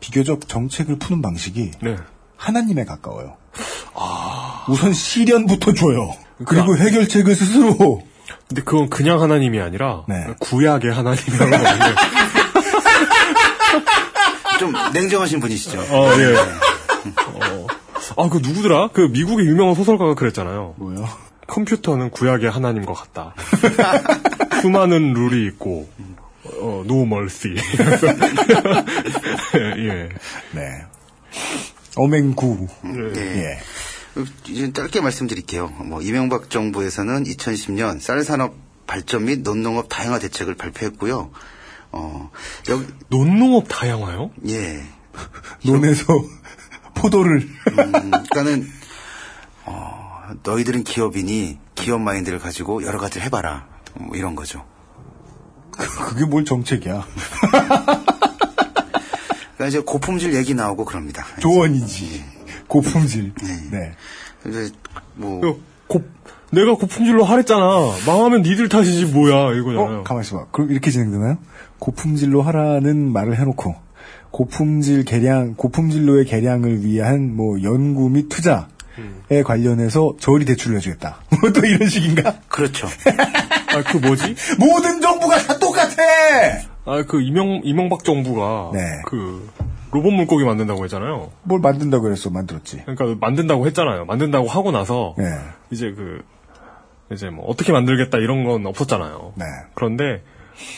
[0.01, 1.97] 비교적 정책을 푸는 방식이 네.
[2.37, 3.37] 하나님에 가까워요.
[4.69, 6.13] 우선 시련부터 줘요.
[6.45, 8.03] 그리고 해결책을 스스로.
[8.49, 10.27] 근데 그건 그냥 하나님이 아니라 네.
[10.39, 11.95] 구약의 하나님이라고 하는데
[14.59, 15.81] 좀 냉정하신 분이시죠.
[15.81, 16.35] 어, 예.
[16.35, 17.67] 어.
[18.17, 18.89] 아, 그 누구더라?
[18.93, 20.75] 그 미국의 유명한 소설가가 그랬잖아요.
[20.79, 21.09] 뭐요?
[21.47, 23.35] 컴퓨터는 구약의 하나님과 같다.
[24.61, 25.89] 수많은 룰이 있고,
[26.61, 27.55] 어, no mercy.
[29.55, 30.09] 예.
[30.53, 30.83] 네.
[31.97, 32.67] 어맹구.
[32.83, 33.45] 네.
[33.45, 33.59] 예.
[34.47, 35.69] 이제 짧게 말씀드릴게요.
[35.69, 38.55] 뭐 이명박 정부에서는 2010년 쌀 산업
[38.87, 41.31] 발전 및 논농업 다양화 대책을 발표했고요.
[41.93, 42.31] 어,
[42.69, 44.31] 여기 논농업 다양화요?
[44.49, 44.83] 예.
[45.65, 46.05] 논에서
[46.95, 48.69] 포도를 음, 그러니까는
[49.65, 53.67] 어, 너희들은 기업이니 기업 마인드를 가지고 여러 가지를 해봐라.
[53.95, 54.65] 뭐 이런 거죠.
[55.71, 57.07] 그게 뭘 정책이야.
[59.59, 61.25] 그러니까 이제 고품질 얘기 나오고 그럽니다.
[61.41, 62.38] 조언이지.
[62.69, 63.33] 고품질.
[63.71, 63.93] 네.
[64.47, 64.71] 이제
[65.15, 65.41] 뭐
[65.89, 66.03] 고,
[66.51, 67.65] 내가 고품질로 하랬잖아.
[68.07, 70.01] 망하면 니들 탓이지 뭐야 이거잖아요.
[70.01, 70.03] 어?
[70.05, 70.47] 가만 있어 봐.
[70.53, 71.39] 그럼 이렇게 진행되나요?
[71.79, 73.75] 고품질로 하라는 말을 해놓고
[74.31, 81.21] 고품질 개량, 고품질로의 개량을 위한 뭐 연구 및 투자에 관련해서 저리 대출을 해주겠다.
[81.41, 82.37] 뭐또 이런 식인가?
[82.49, 82.87] 그렇죠.
[83.69, 84.35] 아 그 뭐지?
[84.59, 85.95] 모든 정부가 다 똑같아.
[86.85, 88.81] 아 그 이명 이명박 정부가 네.
[89.07, 89.49] 그
[89.91, 91.31] 로봇 물고기 만든다고 했잖아요.
[91.43, 92.31] 뭘 만든다고 그랬어?
[92.31, 92.83] 만들었지.
[92.85, 94.05] 그러니까 만든다고 했잖아요.
[94.05, 95.25] 만든다고 하고 나서 네.
[95.71, 96.23] 이제 그
[97.13, 99.33] 이제 뭐 어떻게 만들겠다 이런 건 없었잖아요.
[99.37, 99.45] 네.
[99.75, 100.23] 그런데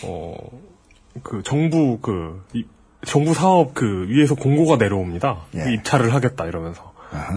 [0.05, 0.35] 어
[1.24, 2.65] 그 정부 그 이-
[3.05, 5.39] 정부 사업 그 위에서 공고가 내려옵니다.
[5.57, 5.73] 예.
[5.73, 6.93] 입찰을 하겠다 이러면서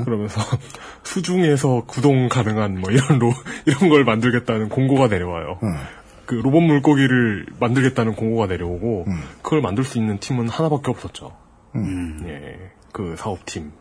[0.06, 0.40] 그러면서
[1.04, 3.32] 수중에서 구동 가능한 뭐 이런 로
[3.66, 5.58] 이런 걸 만들겠다는 공고가 내려와요.
[5.64, 5.74] 음.
[6.28, 9.24] 그 로봇 물고기를 만들겠다는 공고가 내려오고 음.
[9.42, 11.32] 그걸 만들 수 있는 팀은 하나밖에 없었죠.
[11.76, 12.24] 음.
[12.28, 13.72] 예, 그 사업팀.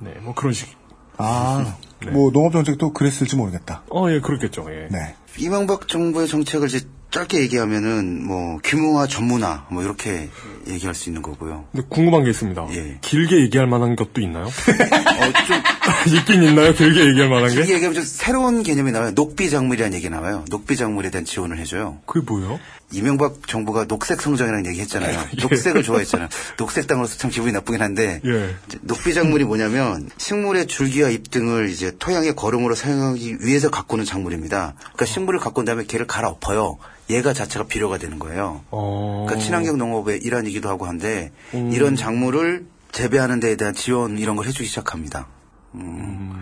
[0.00, 0.76] 네, 뭐 그런 식.
[1.16, 2.10] 아, 네.
[2.10, 3.82] 뭐 농업정책도 그랬을지 모르겠다.
[3.90, 4.66] 어, 예, 그렇겠죠.
[4.70, 4.88] 예.
[4.90, 5.14] 네.
[5.38, 10.30] 이명박 정부의 정책을 이제 짧게 얘기하면은 뭐 규모화 전문화 뭐 이렇게
[10.66, 11.66] 얘기할 수 있는 거고요.
[11.70, 12.68] 근데 궁금한 게 있습니다.
[12.72, 12.98] 예.
[13.02, 14.50] 길게 얘기할 만한 것도 있나요?
[16.08, 16.72] 있긴 있나요?
[16.72, 17.56] 길게 얘기할 만한 게?
[17.56, 19.12] 길게 얘기하면 좀 새로운 개념이 나와요.
[19.14, 20.44] 녹비 작물이라는 얘기 나와요.
[20.48, 21.98] 녹비 작물에 대한 지원을 해줘요.
[22.06, 22.58] 그게 뭐예요?
[22.92, 25.26] 이명박 정부가 녹색 성장이라는 얘기 했잖아요.
[25.40, 26.28] 녹색을 좋아했잖아요.
[26.56, 28.54] 녹색 땅으로서 참 기분이 나쁘긴 한데 예.
[28.68, 34.74] 이제 녹비 작물이 뭐냐면 식물의 줄기와 잎 등을 이제 토양의 거름으로 사용하기 위해서 가꾸는 작물입니다.
[34.78, 36.78] 그러니까 식물을 가꾼 다음에 걔를 갈아엎어요.
[37.10, 38.64] 얘가 자체가 비료가 되는 거예요.
[38.70, 39.24] 어.
[39.26, 41.72] 그러니까 친환경 농업의 일환이기도 하고 한데 음.
[41.72, 45.26] 이런 작물을 재배하는 데에 대한 지원 이런 걸 해주기 시작합니다.
[45.74, 46.32] 음.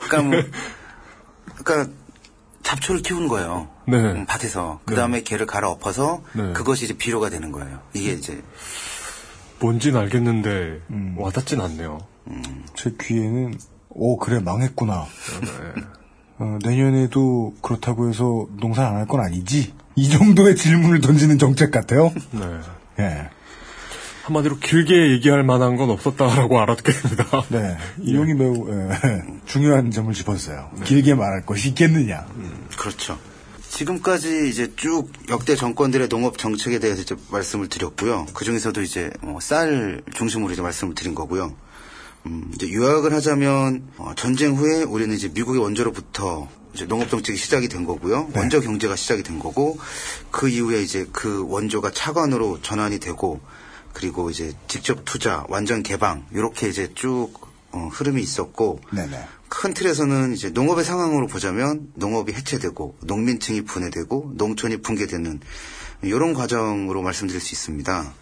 [0.00, 0.42] 그러니까 뭐,
[1.64, 1.92] 그러니까
[2.62, 3.68] 잡초를 키우는 거예요.
[3.86, 3.96] 네.
[3.96, 6.52] 음, 밭에서 그 다음에 걔를 갈아 엎어서 네.
[6.52, 7.80] 그것이 이제 비료가 되는 거예요.
[7.94, 8.42] 이게 이제
[9.60, 11.14] 뭔진 알겠는데 음.
[11.18, 11.98] 와닿진 않네요.
[12.74, 13.58] 제 귀에는
[13.88, 15.06] 오 그래 망했구나.
[16.40, 16.44] 네.
[16.44, 19.72] 어, 내년에도 그렇다고 해서 농사 안 할 건 아니지?
[19.96, 22.12] 이 정도의 질문을 던지는 정책 같아요.
[22.30, 22.40] 네.
[23.00, 23.30] 예.
[24.24, 27.24] 한마디로 길게 얘기할 만한 건 없었다라고 알아듣겠습니다.
[27.48, 27.76] 네.
[28.02, 30.70] 이용이 매우 예, 중요한 점을 짚었어요.
[30.84, 32.26] 길게 말할 것이 있겠느냐.
[32.76, 33.18] 그렇죠.
[33.70, 38.26] 지금까지 이제 쭉 역대 정권들의 농업 정책에 대해서 이제 말씀을 드렸고요.
[38.34, 41.54] 그 중에서도 이제 어, 쌀 중심으로 이제 말씀을 드린 거고요.
[42.28, 47.68] 음, 이제 요약을 하자면 어, 전쟁 후에 우리는 이제 미국의 원조로부터 이제 농업 정책이 시작이
[47.68, 48.30] 된 거고요.
[48.34, 49.78] 원조 경제가 시작이 된 거고
[50.30, 53.40] 그 이후에 이제 그 원조가 차관으로 전환이 되고
[53.94, 57.32] 그리고 이제 직접 투자, 완전 개방 이렇게 이제 쭉
[57.72, 59.24] 어, 흐름이 있었고 네네.
[59.48, 65.40] 큰 틀에서는 이제 농업의 상황으로 보자면 농업이 해체되고 농민층이 분해되고 농촌이 붕괴되는
[66.02, 68.14] 이런 과정으로 말씀드릴 수 있습니다.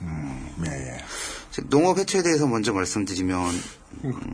[0.66, 1.04] 예, 예.
[1.68, 3.50] 농업 해체에 대해서 먼저 말씀드리면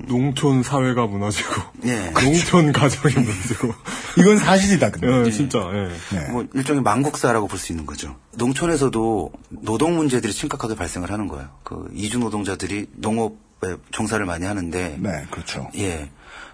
[0.07, 2.11] 농촌 사회가 무너지고 예.
[2.11, 3.75] 농촌 가정이 무너지고
[4.19, 4.91] 이건 사실이다.
[4.91, 5.27] 근데.
[5.27, 6.17] 예, 진짜 예.
[6.19, 6.31] 네.
[6.31, 8.17] 뭐 일종의 망국사라고 볼 수 있는 거죠.
[8.37, 11.49] 농촌에서도 노동 문제들이 심각하게 발생을 하는 거예요.
[11.63, 15.69] 그 이주 노동자들이 농업에 종사를 많이 하는데 네, 그렇죠.
[15.77, 16.11] 예.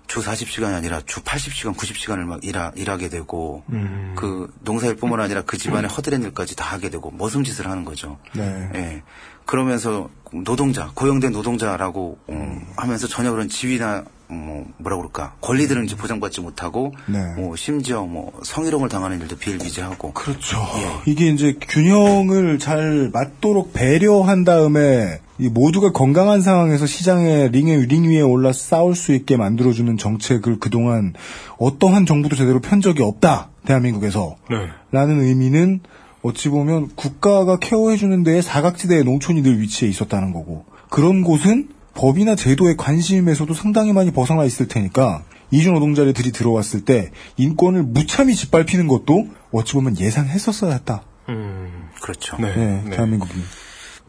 [0.07, 4.15] 주 40시간이 아니라 주 80시간, 90시간을 막 일하, 일하게 되고, 음.
[4.16, 8.19] 그 농사일뿐만 아니라 그 집안의 허드렛 일까지 다 하게 되고, 머슴짓을 하는 거죠.
[8.35, 8.70] 네.
[8.74, 9.03] 예.
[9.49, 10.11] 그러면서
[10.45, 16.93] 노동자, 고용된 노동자라고 어, 하면서 전혀 그런 지위나 뭐 뭐라 그럴까 권리들은 이제 보장받지 못하고
[17.07, 17.19] 네.
[17.35, 20.59] 뭐 심지어 뭐 성희롱을 당하는 일도 비일비재하고 그렇죠.
[21.07, 28.20] 이게 이제 균형을 잘 맞도록 배려한 다음에 이 모두가 건강한 상황에서 시장에 링에 링 위에
[28.20, 31.15] 올라 싸울 수 있게 만들어주는 정책을 그동안
[31.57, 34.57] 어떠한 정부도 제대로 편 적이 없다 대한민국에서 네.
[34.93, 35.81] 라는 의미는
[36.23, 42.77] 어찌 보면 국가가 케어해주는 데에 사각지대에 농촌이 늘 위치해 있었다는 거고 그런 곳은 법이나 제도의
[42.77, 49.73] 관심에서도 상당히 많이 벗어나 있을 테니까 이주 노동자들이 들어왔을 때 인권을 무참히 짓밟히는 것도 어찌
[49.74, 51.03] 보면 예상했었어야 했다.
[51.28, 52.36] 음, 그렇죠.
[52.39, 52.55] 네.
[52.55, 52.90] 네, 네.
[52.90, 53.32] 대한민국이.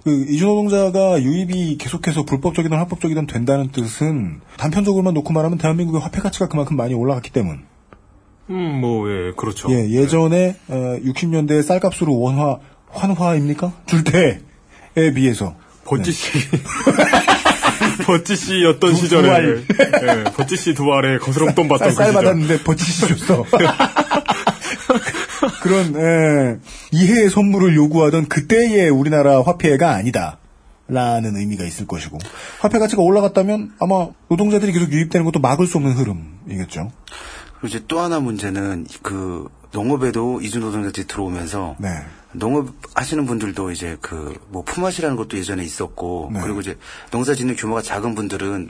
[0.03, 6.47] 그 이주 노동자가 유입이 계속해서 불법적이든 합법적이든 된다는 뜻은 단편적으로만 놓고 말하면 대한민국의 화폐 가치가
[6.47, 7.68] 그만큼 많이 올라갔기 때문.
[8.49, 9.69] 음, 뭐, 예, 그렇죠.
[9.71, 12.57] 예, 예전에 어, 60년대 쌀값으로 원화
[12.89, 13.71] 환화입니까?
[13.85, 14.39] 줄 때에
[15.13, 15.55] 비해서
[15.85, 16.31] 번지씨.
[18.05, 19.29] 버찌 씨였던 두- 시절에.
[20.01, 22.23] 예, 버찌 씨 두 알에 거스름돈 받던 쌀, 쌀그 시절.
[22.23, 23.45] 받았는데 버치시 줬어.
[25.61, 26.57] 그런 예,
[26.91, 30.37] 이해의 선물을 요구하던 그때의 우리나라 화폐가 아니다.
[30.91, 32.17] 라는 의미가 있을 것이고
[32.61, 36.91] 화폐 가치가 올라갔다면 아마 노동자들이 계속 유입되는 것도 막을 수 없는 흐름이겠죠.
[37.59, 41.89] 그리고 이제 또 하나 문제는 그 농업에도 이주 노동자들이 들어오면서 네.
[42.31, 46.39] 농업 하시는 분들도 이제 그 뭐 품앗이라는 것도 예전에 있었고 네.
[46.41, 46.75] 그리고 이제
[47.11, 48.69] 농사 짓는 규모가 작은 분들은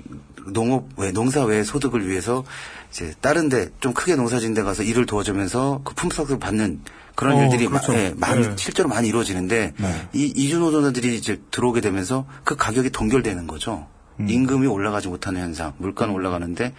[0.53, 2.44] 농업 외 농사 외 소득을 위해서
[2.91, 6.82] 이제 다른데 좀 크게 농사 짓는 데 가서 일을 도와주면서 그 품삯을 받는
[7.16, 7.91] 그런 어, 일들이 그렇죠.
[7.94, 8.53] 마- 예, 많이 네.
[8.57, 10.07] 실제로 많이 이루어지는데 네.
[10.14, 13.88] 이 이주 노동자들이 이제 들어오게 되면서 그 가격이 동결되는 거죠.
[14.20, 14.30] 음.
[14.30, 16.74] 임금이 올라가지 못하는 현상, 물가는 올라가는데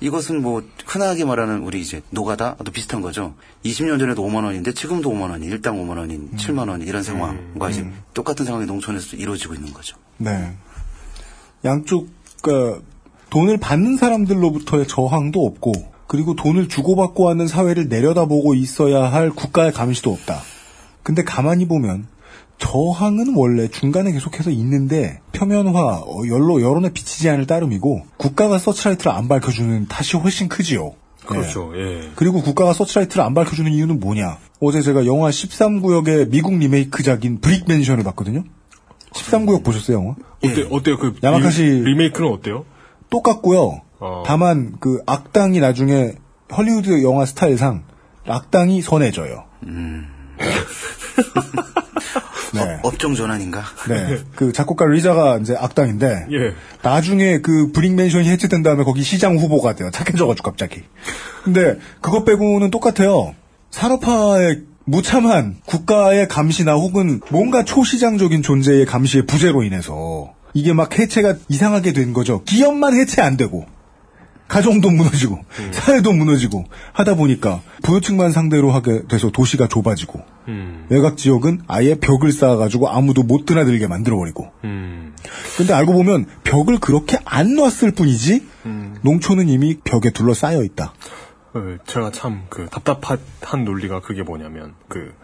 [0.00, 3.34] 이것은 뭐 흔하게 말하는 우리 이제 노가다도 비슷한 거죠.
[3.64, 6.36] 20년 전에도 5만 원인데 지금도 5만 원이 일당 5만 원인 음.
[6.36, 9.96] 7만 원 이런 상황과 이제 똑같은 상황이 농촌에서 이루어지고 있는 거죠.
[10.18, 10.54] 네.
[11.64, 12.08] 양쪽
[12.42, 12.84] 그
[13.30, 15.72] 돈을 받는 사람들로부터의 저항도 없고
[16.06, 20.42] 그리고 돈을 주고받고 하는 사회를 내려다보고 있어야 할 국가의 감시도 없다.
[21.02, 22.06] 근데 가만히 보면
[22.58, 29.28] 저항은 원래 중간에 계속해서 있는데 표면화, 어, 연로 여론에 비치지 않을 따름이고 국가가 서치라이트를 안
[29.28, 30.84] 밝혀주는 탓이 훨씬 크지요.
[30.84, 31.26] 네.
[31.26, 31.72] 그렇죠.
[31.76, 32.10] 예.
[32.14, 34.38] 그리고 국가가 서치라이트를 안 밝혀주는 이유는 뭐냐?
[34.60, 38.44] 어제 제가 영화 13구역의 미국 리메이크작인 Brick Mansion을 봤거든요.
[39.12, 40.14] 13구역 보셨어요, 영화?
[40.44, 40.98] 어때 어때요?
[40.98, 42.64] 그 야마카시 리, 리메이크는 어때요?
[43.10, 43.82] 똑같고요.
[44.00, 44.22] 어.
[44.26, 46.12] 다만 그 악당이 나중에
[46.54, 47.84] 헐리우드 영화 스타일상
[48.26, 49.44] 악당이 선해져요.
[52.62, 52.78] 네.
[52.82, 53.62] 업종 전환인가?
[53.88, 54.18] 네.
[54.34, 56.54] 그 작곡가 리자가 이제 악당인데 예.
[56.82, 59.90] 나중에 그 브릭맨션이 해체된 다음에 거기 시장 후보가 돼요.
[59.90, 60.82] 착해져가지고 갑자기.
[61.44, 63.34] 근데 그것 빼고는 똑같아요.
[63.70, 71.92] 산업화의 무참한 국가의 감시나 혹은 뭔가 초시장적인 존재의 감시의 부재로 인해서 이게 막 해체가 이상하게
[71.92, 72.42] 된 거죠.
[72.44, 73.66] 기업만 해체 안 되고
[74.48, 75.40] 가정도 무너지고
[75.72, 80.86] 사회도 무너지고 하다 보니까 부유층만 상대로 하게 돼서 도시가 좁아지고 음.
[80.90, 85.14] 외곽 지역은 아예 벽을 쌓아가지고 아무도 못 드나들게 만들어버리고 음.
[85.56, 88.96] 근데 알고 보면 벽을 그렇게 안 놨을 뿐이지 음.
[89.02, 90.92] 농촌은 이미 벽에 둘러싸여 있다.
[91.54, 95.14] 어, 제가 참 그 답답한 논리가 그게 뭐냐면 그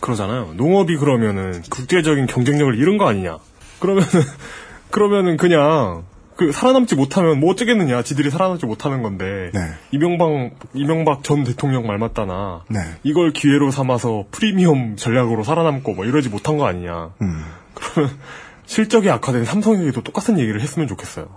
[0.00, 0.54] 그러잖아요.
[0.56, 3.38] 농업이 그러면은 국제적인 경쟁력을 잃은 거 아니냐?
[3.80, 4.08] 그러면은
[4.90, 6.04] 그러면은 그냥
[6.40, 8.02] 그 살아남지 못하면 뭐 어쩌겠느냐?
[8.02, 9.60] 지들이 살아남지 못하는 건데 네.
[9.90, 12.80] 이명박 이명박 전 대통령 말 맞다나 네.
[13.02, 17.12] 이걸 기회로 삼아서 프리미엄 전략으로 살아남고 뭐 이러지 못한 거 아니냐?
[17.20, 17.44] 음.
[17.74, 18.16] 그러면
[18.64, 21.28] 실적이 악화된 삼성에게도 똑같은 얘기를 했으면 좋겠어요.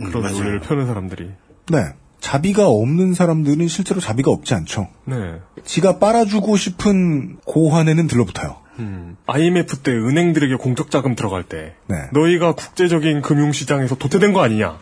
[0.00, 0.36] 음, 그런 맞아요.
[0.38, 1.30] 논리를 펴는 사람들이.
[1.70, 1.78] 네.
[2.24, 4.88] 자비가 없는 사람들은 실제로 자비가 없지 않죠.
[5.04, 5.14] 네.
[5.62, 8.56] 지가 빨아주고 싶은 고환에는 들러붙어요.
[8.78, 11.96] 음, IMF 때 은행들에게 공적 자금 들어갈 때 네.
[12.14, 14.78] 너희가 국제적인 금융시장에서 도태된 거 아니냐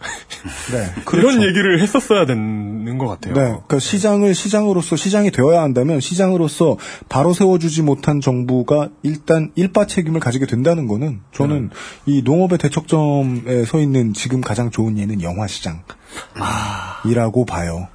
[0.72, 1.18] 네.
[1.18, 3.34] 이런 얘기를 했었어야 되는 것 같아요.
[3.34, 6.76] 네, 그러니까 시장을 시장으로서 시장이 되어야 한다면 시장으로서
[7.08, 11.70] 바로 세워주지 못한 정부가 일단 일바 책임을 가지게 된다는 거는 저는
[12.06, 17.88] 이 농업의 대척점에 서 있는 지금 가장 좋은 예는 영화 시장이라고 봐요.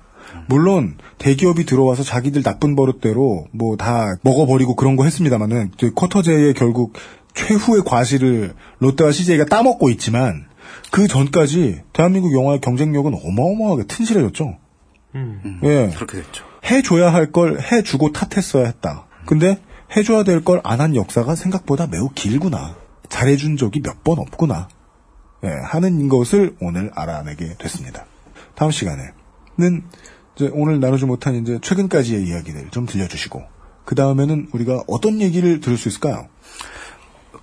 [0.47, 6.93] 물론 대기업이 들어와서 자기들 나쁜 버릇대로 뭐 다 먹어버리고 그런 거 했습니다만은 쿼터제의 결국
[7.33, 10.45] 최후의 과실을 롯데와 CJ가 따먹고 있지만
[10.93, 14.59] 그 전까지 대한민국 영화의 경쟁력은 어마어마하게 튼실해졌죠.
[15.15, 15.59] 음.
[15.63, 15.89] 예.
[15.95, 16.45] 그렇게 됐죠.
[16.69, 19.07] 해줘야 할 걸 해주고 탓했어야 했다.
[19.25, 19.59] 근데
[19.97, 22.75] 해줘야 될 걸 안 한 역사가 생각보다 매우 길구나.
[23.09, 24.67] 잘해준 적이 몇 번 없구나.
[25.43, 28.05] 예, 하는 것을 오늘 알아내게 됐습니다.
[28.53, 29.83] 다음 시간에는
[30.35, 33.41] 이제 오늘 나누지 못한 이제 최근까지의 이야기들 좀 들려주시고
[33.85, 36.27] 그 다음에는 우리가 어떤 얘기를 들을 수 있을까요?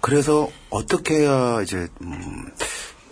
[0.00, 2.46] 그래서 어떻게 해야 이제 음,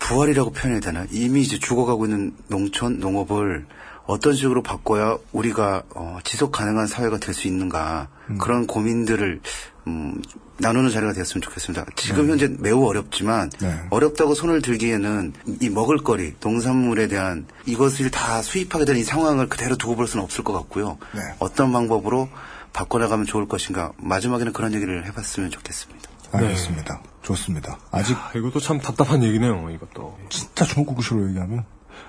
[0.09, 1.07] 부활이라고 표현해야 되나?
[1.11, 3.67] 이미 이제 죽어가고 있는 농촌 농업을
[4.07, 8.09] 어떤 식으로 바꿔야 우리가 어, 지속 가능한 사회가 될 수 있는가
[8.39, 9.41] 그런 고민들을
[9.87, 10.21] 음,
[10.59, 11.85] 나누는 자리가 되었으면 좋겠습니다.
[11.95, 12.31] 지금 네.
[12.33, 13.75] 현재 매우 어렵지만 네.
[13.91, 19.95] 어렵다고 손을 들기에는 이 먹을거리, 농산물에 대한 이것을 다 수입하게 되는 이 상황을 그대로 두고
[19.97, 20.99] 볼 수는 없을 것 같고요.
[21.15, 21.21] 네.
[21.39, 22.29] 어떤 방법으로
[22.73, 26.08] 바꿔나가면 좋을 것인가 마지막에는 그런 얘기를 해봤으면 좋겠습니다.
[26.33, 27.03] 알겠습니다.
[27.23, 27.79] 좋습니다.
[27.91, 29.71] 아직 아, 이것도 참 답답한 얘기네요.
[29.71, 30.19] 이것도.
[30.29, 31.65] 진짜 중국구시로 얘기하면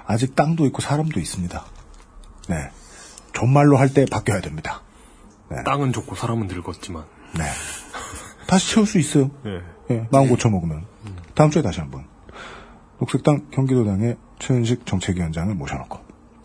[0.05, 1.65] 아직 땅도 있고 사람도 있습니다.
[2.49, 2.55] 네.
[3.33, 4.81] 정말로 할 때 바뀌어야 됩니다.
[5.65, 7.05] 땅은 좋고 사람은 늙었지만.
[7.37, 7.43] 네.
[8.47, 9.31] 다시 채울 수 있어요.
[9.45, 9.61] 예.
[9.91, 10.85] 예, 마음 고쳐 먹으면.
[11.35, 12.05] 다음 주에 다시 한번.
[12.99, 15.99] 녹색당 경기도당의 최은식 정책위원장을 모셔놓고,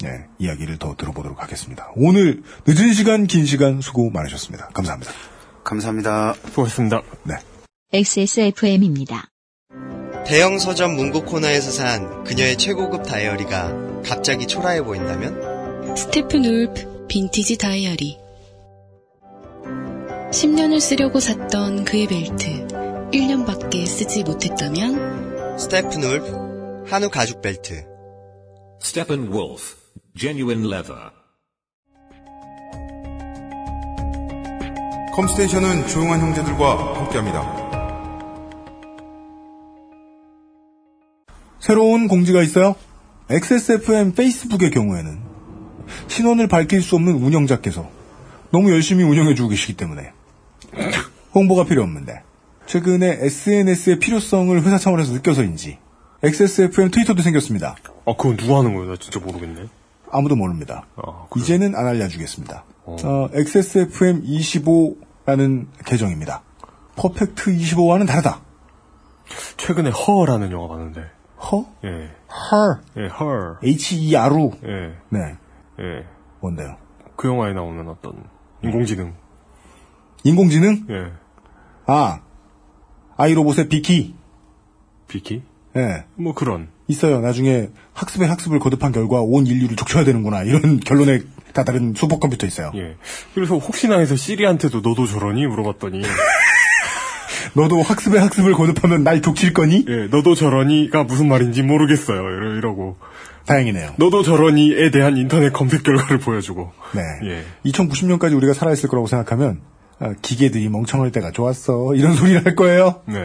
[0.04, 1.90] 예, 이야기를 더 들어보도록 하겠습니다.
[1.96, 4.68] 오늘 늦은 시간, 긴 시간 수고 많으셨습니다.
[4.68, 5.12] 감사합니다.
[5.64, 6.34] 감사합니다.
[6.34, 7.02] 수고하셨습니다.
[7.24, 7.34] 네.
[7.94, 9.28] XSFM입니다.
[10.26, 15.94] 대형 서점 문구 코너에서 산 그녀의 최고급 다이어리가 갑자기 초라해 보인다면?
[15.96, 18.18] 스테픈 울프 빈티지 다이어리
[20.32, 22.66] 10년을 쓰려고 샀던 그의 벨트
[23.12, 25.56] 1년밖에 쓰지 못했다면?
[25.56, 27.86] 스테픈 울프 한우 가죽 벨트
[28.82, 29.76] Steppenwolf,
[30.18, 31.12] genuine leather.
[35.14, 37.63] 컴스테이션은 조용한 형제들과 함께합니다.
[41.64, 42.74] 새로운 공지가 있어요.
[43.30, 45.18] XSFM 페이스북의 경우에는
[46.08, 47.88] 신원을 밝힐 수 없는 운영자께서
[48.50, 50.12] 너무 열심히 운영해주고 계시기 때문에
[51.34, 52.22] 홍보가 필요 없는데
[52.66, 55.78] 최근에 SNS의 필요성을 회사 차원에서 느껴서인지
[56.22, 57.76] XSFM 트위터도 생겼습니다.
[58.04, 58.90] 아, 그건 누가 하는 거예요?
[58.90, 59.68] 나 진짜 모르겠네.
[60.10, 60.84] 아무도 모릅니다.
[60.96, 62.62] 아, 이제는 안 알려주겠습니다.
[62.84, 66.42] 어, XSFM25라는 계정입니다.
[66.96, 68.42] 퍼펙트 25와는 다르다.
[69.56, 71.23] 최근에 허라는 영화 봤는데.
[71.50, 71.66] 허?
[71.84, 72.10] 예.
[72.50, 72.80] 헐.
[72.96, 73.58] 예, 헐.
[73.62, 74.52] H-E-R-U.
[74.64, 74.94] 예.
[75.10, 75.36] 네.
[75.80, 76.06] 예.
[76.40, 76.76] 뭔데요?
[77.16, 78.24] 그 영화에 나오는 어떤
[78.62, 79.14] 인공지능.
[80.24, 80.86] 인공지능?
[80.90, 81.12] 예.
[81.86, 82.20] 아.
[83.16, 84.14] 아이로봇의 비키.
[85.08, 85.42] 비키?
[85.76, 86.04] 예.
[86.14, 86.68] 뭐 그런.
[86.88, 87.20] 있어요.
[87.20, 90.42] 나중에 학습에 학습을 거듭한 결과 온 인류를 족쳐야 되는구나.
[90.42, 91.20] 이런 결론에
[91.52, 92.72] 다다른 슈퍼컴퓨터 있어요.
[92.74, 92.96] 예.
[93.34, 95.46] 그래서 혹시나 해서 시리한테도 너도 저러니?
[95.46, 96.02] 물어봤더니.
[97.54, 99.84] 너도 학습에 학습을 거듭하면 날 족칠 거니?
[99.88, 102.18] 예, 너도 저러니가 무슨 말인지 모르겠어요.
[102.18, 102.96] 이러, 이러고.
[103.46, 103.94] 다행이네요.
[103.96, 106.72] 너도 저러니에 대한 인터넷 검색 결과를 보여주고.
[106.94, 107.30] 네.
[107.30, 107.70] 예.
[107.70, 109.60] 2090년까지 우리가 살아있을 거라고 생각하면
[110.00, 111.94] 아, 기계들이 멍청할 때가 좋았어.
[111.94, 113.02] 이런 소리를 할 거예요.
[113.06, 113.16] 네.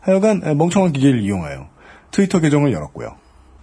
[0.00, 1.68] 하여간 아, 멍청한 기계를 이용하여
[2.10, 3.16] 트위터 계정을 열었고요.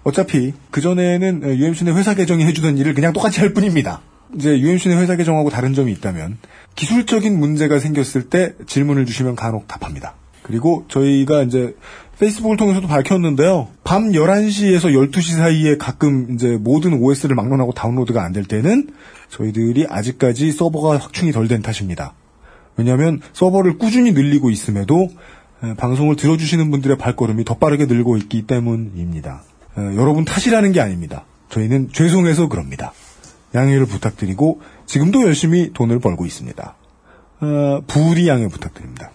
[0.03, 4.01] 어차피 그전에는 UMC의 회사 계정이 해주던 일을 그냥 똑같이 할 뿐입니다.
[4.35, 6.37] 이제 UMC의 회사 계정하고 다른 점이 있다면
[6.79, 10.15] 기술적인 문제가 생겼을 때 질문을 주시면 간혹 답합니다.
[10.43, 11.75] 그리고 저희가 이제
[12.19, 13.67] 페이스북을 통해서도 밝혔는데요.
[13.83, 18.91] 밤 11시에서 12시 사이에 가끔 이제 모든 OS를 막론하고 다운로드가 안 될 때는
[19.29, 22.13] 저희들이 아직까지 서버가 확충이 덜 된 탓입니다.
[22.77, 25.09] 왜냐하면 서버를 꾸준히 늘리고 있음에도
[25.61, 29.43] 에, 방송을 들어주시는 분들의 발걸음이 더 빠르게 늘고 있기 때문입니다.
[29.77, 31.25] 에, 여러분 탓이라는 게 아닙니다.
[31.49, 32.93] 저희는 죄송해서 그럽니다.
[33.53, 36.75] 양해를 부탁드리고 지금도 열심히 돈을 벌고 있습니다.
[37.41, 39.11] 어, 부리 양해 부탁드립니다.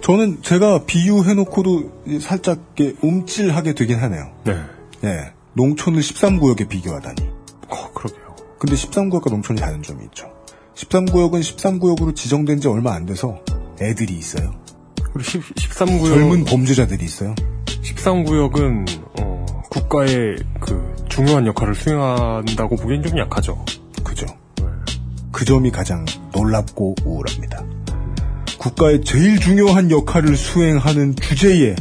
[0.00, 2.60] 저는 제가 비유해놓고도 살짝
[3.02, 4.32] 움찔하게 되긴 하네요.
[4.44, 4.62] 네.
[5.02, 5.32] 예.
[5.54, 7.20] 농촌을 13구역에 비교하다니.
[7.68, 8.36] 어, 그러게요.
[8.60, 10.32] 근데 13구역과 농촌이 다른 점이 있죠.
[10.76, 13.40] 13구역은 13구역으로 지정된 지 얼마 안 돼서
[13.80, 14.54] 애들이 있어요.
[15.16, 16.08] 그리고 10, 13구역.
[16.08, 17.34] 젊은 범죄자들이 있어요.
[17.66, 23.64] 13구역은, 어, 국가의 그, 중요한 역할을 수행한다고 보기엔 좀 약하죠.
[24.04, 24.26] 그죠.
[25.32, 27.64] 그 점이 가장 놀랍고 우울합니다.
[28.58, 31.76] 국가의 제일 중요한 역할을 수행하는 주제에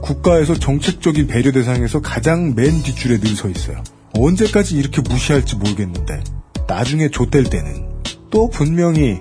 [0.00, 3.82] 국가에서 정책적인 배려 대상에서 가장 맨 뒷줄에 늘 서 있어요.
[4.16, 6.22] 언제까지 이렇게 무시할지 모르겠는데
[6.68, 7.93] 나중에 좆될 때는
[8.34, 9.20] 또 분명히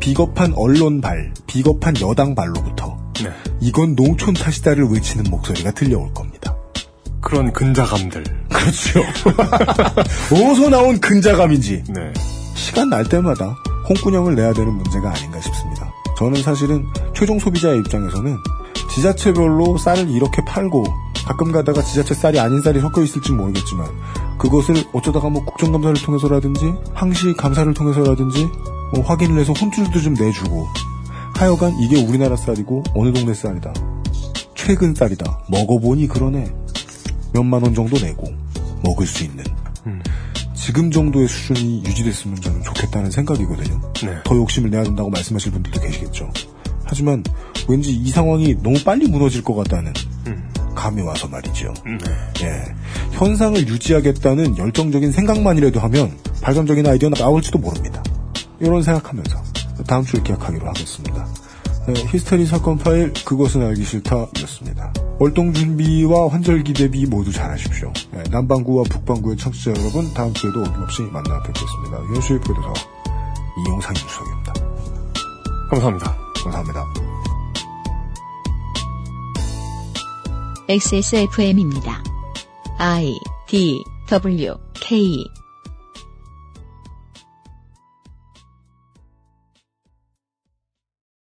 [0.00, 3.30] 비겁한 언론발, 비겁한 여당발로부터 네.
[3.60, 6.56] 이건 농촌 탓이다를 외치는 목소리가 들려올 겁니다.
[7.20, 8.24] 그런 근자감들.
[8.48, 9.02] 그렇죠.
[10.32, 12.12] 어디서 나온 근자감인지 네.
[12.54, 13.54] 시간 날 때마다
[13.86, 15.92] 홍군형을 내야 되는 문제가 아닌가 싶습니다.
[16.16, 18.38] 저는 사실은 최종 소비자의 입장에서는
[18.94, 20.86] 지자체별로 쌀을 이렇게 팔고
[21.26, 23.88] 가끔 가다가 지자체 쌀이 아닌 쌀이 섞여 있을지 모르겠지만
[24.38, 28.46] 그것을 어쩌다가 뭐 국정감사를 통해서라든지 항시 감사를 통해서라든지
[28.92, 30.66] 뭐 확인을 해서 혼쭐도 좀 내주고
[31.36, 33.72] 하여간 이게 우리나라 쌀이고 어느 동네 쌀이다.
[34.54, 35.40] 최근 쌀이다.
[35.48, 36.52] 먹어보니 그러네.
[37.32, 38.32] 몇만 원 정도 내고
[38.82, 39.44] 먹을 수 있는
[39.86, 40.00] 음.
[40.54, 43.80] 지금 정도의 수준이 유지됐으면 저는 좋겠다는 생각이거든요.
[44.02, 44.16] 네.
[44.24, 46.30] 더 욕심을 내야 된다고 말씀하실 분들도 계시겠죠.
[46.84, 47.22] 하지만
[47.68, 49.92] 왠지 이 상황이 너무 빨리 무너질 것 같다는
[50.26, 50.53] 음.
[50.74, 51.72] 감이 와서 말이죠.
[51.84, 51.98] 네.
[52.46, 52.74] 예.
[53.12, 58.02] 현상을 유지하겠다는 열정적인 생각만이라도 하면 발전적인 아이디어가 나올지도 모릅니다.
[58.60, 59.42] 이런 생각하면서
[59.86, 61.26] 다음 주에 기약하기로 하겠습니다.
[61.86, 64.92] 네, 히스테리 사건 파일 그것은 알기 싫다였습니다.
[65.18, 67.92] 월동 준비와 환절기 대비 모두 잘하십시오.
[68.10, 72.02] 네, 남반구와 북반구의 청취자 여러분 다음 주에도 어김없이 만나 뵙겠습니다.
[72.10, 72.72] 유현수의 프로듀서
[73.66, 74.52] 이용상 인수석입니다.
[75.70, 76.16] 감사합니다.
[76.42, 77.03] 감사합니다.
[80.68, 82.02] XSFM입니다.
[82.78, 83.14] I
[83.46, 85.24] D W K